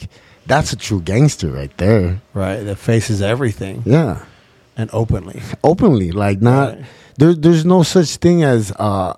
that's 0.47 0.73
a 0.73 0.77
true 0.77 1.01
gangster 1.01 1.51
right 1.51 1.77
there. 1.79 2.21
right. 2.33 2.61
That 2.61 2.77
faces 2.77 3.21
everything 3.21 3.83
Yeah, 3.85 4.25
and 4.77 4.89
openly. 4.93 5.43
openly, 5.65 6.13
like 6.13 6.41
not. 6.41 6.77
Right. 6.77 6.85
There, 7.19 7.35
there's 7.35 7.65
no 7.67 7.83
such 7.83 8.17
thing 8.17 8.43
as 8.43 8.73
uh, 8.79 9.15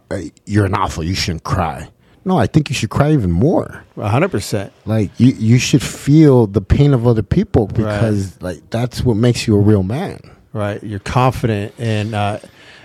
you're 0.47 0.65
an 0.65 0.75
alpha. 0.75 1.05
You 1.05 1.15
shouldn't 1.15 1.45
cry. 1.45 1.89
No, 2.25 2.39
I 2.39 2.47
think 2.47 2.71
you 2.71 2.75
should 2.75 2.91
cry 2.91 3.13
even 3.13 3.31
more. 3.31 3.85
Hundred 3.97 4.31
percent. 4.31 4.73
Like 4.87 5.11
you, 5.21 5.33
you 5.35 5.59
should 5.59 5.83
feel 5.83 6.47
the 6.47 6.61
pain 6.63 6.95
of 6.95 7.07
other 7.07 7.23
people 7.23 7.67
because 7.67 8.41
like 8.41 8.71
that's 8.71 9.03
what 9.05 9.15
makes 9.17 9.47
you 9.47 9.57
a 9.57 9.61
real 9.61 9.83
man. 9.83 10.21
Right. 10.53 10.83
You're 10.83 11.01
confident 11.01 11.75
and 11.79 12.15
uh 12.15 12.39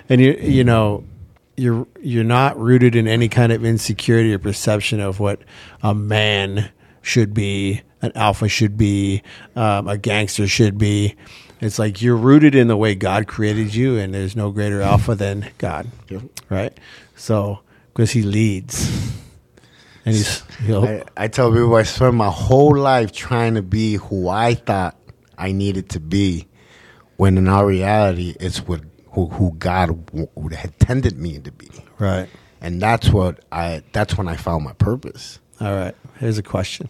and 0.09 0.19
you 0.19 0.33
you 0.33 0.63
know 0.63 1.03
you're 1.55 1.87
you're 2.01 2.23
not 2.23 2.59
rooted 2.59 2.95
in 2.95 3.07
any 3.07 3.29
kind 3.29 3.51
of 3.51 3.63
insecurity 3.63 4.33
or 4.33 4.39
perception 4.39 4.99
of 4.99 5.19
what 5.19 5.39
a 5.83 5.93
man 5.93 6.69
should 7.01 7.33
be, 7.33 7.81
an 8.01 8.11
alpha 8.15 8.47
should 8.49 8.77
be, 8.77 9.21
um, 9.55 9.87
a 9.87 9.97
gangster 9.97 10.47
should 10.47 10.77
be. 10.77 11.15
It's 11.61 11.77
like 11.79 12.01
you're 12.01 12.15
rooted 12.15 12.55
in 12.55 12.67
the 12.67 12.77
way 12.77 12.95
God 12.95 13.27
created 13.27 13.75
you, 13.75 13.97
and 13.97 14.13
there's 14.13 14.35
no 14.35 14.51
greater 14.51 14.81
alpha 14.81 15.15
than 15.15 15.49
God, 15.57 15.87
Yep. 16.09 16.21
right? 16.49 16.77
So 17.17 17.59
because 17.93 18.11
He 18.11 18.21
leads, 18.21 18.89
and 20.09 20.17
He's 20.17 20.43
I, 20.69 21.03
I 21.17 21.27
tell 21.27 21.51
people 21.51 21.75
I 21.75 21.83
spent 21.83 22.15
my 22.15 22.29
whole 22.29 22.77
life 22.77 23.11
trying 23.11 23.55
to 23.55 23.61
be 23.61 23.95
who 23.95 24.27
I 24.27 24.55
thought 24.55 24.97
I 25.37 25.51
needed 25.51 25.89
to 25.91 25.99
be, 25.99 26.47
when 27.17 27.37
in 27.37 27.47
our 27.47 27.65
reality, 27.65 28.35
it's 28.39 28.59
what 28.59 28.81
who, 29.11 29.27
who 29.27 29.53
God 29.57 30.09
would 30.35 30.53
have 30.53 30.77
tended 30.79 31.17
me 31.17 31.39
to 31.39 31.51
be, 31.51 31.69
right. 31.97 32.27
and 32.61 32.81
that's 32.81 33.09
what 33.09 33.43
I. 33.51 33.83
That's 33.91 34.17
when 34.17 34.27
I 34.27 34.35
found 34.35 34.63
my 34.63 34.73
purpose. 34.73 35.39
All 35.61 35.73
right. 35.73 35.95
Here's 36.19 36.37
a 36.37 36.43
question. 36.43 36.89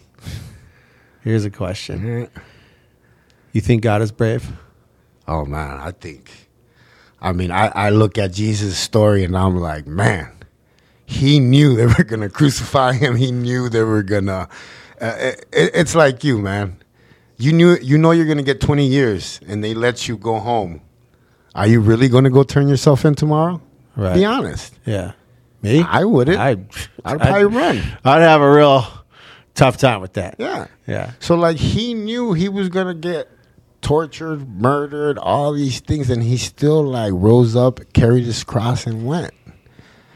Here's 1.22 1.44
a 1.44 1.50
question. 1.50 2.28
You 3.52 3.60
think 3.60 3.82
God 3.82 4.00
is 4.02 4.12
brave? 4.12 4.50
Oh 5.26 5.44
man, 5.44 5.78
I 5.78 5.92
think. 5.92 6.48
I 7.20 7.32
mean, 7.32 7.50
I, 7.50 7.66
I 7.68 7.90
look 7.90 8.16
at 8.16 8.32
Jesus' 8.32 8.78
story 8.78 9.24
and 9.24 9.36
I'm 9.36 9.56
like, 9.56 9.86
man, 9.86 10.32
he 11.10 11.40
knew 11.40 11.74
they 11.74 11.86
were 11.86 12.04
gonna 12.04 12.28
crucify 12.38 12.92
him. 12.92 13.16
He 13.16 13.32
knew 13.32 13.68
they 13.68 13.82
were 13.82 14.02
gonna. 14.04 14.48
Uh, 15.00 15.14
it, 15.18 15.46
it's 15.52 15.94
like 15.94 16.22
you, 16.22 16.38
man. 16.38 16.76
You 17.36 17.52
knew 17.52 17.76
you 17.82 17.98
know 17.98 18.12
you're 18.12 18.26
gonna 18.26 18.44
get 18.44 18.60
20 18.60 18.86
years, 18.86 19.40
and 19.48 19.64
they 19.64 19.74
let 19.74 20.06
you 20.06 20.16
go 20.16 20.38
home. 20.38 20.80
Are 21.54 21.66
you 21.66 21.80
really 21.80 22.08
gonna 22.08 22.30
go 22.30 22.44
turn 22.44 22.68
yourself 22.68 23.04
in 23.04 23.16
tomorrow? 23.16 23.60
Right. 23.96 24.14
Be 24.14 24.24
honest. 24.24 24.72
Yeah. 24.86 25.12
Me? 25.62 25.82
I 25.82 26.04
wouldn't. 26.04 26.38
I'd, 26.38 26.64
I'd 27.04 27.18
probably 27.20 27.44
run. 27.44 27.82
I'd 28.04 28.22
have 28.22 28.40
a 28.40 28.50
real 28.50 28.86
tough 29.54 29.76
time 29.78 30.00
with 30.00 30.12
that. 30.12 30.36
Yeah. 30.38 30.68
Yeah. 30.86 31.12
So 31.18 31.34
like 31.34 31.56
he 31.56 31.92
knew 31.92 32.34
he 32.34 32.48
was 32.48 32.68
gonna 32.68 32.94
get 32.94 33.28
tortured, 33.82 34.48
murdered, 34.48 35.18
all 35.18 35.52
these 35.52 35.80
things, 35.80 36.08
and 36.08 36.22
he 36.22 36.36
still 36.36 36.84
like 36.84 37.12
rose 37.14 37.56
up, 37.56 37.80
carried 37.94 38.24
his 38.24 38.44
cross, 38.44 38.86
and 38.86 39.04
went. 39.04 39.34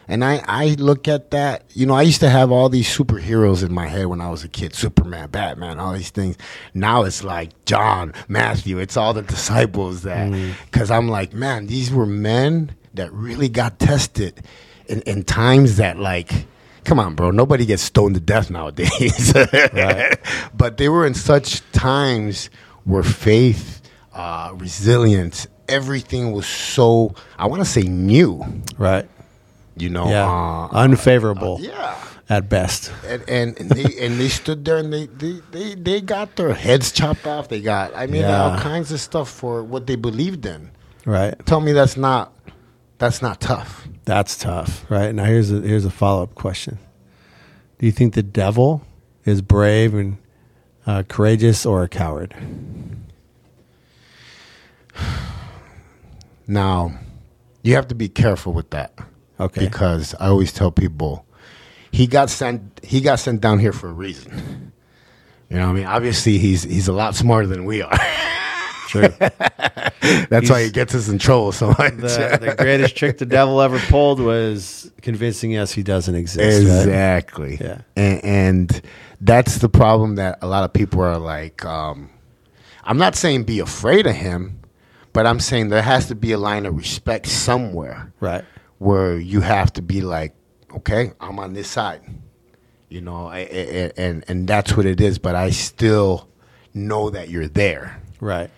And 0.08 0.24
I, 0.24 0.42
I 0.46 0.66
look 0.78 1.08
at 1.08 1.30
that, 1.30 1.64
you 1.74 1.86
know, 1.86 1.94
I 1.94 2.02
used 2.02 2.20
to 2.20 2.28
have 2.28 2.50
all 2.52 2.68
these 2.68 2.88
superheroes 2.94 3.64
in 3.64 3.72
my 3.72 3.86
head 3.86 4.06
when 4.06 4.20
I 4.20 4.30
was 4.30 4.44
a 4.44 4.48
kid 4.48 4.74
Superman, 4.74 5.30
Batman, 5.30 5.80
all 5.80 5.92
these 5.94 6.10
things. 6.10 6.36
Now 6.74 7.04
it's 7.04 7.24
like 7.24 7.64
John, 7.64 8.12
Matthew, 8.28 8.78
it's 8.78 8.96
all 8.96 9.14
the 9.14 9.22
disciples 9.22 10.02
that, 10.02 10.30
because 10.66 10.90
I'm 10.90 11.08
like, 11.08 11.32
man, 11.32 11.66
these 11.66 11.90
were 11.90 12.06
men 12.06 12.74
that 12.94 13.12
really 13.12 13.48
got 13.48 13.78
tested 13.78 14.42
in, 14.86 15.00
in 15.02 15.24
times 15.24 15.78
that, 15.78 15.98
like, 15.98 16.46
come 16.84 17.00
on, 17.00 17.14
bro, 17.14 17.30
nobody 17.30 17.64
gets 17.64 17.82
stoned 17.82 18.14
to 18.14 18.20
death 18.20 18.50
nowadays. 18.50 19.32
But 20.54 20.76
they 20.76 20.88
were 20.88 21.06
in 21.06 21.14
such 21.14 21.62
times 21.72 22.50
where 22.84 23.02
faith, 23.02 23.80
uh, 24.12 24.52
resilience, 24.54 25.46
everything 25.68 26.32
was 26.32 26.46
so, 26.46 27.14
I 27.38 27.46
want 27.46 27.62
to 27.62 27.68
say 27.68 27.82
new, 27.82 28.44
Right. 28.76 29.08
You 29.76 29.88
know? 29.90 30.08
Yeah. 30.08 30.28
uh, 30.30 30.68
Unfavorable 30.72 31.58
yeah. 31.60 31.96
at 32.28 32.48
best. 32.48 32.92
And, 33.06 33.22
and, 33.28 33.58
and 33.60 33.70
they 33.70 34.06
and 34.06 34.18
they 34.20 34.28
stood 34.28 34.64
there 34.64 34.78
and 34.78 34.92
they, 34.92 35.06
they, 35.06 35.40
they, 35.50 35.74
they 35.74 36.00
got 36.00 36.36
their 36.36 36.54
heads 36.54 36.92
chopped 36.92 37.26
off. 37.26 37.48
They 37.48 37.60
got 37.60 37.94
I 37.94 38.06
mean 38.06 38.22
Yeah. 38.22 38.42
all 38.42 38.58
kinds 38.58 38.92
of 38.92 39.00
stuff 39.00 39.28
for 39.30 39.62
what 39.62 39.86
they 39.86 39.96
believed 39.96 40.46
in. 40.46 40.70
Right. 41.04 41.34
Tell 41.46 41.60
me 41.60 41.72
that's 41.72 41.96
not 41.96 42.32
that's 42.98 43.20
not 43.20 43.40
tough. 43.40 43.86
That's 44.04 44.36
tough. 44.38 44.84
Right. 44.90 45.14
Now 45.14 45.24
here's 45.24 45.50
a 45.50 45.60
here's 45.60 45.84
a 45.84 45.90
follow 45.90 46.22
up 46.22 46.34
question. 46.34 46.78
Do 47.78 47.86
you 47.86 47.92
think 47.92 48.14
the 48.14 48.22
devil 48.22 48.82
is 49.24 49.42
brave 49.42 49.94
and 49.94 50.16
uh, 50.86 51.02
courageous 51.08 51.66
or 51.66 51.82
a 51.82 51.88
coward? 51.88 52.34
Now, 56.46 56.92
you 57.62 57.74
have 57.74 57.88
to 57.88 57.94
be 57.94 58.08
careful 58.08 58.52
with 58.52 58.70
that. 58.70 58.92
Okay. 59.40 59.64
Because 59.64 60.14
I 60.20 60.28
always 60.28 60.52
tell 60.52 60.70
people 60.70 61.26
he 61.90 62.06
got 62.06 62.30
sent 62.30 62.80
he 62.82 63.00
got 63.00 63.20
sent 63.20 63.40
down 63.40 63.58
here 63.58 63.72
for 63.72 63.88
a 63.88 63.92
reason. 63.92 64.72
You 65.50 65.56
know 65.56 65.66
what 65.66 65.72
I 65.72 65.74
mean? 65.74 65.86
Obviously 65.86 66.38
he's 66.38 66.62
he's 66.64 66.88
a 66.88 66.92
lot 66.92 67.14
smarter 67.14 67.46
than 67.46 67.64
we 67.64 67.82
are. 67.82 67.98
True. 68.88 69.08
That's 70.28 70.50
why 70.50 70.62
he 70.64 70.70
gets 70.70 70.94
us 70.94 71.08
in 71.08 71.18
trouble 71.18 71.52
so 71.52 71.68
much. 71.68 71.96
the, 71.96 72.38
the 72.40 72.54
greatest 72.56 72.96
trick 72.96 73.18
the 73.18 73.26
devil 73.26 73.60
ever 73.60 73.78
pulled 73.78 74.20
was 74.20 74.90
convincing 75.02 75.56
us 75.56 75.72
he 75.72 75.82
doesn't 75.82 76.14
exist. 76.14 76.66
Right? 76.66 76.78
Exactly. 76.78 77.58
Yeah. 77.60 77.80
And, 77.96 78.24
and 78.24 78.82
that's 79.20 79.58
the 79.58 79.68
problem 79.68 80.16
that 80.16 80.38
a 80.42 80.46
lot 80.46 80.64
of 80.64 80.72
people 80.72 81.00
are 81.00 81.18
like. 81.18 81.64
Um, 81.64 82.10
I'm 82.84 82.98
not 82.98 83.16
saying 83.16 83.44
be 83.44 83.60
afraid 83.60 84.06
of 84.06 84.14
him, 84.14 84.60
but 85.12 85.26
I'm 85.26 85.40
saying 85.40 85.70
there 85.70 85.82
has 85.82 86.08
to 86.08 86.14
be 86.14 86.32
a 86.32 86.38
line 86.38 86.66
of 86.66 86.76
respect 86.76 87.26
somewhere 87.26 88.12
Right. 88.20 88.44
Where 88.84 89.16
you 89.16 89.40
have 89.40 89.72
to 89.72 89.82
be 89.82 90.00
like, 90.02 90.34
okay, 90.76 91.12
I'm 91.20 91.38
on 91.38 91.54
this 91.54 91.68
side, 91.68 92.02
you 92.88 93.00
know, 93.00 93.26
I, 93.26 93.40
and 93.96 94.24
and 94.28 94.46
that's 94.48 94.76
what 94.76 94.86
it 94.86 95.00
is. 95.00 95.18
But 95.18 95.34
I 95.34 95.50
still 95.50 96.28
know 96.74 97.10
that 97.10 97.28
you're 97.30 97.48
there, 97.48 98.00
Right. 98.20 98.50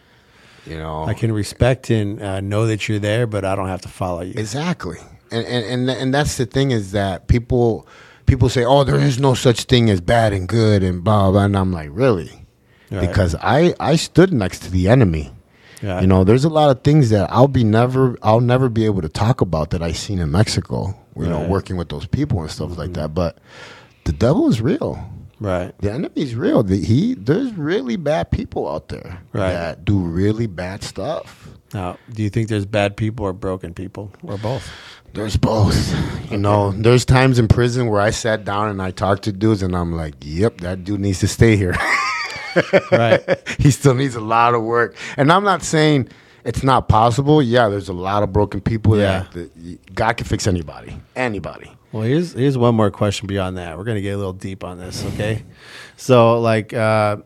you 0.67 0.77
know. 0.79 1.05
I 1.05 1.15
can 1.15 1.33
respect 1.33 1.91
and 1.91 2.21
uh, 2.23 2.41
know 2.41 2.67
that 2.67 2.89
you're 2.89 2.99
there, 2.99 3.27
but 3.27 3.45
I 3.45 3.55
don't 3.55 3.69
have 3.69 3.83
to 3.83 3.89
follow 3.89 4.23
you. 4.23 4.35
Exactly, 4.37 4.99
and 5.31 5.47
and 5.47 5.65
and 5.65 5.91
and 5.91 6.15
that's 6.15 6.37
the 6.37 6.47
thing 6.47 6.71
is 6.73 6.91
that 6.93 7.29
people 7.29 7.87
people 8.27 8.49
say, 8.49 8.65
"Oh, 8.65 8.83
there 8.85 8.99
is 8.99 9.19
no 9.21 9.35
such 9.35 9.65
thing 9.65 9.91
as 9.91 10.01
bad 10.01 10.33
and 10.33 10.49
good," 10.49 10.83
and 10.83 11.05
blah 11.05 11.31
blah. 11.31 11.45
And 11.45 11.57
I'm 11.57 11.73
like, 11.73 11.91
really? 11.93 12.45
Right. 12.91 13.01
Because 13.07 13.35
I 13.41 13.75
I 13.79 13.97
stood 13.97 14.33
next 14.33 14.61
to 14.65 14.71
the 14.71 14.89
enemy. 14.89 15.33
Yeah. 15.87 16.01
You 16.01 16.07
know, 16.09 16.25
there's 16.25 16.45
a 16.45 16.49
lot 16.49 16.71
of 16.71 16.83
things 16.83 17.11
that 17.11 17.31
I'll 17.33 17.47
be 17.49 17.63
never 17.63 18.17
I'll 18.23 18.41
never 18.41 18.69
be 18.69 18.85
able 18.87 19.03
to 19.03 19.09
talk 19.09 19.41
about 19.41 19.71
that 19.71 19.83
I 19.83 19.93
seen 19.93 20.19
in 20.19 20.31
Mexico. 20.33 20.97
You 21.17 21.27
know, 21.27 21.31
Right. 21.37 21.43
Mm-hmm. 21.43 21.51
working 21.53 21.77
with 21.77 21.89
those 21.89 22.07
people 22.07 22.41
and 22.43 22.51
stuff 22.51 22.77
like 22.77 22.93
that. 22.95 23.15
But 23.15 23.39
the 24.05 24.13
devil 24.13 24.49
is 24.49 24.61
real. 24.61 24.99
Right. 25.39 25.73
The 25.81 25.93
enemy's 25.93 26.35
real. 26.35 26.63
The, 26.63 26.77
he 26.83 27.15
there's 27.15 27.53
really 27.55 27.97
bad 27.97 28.31
people 28.31 28.69
out 28.69 28.89
there 28.89 29.21
Right. 29.33 29.53
that 29.53 29.85
do 29.85 29.99
really 30.01 30.47
bad 30.47 30.83
stuff. 30.83 31.49
Now, 31.75 31.99
do 32.13 32.23
you 32.23 32.31
think 32.31 32.49
there's 32.49 32.67
bad 32.67 32.97
people 32.97 33.25
or 33.27 33.33
broken 33.33 33.73
people 33.75 34.11
or 34.23 34.39
both? 34.39 34.69
There's 35.15 35.37
both. 35.37 35.77
You 36.31 36.37
know, 36.39 36.73
there's 36.73 37.05
times 37.05 37.39
in 37.39 37.49
prison 37.49 37.89
where 37.89 38.01
I 38.01 38.11
sat 38.11 38.45
down 38.45 38.69
and 38.71 38.81
I 38.83 38.91
talked 38.91 39.23
to 39.25 39.33
dudes 39.33 39.63
and 39.63 39.75
I'm 39.77 39.93
like, 39.95 40.15
yep, 40.23 40.59
that 40.63 40.85
dude 40.85 41.01
needs 41.01 41.21
to 41.21 41.29
stay 41.29 41.57
here. 41.57 41.75
Right. 42.93 43.49
he 43.59 43.71
still 43.71 43.95
needs 43.95 44.15
a 44.15 44.21
lot 44.21 44.55
of 44.55 44.63
work. 44.63 44.97
And 45.17 45.33
I'm 45.33 45.45
not 45.45 45.63
saying 45.63 46.09
it's 46.45 46.63
not 46.63 46.89
possible. 46.89 47.43
Yeah, 47.43 47.69
there's 47.69 47.89
a 47.89 47.93
lot 47.93 48.23
of 48.23 48.33
broken 48.33 48.61
people 48.61 48.97
Yeah. 48.99 49.27
that, 49.33 49.55
that 49.55 49.95
God 49.95 50.17
can 50.17 50.27
fix 50.27 50.47
anybody. 50.47 50.97
Anybody. 51.15 51.71
Well, 51.93 52.03
here's 52.05 52.33
here's 52.33 52.59
one 52.59 52.75
more 52.75 52.91
question 52.91 53.27
beyond 53.27 53.57
that. 53.59 53.79
We're 53.79 53.85
gonna 53.85 54.01
get 54.01 54.13
a 54.15 54.17
little 54.19 54.33
deep 54.33 54.65
on 54.65 54.79
this, 54.79 55.05
okay? 55.15 55.45
So, 55.97 56.41
like, 56.41 56.75
uh, 56.75 57.19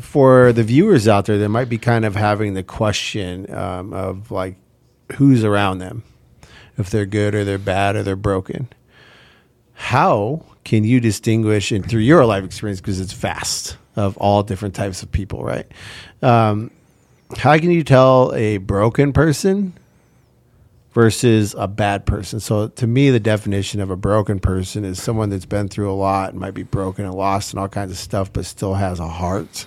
for 0.00 0.52
the 0.52 0.62
viewers 0.62 1.06
out 1.08 1.26
there, 1.26 1.38
they 1.38 1.48
might 1.48 1.68
be 1.68 1.78
kind 1.78 2.04
of 2.04 2.14
having 2.16 2.54
the 2.54 2.62
question 2.62 3.52
um, 3.54 3.92
of 3.92 4.30
like, 4.30 4.56
who's 5.16 5.44
around 5.44 5.78
them, 5.78 6.02
if 6.76 6.90
they're 6.90 7.06
good 7.06 7.34
or 7.34 7.44
they're 7.44 7.58
bad 7.58 7.96
or 7.96 8.02
they're 8.02 8.16
broken. 8.16 8.68
How 9.72 10.44
can 10.64 10.84
you 10.84 11.00
distinguish, 11.00 11.72
and 11.72 11.88
through 11.88 12.00
your 12.00 12.24
life 12.24 12.44
experience, 12.44 12.80
because 12.80 13.00
it's 13.00 13.12
vast 13.12 13.76
of 13.96 14.16
all 14.16 14.42
different 14.42 14.74
types 14.74 15.02
of 15.02 15.12
people, 15.12 15.44
right? 15.44 15.66
Um, 16.22 16.70
how 17.36 17.56
can 17.58 17.70
you 17.70 17.84
tell 17.84 18.32
a 18.34 18.58
broken 18.58 19.12
person 19.12 19.74
versus 20.94 21.54
a 21.58 21.66
bad 21.66 22.06
person. 22.06 22.40
So 22.40 22.68
to 22.68 22.86
me, 22.86 23.10
the 23.10 23.20
definition 23.20 23.80
of 23.80 23.90
a 23.90 23.96
broken 23.96 24.38
person 24.38 24.84
is 24.84 25.02
someone 25.02 25.28
that's 25.28 25.44
been 25.44 25.68
through 25.68 25.90
a 25.90 25.94
lot 25.94 26.30
and 26.30 26.40
might 26.40 26.54
be 26.54 26.62
broken 26.62 27.04
and 27.04 27.14
lost 27.14 27.52
and 27.52 27.60
all 27.60 27.68
kinds 27.68 27.90
of 27.90 27.98
stuff, 27.98 28.32
but 28.32 28.46
still 28.46 28.74
has 28.74 29.00
a 29.00 29.08
heart, 29.08 29.66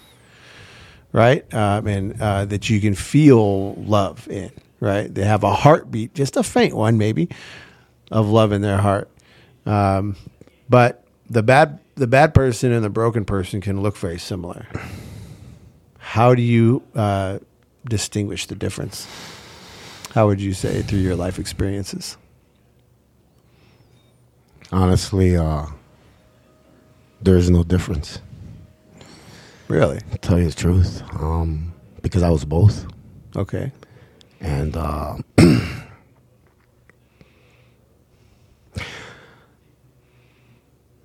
right? 1.12 1.54
Um, 1.54 1.86
and 1.86 2.22
uh, 2.22 2.45
that 2.45 2.70
you 2.70 2.80
can 2.80 2.95
feel 2.95 3.76
love 3.76 4.28
in, 4.30 4.52
right? 4.80 5.14
They 5.14 5.26
have 5.26 5.43
a 5.43 5.54
heartbeat, 5.54 6.16
just 6.16 6.38
a 6.38 6.43
faint 6.43 6.74
one 6.74 6.98
maybe, 6.98 7.30
of 8.10 8.30
love 8.30 8.54
in 8.54 8.62
their 8.62 8.78
heart. 8.78 9.10
Um, 9.66 10.16
but 10.70 11.03
the 11.30 11.43
bad, 11.43 11.80
the 11.95 12.07
bad 12.07 12.34
person 12.34 12.72
and 12.72 12.84
the 12.84 12.89
broken 12.89 13.26
person 13.26 13.61
can 13.61 13.82
look 13.82 13.97
very 13.97 14.20
similar. 14.20 14.68
How 15.97 16.36
do 16.36 16.41
you 16.41 16.84
uh, 16.95 17.39
distinguish 17.86 18.45
the 18.47 18.55
difference? 18.55 19.07
How 20.13 20.28
would 20.28 20.41
you 20.41 20.53
say 20.53 20.82
through 20.82 20.99
your 20.99 21.15
life 21.15 21.38
experiences? 21.38 22.18
Honestly, 24.72 25.36
uh, 25.38 25.65
there's 27.22 27.49
no 27.49 27.63
difference. 27.63 28.20
Really? 29.68 29.99
To 30.11 30.18
tell 30.18 30.39
you 30.39 30.49
the 30.49 30.55
truth. 30.55 31.03
Um, 31.13 31.74
because 32.01 32.24
I 32.24 32.30
was 32.30 32.45
both. 32.45 32.86
Okay. 33.36 33.72
And 34.39 34.78
uh, 34.78 35.18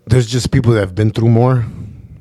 there's 0.07 0.27
just 0.27 0.51
people 0.51 0.73
that 0.73 0.81
have 0.81 0.95
been 0.95 1.11
through 1.11 1.29
more, 1.31 1.65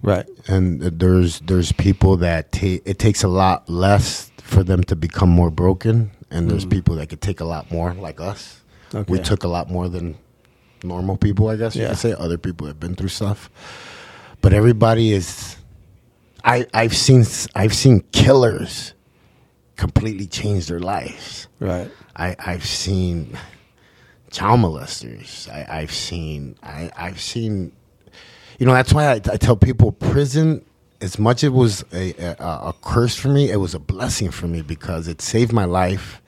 Right. 0.02 0.26
and 0.48 0.82
there's 0.82 1.40
there's 1.42 1.72
people 1.72 2.18
that 2.18 2.52
ta- 2.52 2.82
it 2.86 3.00
takes 3.00 3.24
a 3.24 3.28
lot 3.28 3.70
less 3.70 4.32
for 4.42 4.64
them 4.64 4.84
to 4.86 4.96
become 4.96 5.30
more 5.30 5.50
broken, 5.52 6.12
and 6.30 6.50
there's 6.50 6.66
people 6.66 6.96
that 6.96 7.10
could 7.10 7.22
take 7.22 7.40
a 7.40 7.46
lot 7.46 7.72
more, 7.72 7.94
like 7.94 8.20
us. 8.20 8.62
Okay. 8.94 9.10
We 9.12 9.20
Mm. 9.20 9.24
Took 9.24 9.44
a 9.44 9.48
lot 9.48 9.70
more 9.70 9.88
than 9.90 10.16
normal 10.84 11.16
people, 11.18 11.48
I 11.50 11.56
guess 11.56 11.76
you 11.76 11.84
Yeah. 11.84 11.90
could 11.90 11.98
say. 12.00 12.14
Other 12.14 12.38
people 12.38 12.68
have 12.68 12.80
been 12.80 12.96
through 12.96 13.10
stuff, 13.10 13.50
but 14.42 14.54
everybody 14.54 15.12
is. 15.14 15.56
I 16.44 16.66
I've 16.74 16.96
seen 16.98 17.24
I've 17.56 17.74
seen 17.76 18.04
killers 18.12 18.94
completely 19.78 20.26
change 20.28 20.68
their 20.68 20.80
lives. 20.80 21.48
Right. 21.60 21.90
I, 22.16 22.36
I've 22.40 22.66
seen 22.66 23.38
child 24.32 24.62
molesters. 24.62 25.50
I, 25.50 25.80
I've 25.82 25.92
seen 25.92 26.56
I, 26.64 26.92
I've 26.96 27.22
seen 27.22 27.72
you 28.60 28.66
know 28.66 28.74
that's 28.74 28.94
why 28.94 29.08
I, 29.08 29.14
I 29.14 29.38
tell 29.38 29.56
people 29.56 29.92
prison 29.92 30.66
as 31.02 31.18
much 31.18 31.38
as 31.44 31.48
it 31.48 31.54
was 31.54 31.84
a, 31.94 32.14
a 32.20 32.70
a 32.70 32.76
curse 32.82 33.16
for 33.16 33.30
me, 33.30 33.50
it 33.50 33.58
was 33.58 33.74
a 33.74 33.80
blessing 33.80 34.32
for 34.32 34.48
me 34.48 34.62
because 34.62 35.08
it 35.08 35.22
saved 35.22 35.52
my 35.52 35.66
life. 35.66 36.22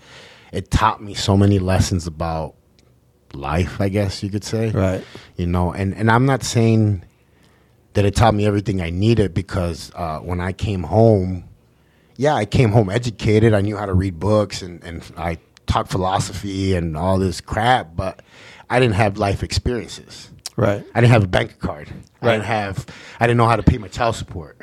It 0.51 0.71
taught 0.71 1.01
me 1.01 1.13
so 1.13 1.37
many 1.37 1.59
lessons 1.59 2.05
about 2.05 2.55
life, 3.33 3.79
I 3.79 3.89
guess 3.89 4.23
you 4.23 4.29
could 4.29 4.43
say. 4.43 4.71
Right. 4.71 5.03
You 5.37 5.47
know, 5.47 5.73
and, 5.73 5.95
and 5.95 6.11
I'm 6.11 6.25
not 6.25 6.43
saying 6.43 7.03
that 7.93 8.05
it 8.05 8.15
taught 8.15 8.33
me 8.33 8.45
everything 8.45 8.81
I 8.81 8.89
needed 8.89 9.33
because 9.33 9.91
uh, 9.95 10.19
when 10.19 10.39
I 10.39 10.51
came 10.51 10.83
home, 10.83 11.45
yeah, 12.15 12.35
I 12.35 12.45
came 12.45 12.71
home 12.71 12.89
educated. 12.89 13.53
I 13.53 13.61
knew 13.61 13.77
how 13.77 13.85
to 13.85 13.93
read 13.93 14.19
books 14.19 14.61
and, 14.61 14.83
and 14.83 15.03
I 15.17 15.37
taught 15.67 15.89
philosophy 15.89 16.75
and 16.75 16.95
all 16.97 17.17
this 17.19 17.41
crap, 17.41 17.95
but 17.95 18.21
I 18.69 18.79
didn't 18.79 18.95
have 18.95 19.17
life 19.17 19.43
experiences. 19.43 20.29
Right. 20.55 20.85
I 20.93 21.01
didn't 21.01 21.11
have 21.13 21.23
a 21.23 21.27
bank 21.27 21.59
card. 21.59 21.89
I 22.21 22.25
Right. 22.25 22.31
didn't 22.33 22.45
have. 22.45 22.85
I 23.19 23.25
didn't 23.27 23.37
know 23.37 23.47
how 23.47 23.55
to 23.55 23.63
pay 23.63 23.77
my 23.77 23.87
child 23.87 24.15
support. 24.15 24.59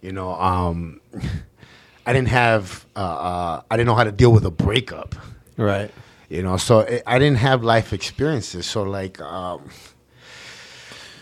You 0.00 0.12
know, 0.12 0.32
um, 0.34 1.00
I 2.06 2.12
didn't 2.12 2.28
have. 2.28 2.86
Uh, 2.96 3.00
uh, 3.00 3.62
I 3.70 3.76
didn't 3.76 3.86
know 3.86 3.94
how 3.94 4.04
to 4.04 4.12
deal 4.12 4.32
with 4.32 4.44
a 4.46 4.50
breakup. 4.50 5.14
Right. 5.56 5.90
You 6.28 6.42
know, 6.42 6.56
so 6.56 6.80
it, 6.80 7.02
I 7.06 7.18
didn't 7.18 7.38
have 7.38 7.62
life 7.62 7.92
experiences. 7.92 8.64
So 8.66 8.82
like, 8.84 9.20
um, 9.20 9.68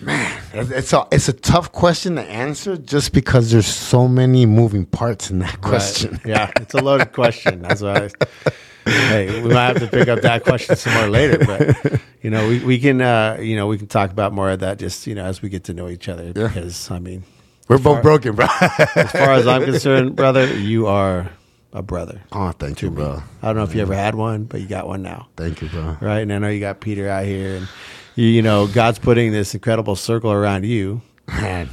man, 0.00 0.40
it's 0.52 0.92
a 0.92 1.06
it's 1.10 1.28
a 1.28 1.32
tough 1.32 1.72
question 1.72 2.14
to 2.16 2.22
answer 2.22 2.76
just 2.76 3.12
because 3.12 3.50
there's 3.50 3.66
so 3.66 4.06
many 4.06 4.46
moving 4.46 4.86
parts 4.86 5.30
in 5.30 5.40
that 5.40 5.60
question. 5.60 6.12
Right. 6.12 6.26
Yeah, 6.26 6.50
it's 6.56 6.74
a 6.74 6.78
loaded 6.82 7.12
question. 7.12 7.62
That's 7.62 7.82
why. 7.82 8.10
I, 8.46 8.50
hey, 8.90 9.42
we 9.42 9.48
might 9.52 9.66
have 9.66 9.78
to 9.80 9.86
pick 9.88 10.08
up 10.08 10.20
that 10.22 10.44
question 10.44 10.76
some 10.76 10.94
more 10.94 11.08
later, 11.08 11.38
but 11.44 12.00
you 12.22 12.30
know, 12.30 12.48
we, 12.48 12.64
we 12.64 12.78
can 12.78 13.00
uh, 13.00 13.38
you 13.40 13.56
know 13.56 13.66
we 13.66 13.78
can 13.78 13.86
talk 13.86 14.10
about 14.10 14.32
more 14.32 14.50
of 14.50 14.60
that 14.60 14.78
just 14.78 15.06
you 15.06 15.14
know 15.14 15.24
as 15.24 15.42
we 15.42 15.48
get 15.48 15.64
to 15.64 15.74
know 15.74 15.88
each 15.88 16.08
other. 16.08 16.32
Because 16.32 16.90
I 16.90 16.98
mean, 16.98 17.24
We're 17.68 17.78
both 17.78 18.02
broken, 18.02 18.34
bro. 18.34 18.46
as 18.60 19.10
far 19.12 19.32
as 19.32 19.46
I'm 19.46 19.64
concerned, 19.64 20.16
brother, 20.22 20.46
you 20.56 20.86
are 20.86 21.30
a 21.72 21.82
brother. 21.82 22.20
oh, 22.32 22.50
thank 22.52 22.80
you, 22.82 22.90
bro. 22.90 23.22
I 23.42 23.46
don't 23.46 23.56
know 23.56 23.62
if 23.64 23.74
you 23.74 23.82
ever 23.82 23.94
had 23.94 24.14
one, 24.14 24.44
but 24.44 24.60
you 24.60 24.66
got 24.66 24.86
one 24.88 25.02
now, 25.02 25.28
Thank 25.36 25.60
you, 25.62 25.68
bro. 25.68 25.98
right? 26.00 26.20
And 26.20 26.32
I 26.32 26.38
know 26.38 26.48
you 26.48 26.60
got 26.60 26.80
Peter 26.80 27.08
out 27.10 27.24
here, 27.26 27.56
and 27.56 27.68
you, 28.16 28.26
you 28.26 28.42
know 28.42 28.66
God's 28.66 28.98
putting 28.98 29.32
this 29.32 29.54
incredible 29.54 29.94
circle 29.94 30.32
around 30.32 30.64
you, 30.64 31.02
Man, 31.28 31.68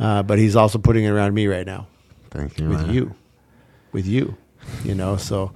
uh, 0.00 0.24
but 0.24 0.38
He's 0.38 0.56
also 0.56 0.78
putting 0.78 1.04
it 1.04 1.10
around 1.10 1.32
me 1.34 1.46
right 1.46 1.64
now. 1.64 1.86
thank 2.30 2.58
you, 2.58 2.68
with 2.68 2.80
man. 2.86 2.92
you, 2.94 3.14
with 3.92 4.06
you, 4.06 4.36
you 4.84 4.96
know. 4.96 5.16
So 5.16 5.52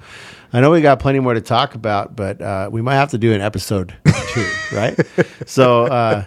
I 0.53 0.61
know 0.61 0.71
we 0.71 0.81
got 0.81 0.99
plenty 0.99 1.21
more 1.21 1.35
to 1.35 1.41
talk 1.41 1.75
about, 1.75 2.17
but 2.17 2.41
uh, 2.43 2.69
we 2.73 2.83
might 2.83 2.97
have 2.97 3.11
to 3.11 3.19
do 3.19 3.33
an 3.33 3.41
episode 3.41 3.95
two, 4.33 4.47
right? 4.73 4.99
So, 5.47 5.85
uh, 5.85 6.25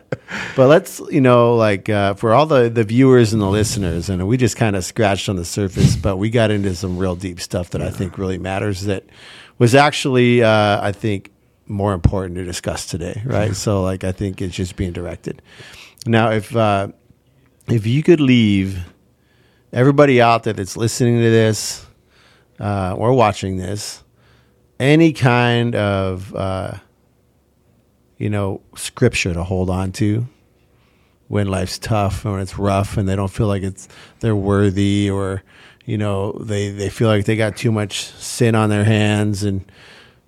but 0.55 0.67
let's, 0.67 1.01
you 1.11 1.19
know, 1.19 1.55
like 1.55 1.89
uh, 1.89 2.13
for 2.13 2.34
all 2.34 2.45
the 2.45 2.69
the 2.69 2.84
viewers 2.84 3.34
and 3.34 3.41
the 3.41 3.49
listeners, 3.49 4.09
and 4.09 4.26
we 4.28 4.38
just 4.38 4.55
kind 4.55 4.76
of 4.76 4.86
scratched 4.86 5.28
on 5.28 5.36
the 5.36 5.45
surface, 5.45 5.95
but 5.95 6.17
we 6.17 6.30
got 6.30 6.51
into 6.51 6.74
some 6.76 6.97
real 6.97 7.15
deep 7.15 7.41
stuff 7.41 7.71
that 7.71 7.82
I 7.82 7.89
think 7.89 8.17
really 8.17 8.38
matters. 8.38 8.84
That 8.84 9.03
was 9.57 9.76
actually, 9.76 10.41
uh, 10.41 10.82
I 10.82 10.91
think, 10.91 11.32
more 11.67 11.93
important 11.93 12.36
to 12.36 12.43
discuss 12.43 12.86
today, 12.86 13.21
right? 13.26 13.55
So, 13.55 13.84
like, 13.84 14.03
I 14.03 14.11
think 14.11 14.41
it's 14.41 14.55
just 14.55 14.76
being 14.76 14.93
directed. 14.93 15.41
Now, 16.05 16.32
if 16.32 16.55
uh, 16.55 16.89
if 17.67 17.86
you 17.86 18.03
could 18.03 18.19
leave 18.19 18.86
everybody 19.71 20.21
out 20.21 20.43
there 20.43 20.53
that's 20.53 20.78
listening 20.78 21.17
to 21.17 21.30
this 21.30 21.86
uh, 22.59 22.95
or 22.97 23.13
watching 23.13 23.57
this, 23.57 24.02
any 24.80 25.13
kind 25.13 25.76
of 25.76 26.34
uh, 26.36 26.76
you 28.17 28.30
know 28.30 28.61
scripture 28.76 29.34
to 29.34 29.43
hold 29.43 29.69
on 29.69 29.91
to 29.93 30.28
when 31.28 31.47
life's 31.47 31.80
tough 31.80 32.26
and 32.26 32.34
when 32.34 32.41
it's 32.41 32.57
rough 32.57 32.97
and 32.97 33.07
they 33.07 33.15
don't 33.15 33.32
feel 33.32 33.47
like 33.47 33.63
it's 33.63 33.88
they're 34.19 34.36
worthy 34.36 35.09
or 35.09 35.41
you 35.86 35.97
know 35.97 36.32
they 36.34 36.69
they 36.69 36.89
feel 36.89 37.07
like 37.07 37.26
they 37.26 37.36
got 37.36 37.57
too 37.57 37.71
much 37.71 38.05
sin 38.05 38.55
on 38.55 38.69
their 38.69 38.84
hands 38.84 39.43
and 39.43 39.69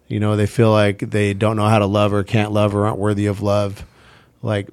you 0.07 0.19
know 0.19 0.35
they 0.35 0.47
feel 0.47 0.71
like 0.71 0.99
they 0.99 1.33
don't 1.33 1.57
know 1.57 1.67
how 1.67 1.79
to 1.79 1.85
love 1.85 2.13
or 2.13 2.23
can't 2.23 2.51
love 2.51 2.75
or 2.75 2.85
aren't 2.85 2.99
worthy 2.99 3.25
of 3.25 3.41
love. 3.41 3.85
Like 4.41 4.69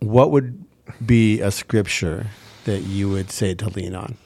what 0.00 0.30
would 0.30 0.64
be 1.04 1.40
a 1.40 1.50
scripture 1.50 2.26
that 2.64 2.80
you 2.80 3.08
would 3.08 3.30
say 3.30 3.54
to 3.54 3.68
lean 3.68 3.94
on 3.94 4.16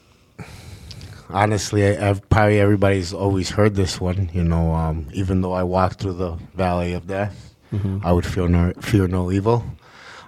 Honestly, 1.33 1.85
I, 1.97 2.09
I've 2.09 2.27
probably 2.29 2.59
everybody's 2.59 3.13
always 3.13 3.49
heard 3.49 3.75
this 3.75 3.99
one. 3.99 4.29
You 4.33 4.43
know, 4.43 4.73
um, 4.73 5.07
even 5.13 5.41
though 5.41 5.53
I 5.53 5.63
walk 5.63 5.95
through 5.95 6.13
the 6.13 6.33
valley 6.55 6.93
of 6.93 7.07
death, 7.07 7.55
I 8.03 8.11
would 8.11 8.25
feel 8.25 8.47
no 8.47 8.71
fear 8.81 9.07
no 9.07 9.31
evil. 9.31 9.65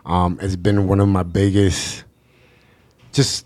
Um, 0.04 0.40
it's 0.42 0.56
been 0.56 0.88
one 0.88 1.00
of 1.00 1.08
my 1.08 1.22
biggest, 1.22 2.04
just 3.14 3.46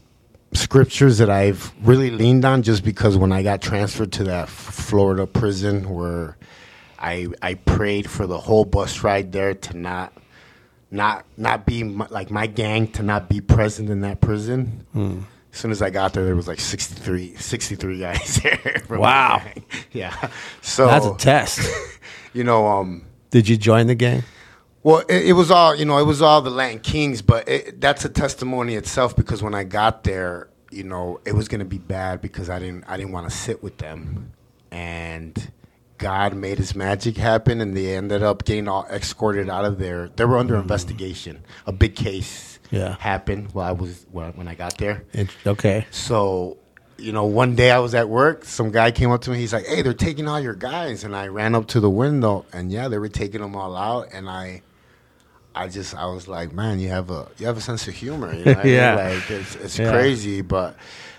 scriptures 0.54 1.18
that 1.18 1.30
I've 1.30 1.74
really 1.84 2.10
leaned 2.10 2.46
on. 2.46 2.64
Just 2.64 2.84
because 2.86 3.18
when 3.18 3.34
I 3.34 3.44
got 3.44 3.62
transferred 3.62 4.14
to 4.14 4.24
that 4.26 4.44
F- 4.44 4.50
Florida 4.50 5.28
prison, 5.28 5.90
where 5.90 6.38
I 6.98 7.28
I 7.42 7.56
prayed 7.56 8.10
for 8.10 8.26
the 8.26 8.38
whole 8.40 8.64
bus 8.64 9.04
ride 9.04 9.34
there 9.34 9.54
to 9.54 9.78
not 9.78 10.14
not 10.92 11.26
not 11.38 11.66
be 11.66 11.84
my, 11.84 12.08
like 12.10 12.32
my 12.32 12.48
gang 12.48 12.88
to 12.94 13.04
not 13.04 13.28
be 13.28 13.42
present 13.42 13.90
in 13.90 14.00
that 14.02 14.22
prison. 14.22 14.86
As 15.52 15.58
soon 15.58 15.72
as 15.72 15.82
I 15.82 15.90
got 15.90 16.14
there, 16.14 16.26
there 16.26 16.36
was 16.36 16.48
like 16.48 16.60
63, 16.60 17.36
63 17.36 18.00
guys 18.00 18.36
there. 18.44 18.84
Wow. 18.90 19.42
yeah. 19.92 20.30
So 20.62 20.86
that's 20.86 21.06
a 21.06 21.16
test 21.16 21.68
you 22.34 22.44
know, 22.44 22.68
um, 22.68 23.06
did 23.32 23.50
you 23.50 23.58
join 23.58 23.88
the 23.88 23.96
gang 23.96 24.24
well, 24.84 25.00
it, 25.10 25.28
it 25.28 25.34
was 25.34 25.52
all 25.52 25.76
you 25.76 25.86
know. 25.86 25.98
It 25.98 26.06
was 26.06 26.22
all 26.22 26.42
the 26.42 26.50
Latin 26.50 26.80
Kings, 26.80 27.22
but 27.22 27.48
it, 27.50 27.82
that's 27.82 28.06
a 28.06 28.10
testimony 28.10 28.76
itself 28.76 29.16
because 29.16 29.44
when 29.44 29.54
I 29.54 29.64
got 29.64 30.04
there, 30.04 30.50
you 30.72 30.84
know, 30.84 31.20
it 31.26 31.34
was 31.34 31.48
going 31.48 31.60
to 31.60 31.66
be 31.66 31.78
bad 31.78 32.22
because 32.22 32.50
I 32.50 32.60
didn't 32.60 32.86
I 32.88 32.98
didn't 32.98 33.12
want 33.12 33.30
to 33.30 33.36
sit 33.36 33.62
with 33.62 33.78
them, 33.78 34.32
and 34.72 35.52
God 35.98 36.34
made 36.34 36.60
His 36.60 36.76
magic 36.76 37.18
happen, 37.18 37.60
and 37.60 37.76
they 37.76 37.96
ended 37.96 38.24
up 38.24 38.46
getting 38.46 38.70
all 38.70 38.86
escorted 38.90 39.50
out 39.50 39.66
of 39.66 39.80
there. 39.80 40.10
They 40.16 40.24
were 40.24 40.38
under 40.38 40.56
investigation. 40.56 41.44
A 41.66 41.74
big 41.74 41.96
case 41.96 42.49
Yeah. 42.72 42.96
happened 43.00 43.52
while 43.54 43.68
I 43.68 43.72
was 43.72 44.06
when 44.12 44.48
I 44.48 44.56
got 44.56 44.78
there. 44.78 45.04
It, 45.14 45.30
okay 45.46 45.86
So, 45.92 46.58
you 46.98 47.12
know, 47.12 47.26
one 47.26 47.56
day 47.56 47.72
I 47.72 47.80
was 47.80 47.96
at 47.96 48.10
work. 48.10 48.46
Some 48.46 48.72
guy 48.72 48.92
came 48.92 49.10
up 49.12 49.22
to 49.22 49.32
me. 49.32 49.38
He's 49.38 49.54
like, 49.54 49.66
"Hey, 49.66 49.82
they're 49.82 49.94
taking 49.94 50.28
all 50.28 50.40
your 50.40 50.54
guys," 50.54 51.04
and 51.04 51.16
I 51.16 51.28
ran 51.28 51.56
up 51.56 51.68
to 51.68 51.80
the 51.80 51.90
window, 51.90 52.46
and 52.54 52.72
yeah, 52.72 52.88
they 52.90 52.98
were 53.00 53.08
taking 53.08 53.42
them 53.42 53.56
all 53.56 53.76
out. 53.76 54.10
And 54.14 54.30
I, 54.30 54.62
I 55.56 55.68
just, 55.70 55.96
I 55.96 56.06
was 56.08 56.28
like, 56.28 56.52
"Man, 56.52 56.80
you 56.80 56.90
have 56.90 57.10
a, 57.10 57.28
you 57.38 57.46
have 57.48 57.58
a 57.58 57.62
sense 57.62 57.88
of 57.88 57.94
humor." 57.96 58.34
You 58.34 58.44
know 58.46 58.52
what 58.52 58.60
I 58.60 58.64
mean? 58.66 58.74
Yeah. 58.74 58.96
like 58.96 59.32
it's, 59.32 59.56
it's 59.56 59.80
Yeah. 59.80 59.92
crazy, 59.92 60.42
but 60.42 60.76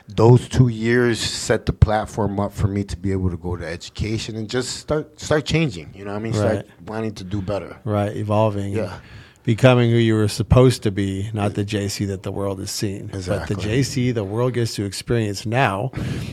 those 0.06 0.48
two 0.48 0.68
years 0.68 1.18
set 1.18 1.64
the 1.66 1.72
platform 1.72 2.38
up 2.40 2.52
for 2.52 2.66
me 2.68 2.84
to 2.84 2.96
be 2.98 3.12
able 3.12 3.30
to 3.30 3.36
go 3.38 3.56
to 3.56 3.64
education 3.66 4.36
and 4.36 4.50
just 4.50 4.76
start, 4.76 5.18
start 5.20 5.44
changing. 5.46 5.88
You 5.94 6.04
know 6.04 6.10
what 6.12 6.18
I 6.18 6.22
mean? 6.22 6.32
Start 6.34 6.66
wanting 6.86 7.14
to 7.14 7.24
do 7.24 7.40
better. 7.40 7.78
right 7.84 8.14
evolving 8.16 8.72
Yeah. 8.74 8.98
Becoming 9.44 9.90
who 9.90 9.96
you 9.96 10.14
were 10.14 10.28
supposed 10.28 10.82
to 10.82 10.90
be 10.90 11.30
not 11.32 11.54
the 11.54 11.64
jc 11.64 12.06
that 12.06 12.22
the 12.22 12.32
world 12.32 12.58
has 12.58 12.70
seen. 12.70 13.06
But 13.06 13.46
the 13.46 13.54
jc 13.54 14.14
the 14.14 14.24
world 14.24 14.54
gets 14.54 14.74
to 14.76 14.84
experience 14.84 15.46
now 15.46 15.92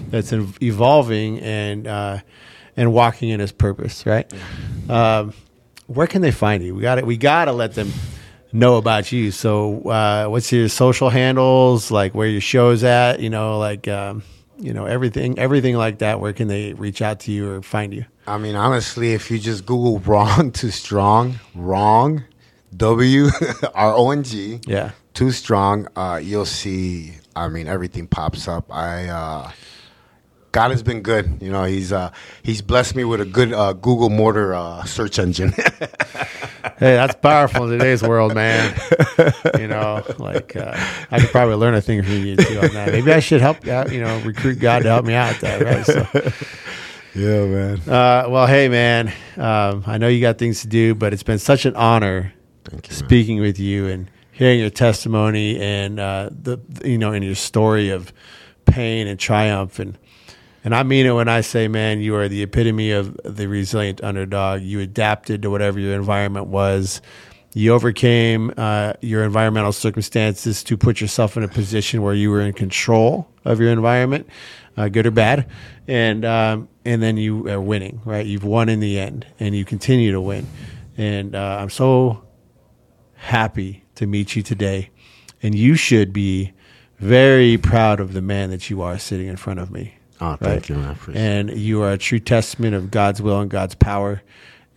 that's 0.10 0.34
evolving 0.34 1.40
and 1.40 1.88
uh, 1.88 2.20
and 2.76 2.94
walking 2.94 3.30
in 3.30 3.40
his 3.40 3.52
purpose 3.52 4.06
right? 4.06 4.32
Um, 4.90 5.34
where 5.88 6.08
can 6.08 6.22
they 6.22 6.32
find 6.32 6.64
you? 6.64 6.76
We 6.76 6.82
got 6.82 6.96
to 6.96 7.04
we 7.04 7.18
got 7.18 7.46
to 7.46 7.54
let 7.54 7.74
them 7.74 7.92
know 8.52 8.78
about 8.78 9.12
you. 9.12 9.32
So 9.32 9.82
uh, 9.90 10.28
what's 10.28 10.52
your 10.52 10.70
social 10.70 11.10
handles? 11.10 11.92
Like 11.92 12.14
where 12.14 12.28
your 12.28 12.42
show's 12.42 12.84
at? 12.84 13.20
You 13.20 13.30
know 13.30 13.58
like 13.58 13.88
um, 13.88 14.24
you 14.58 14.74
know 14.74 14.86
everything 14.86 15.40
everything 15.40 15.76
like 15.76 16.00
that. 16.00 16.20
Where 16.20 16.34
can 16.34 16.48
they 16.48 16.74
reach 16.74 17.02
out 17.02 17.22
to 17.22 17.32
you 17.32 17.50
or 17.50 17.62
find 17.62 17.94
you? 17.94 18.06
I 18.26 18.38
mean, 18.38 18.56
honestly, 18.56 19.14
if 19.14 19.32
you 19.32 19.40
just 19.40 19.66
Google 19.66 20.00
"wrong 20.06 20.52
too 20.52 20.72
strong," 20.72 21.40
wrong, 21.56 22.24
W 22.76 23.28
R 23.74 23.94
O 23.96 24.12
N 24.12 24.24
G, 24.24 24.60
yeah 24.68 24.92
too 25.18 25.32
strong, 25.32 25.88
uh, 25.96 26.22
you'll 26.22 26.46
see. 26.46 27.16
I 27.36 27.48
mean, 27.48 27.68
everything 27.68 28.06
pops 28.06 28.48
up. 28.48 28.72
I 28.72 29.08
uh, 29.08 29.52
God 30.52 30.70
has 30.70 30.84
been 30.84 31.02
good. 31.02 31.42
You 31.42 31.52
know, 31.52 31.64
he's 31.64 31.92
uh, 31.92 32.12
he's 32.44 32.62
blessed 32.62 32.96
me 32.96 33.04
with 33.04 33.20
a 33.20 33.26
good 33.26 33.52
uh, 33.52 33.74
Google 33.74 34.12
Motor 34.12 34.54
uh, 34.54 34.84
search 34.84 35.18
engine. 35.18 35.52
hey, 35.58 36.94
that's 36.98 37.16
powerful 37.16 37.64
in 37.64 37.80
today's 37.80 38.04
world, 38.04 38.36
man. 38.36 38.80
You 39.60 39.68
know, 39.68 40.04
like 40.20 40.56
uh, 40.56 40.74
I 41.10 41.20
could 41.20 41.32
probably 41.32 41.56
learn 41.56 41.74
a 41.74 41.82
thing 41.82 42.04
from 42.04 42.24
you 42.24 42.36
too 42.36 42.60
on 42.60 42.74
that. 42.74 42.92
Maybe 42.92 43.12
I 43.12 43.20
should 43.20 43.42
help 43.42 43.68
out. 43.68 43.92
You 43.92 44.02
know, 44.02 44.20
recruit 44.20 44.60
God 44.60 44.84
to 44.84 44.90
help 44.90 45.06
me 45.06 45.16
out 45.16 45.34
with 45.34 45.42
that, 45.42 45.62
right? 45.64 45.86
So. 45.86 46.08
yeah, 47.20 47.46
man. 47.46 47.80
Uh, 47.88 48.30
well, 48.30 48.46
hey, 48.46 48.70
man. 48.70 49.12
Um, 49.36 49.84
I 49.88 49.98
know 49.98 50.10
you 50.10 50.22
got 50.22 50.38
things 50.38 50.62
to 50.62 50.68
do, 50.68 50.94
but 50.94 51.12
it's 51.12 51.24
been 51.24 51.40
such 51.40 51.66
an 51.66 51.76
honor 51.76 52.34
Thank 52.70 52.90
you. 52.90 52.96
speaking 52.96 53.40
with 53.40 53.60
you 53.60 53.88
and 53.88 54.10
hearing 54.32 54.60
your 54.60 54.70
testimony 54.70 55.60
and 55.60 56.00
uh, 56.00 56.30
the 56.32 56.60
you 56.84 56.98
know 56.98 57.14
and 57.14 57.24
your 57.24 57.36
story 57.36 57.90
of 57.90 58.14
pain 58.66 59.08
and 59.08 59.20
triumph 59.20 59.80
and 59.80 59.98
and 60.68 60.76
I 60.76 60.84
mean 60.84 61.06
it 61.06 61.12
when 61.12 61.30
I 61.30 61.40
say, 61.40 61.70
man, 61.70 62.02
you 62.02 62.14
are 62.16 62.28
the 62.28 62.44
epitome 62.44 62.92
of 62.92 63.18
the 63.24 63.48
resilient 63.48 64.04
underdog. 64.04 64.64
You 64.64 64.82
adapted 64.82 65.44
to 65.44 65.50
whatever 65.50 65.80
your 65.80 65.96
environment 65.96 66.48
was. 66.48 67.02
You 67.54 67.74
overcame 67.74 68.54
uh, 68.58 68.92
your 69.00 69.24
environmental 69.24 69.72
circumstances 69.72 70.66
to 70.66 70.76
put 70.76 71.00
yourself 71.00 71.38
in 71.38 71.44
a 71.44 71.48
position 71.48 72.02
where 72.02 72.14
you 72.14 72.30
were 72.32 72.42
in 72.42 72.52
control 72.52 73.30
of 73.46 73.62
your 73.62 73.72
environment, 73.72 74.28
uh, 74.76 74.90
good 74.90 75.08
or 75.08 75.12
bad, 75.12 75.50
and 75.88 76.26
um, 76.26 76.68
and 76.84 77.02
then 77.02 77.16
you 77.16 77.48
are 77.48 77.62
winning. 77.62 78.02
Right, 78.04 78.26
you've 78.26 78.44
won 78.44 78.68
in 78.68 78.82
the 78.82 79.00
end, 79.00 79.26
and 79.40 79.56
you 79.56 79.64
continue 79.64 80.12
to 80.12 80.20
win. 80.20 80.46
And 80.98 81.34
uh, 81.34 81.60
I'm 81.62 81.70
so 81.70 82.27
happy 83.18 83.84
to 83.96 84.08
meet 84.08 84.36
you 84.36 84.42
today. 84.42 84.90
And 85.44 85.54
you 85.54 85.76
should 85.76 86.14
be 86.14 86.54
very 87.00 87.58
proud 87.58 88.00
of 88.00 88.14
the 88.14 88.22
man 88.22 88.50
that 88.50 88.70
you 88.70 88.82
are 88.82 88.98
sitting 88.98 89.28
in 89.28 89.36
front 89.36 89.60
of 89.60 89.72
me. 89.72 89.96
Oh, 90.20 90.36
thank 90.36 90.70
you, 90.70 90.76
And 91.14 91.56
you 91.56 91.84
are 91.84 91.92
a 91.92 91.98
true 91.98 92.20
testament 92.20 92.74
of 92.74 92.90
God's 92.90 93.22
will 93.22 93.40
and 93.40 93.52
God's 93.52 93.76
power. 93.76 94.24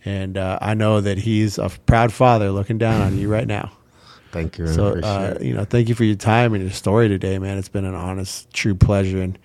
And 0.05 0.37
uh, 0.37 0.59
I 0.61 0.75
know 0.75 1.01
that 1.01 1.17
He's 1.17 1.57
a 1.57 1.69
proud 1.85 2.13
father 2.13 2.51
looking 2.51 2.77
down 2.77 3.01
on 3.01 3.17
you 3.17 3.27
right 3.27 3.47
now. 3.47 3.71
Thank 4.31 4.57
you. 4.57 4.67
So, 4.67 4.97
uh, 4.99 5.37
you 5.41 5.53
know, 5.53 5.65
thank 5.65 5.89
you 5.89 5.95
for 5.95 6.05
your 6.05 6.15
time 6.15 6.53
and 6.53 6.63
your 6.63 6.71
story 6.71 7.09
today, 7.09 7.37
man. 7.37 7.57
It's 7.57 7.67
been 7.67 7.83
an 7.83 7.95
honest, 7.95 8.49
true 8.53 8.73
pleasure. 8.73 9.21
And 9.21 9.37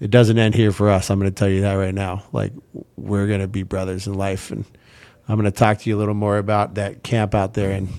it 0.00 0.10
doesn't 0.10 0.38
end 0.38 0.54
here 0.54 0.72
for 0.72 0.88
us. 0.88 1.10
I'm 1.10 1.18
going 1.18 1.30
to 1.30 1.34
tell 1.34 1.48
you 1.48 1.60
that 1.60 1.74
right 1.74 1.94
now. 1.94 2.24
Like, 2.32 2.52
we're 2.96 3.26
going 3.26 3.40
to 3.40 3.48
be 3.48 3.64
brothers 3.64 4.06
in 4.06 4.14
life. 4.14 4.50
And 4.50 4.64
I'm 5.28 5.36
going 5.36 5.44
to 5.44 5.50
talk 5.50 5.80
to 5.80 5.90
you 5.90 5.96
a 5.96 5.98
little 5.98 6.14
more 6.14 6.38
about 6.38 6.76
that 6.76 7.02
camp 7.02 7.34
out 7.34 7.52
there 7.52 7.70
and 7.70 7.90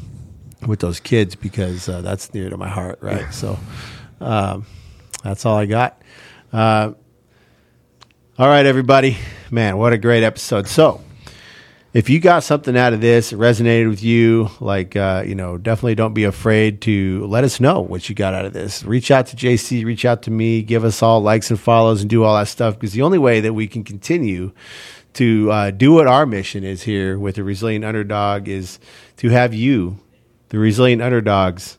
with 0.66 0.80
those 0.80 1.00
kids 1.00 1.36
because 1.36 1.88
uh, 1.88 2.02
that's 2.02 2.34
near 2.34 2.50
to 2.50 2.58
my 2.58 2.70
heart, 2.70 3.00
right? 3.02 3.34
So, 3.34 3.58
um, 4.20 4.66
that's 5.24 5.46
all 5.46 5.58
I 5.58 5.66
got. 5.66 6.02
Uh, 6.52 6.94
all 8.38 8.48
right, 8.48 8.66
everybody. 8.66 9.18
Man, 9.52 9.78
what 9.78 9.94
a 9.94 9.98
great 9.98 10.24
episode. 10.24 10.68
So, 10.68 11.02
if 11.92 12.08
you 12.08 12.20
got 12.20 12.44
something 12.44 12.78
out 12.78 12.94
of 12.94 13.02
this, 13.02 13.34
it 13.34 13.38
resonated 13.40 13.90
with 13.90 14.04
you, 14.04 14.50
like, 14.60 14.96
uh, 14.96 15.24
you 15.26 15.34
know, 15.34 15.58
definitely 15.58 15.96
don't 15.96 16.14
be 16.14 16.24
afraid 16.24 16.82
to 16.82 17.26
let 17.26 17.44
us 17.44 17.60
know 17.60 17.82
what 17.82 18.08
you 18.08 18.14
got 18.14 18.36
out 18.36 18.46
of 18.46 18.54
this. 18.54 18.84
Reach 18.84 19.10
out 19.10 19.26
to 19.28 19.36
JC, 19.36 19.84
reach 19.84 20.06
out 20.06 20.22
to 20.24 20.32
me, 20.32 20.62
give 20.62 20.86
us 20.86 21.02
all 21.02 21.20
likes 21.20 21.50
and 21.50 21.60
follows 21.60 22.02
and 22.02 22.10
do 22.10 22.24
all 22.24 22.38
that 22.38 22.48
stuff 22.48 22.76
because 22.76 22.94
the 22.94 23.02
only 23.02 23.18
way 23.18 23.42
that 23.42 23.54
we 23.54 23.68
can 23.68 23.84
continue 23.84 24.52
to 25.14 25.52
uh, 25.52 25.72
do 25.72 25.94
what 25.94 26.06
our 26.06 26.28
mission 26.28 26.64
is 26.64 26.84
here 26.84 27.18
with 27.18 27.36
the 27.36 27.44
Resilient 27.44 27.84
Underdog 27.84 28.48
is 28.48 28.78
to 29.18 29.30
have 29.30 29.56
you, 29.56 29.98
the 30.50 30.60
Resilient 30.60 31.02
Underdogs, 31.02 31.78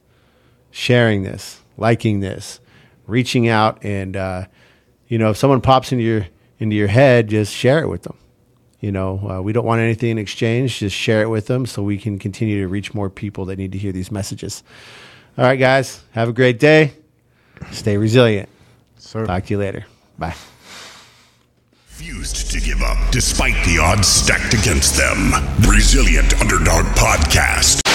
sharing 0.70 1.22
this, 1.22 1.60
liking 1.76 2.20
this, 2.20 2.60
reaching 3.06 3.48
out, 3.48 3.84
and 3.84 4.16
uh, 4.16 4.46
you 5.08 5.18
know, 5.18 5.30
if 5.30 5.36
someone 5.36 5.60
pops 5.60 5.92
into 5.92 6.04
your 6.04 6.26
into 6.58 6.76
your 6.76 6.88
head, 6.88 7.28
just 7.28 7.52
share 7.54 7.80
it 7.82 7.88
with 7.88 8.02
them. 8.02 8.16
You 8.80 8.92
know, 8.92 9.28
uh, 9.28 9.42
we 9.42 9.52
don't 9.52 9.66
want 9.66 9.80
anything 9.80 10.10
in 10.10 10.18
exchange. 10.18 10.78
Just 10.78 10.96
share 10.96 11.22
it 11.22 11.28
with 11.28 11.46
them 11.46 11.66
so 11.66 11.82
we 11.82 11.98
can 11.98 12.18
continue 12.18 12.60
to 12.62 12.68
reach 12.68 12.94
more 12.94 13.10
people 13.10 13.44
that 13.46 13.58
need 13.58 13.72
to 13.72 13.78
hear 13.78 13.92
these 13.92 14.10
messages. 14.10 14.62
All 15.36 15.44
right, 15.44 15.58
guys, 15.58 16.02
have 16.12 16.28
a 16.28 16.32
great 16.32 16.58
day. 16.58 16.92
Stay 17.72 17.96
resilient. 17.96 18.48
Sir. 18.96 19.26
Talk 19.26 19.44
to 19.46 19.54
you 19.54 19.58
later. 19.58 19.84
Bye. 20.18 20.34
Refused 21.88 22.50
to 22.50 22.60
give 22.60 22.80
up 22.80 23.10
despite 23.10 23.54
the 23.66 23.78
odds 23.78 24.08
stacked 24.08 24.54
against 24.54 24.96
them. 24.96 25.32
Resilient 25.68 26.40
Underdog 26.40 26.86
Podcast. 26.96 27.89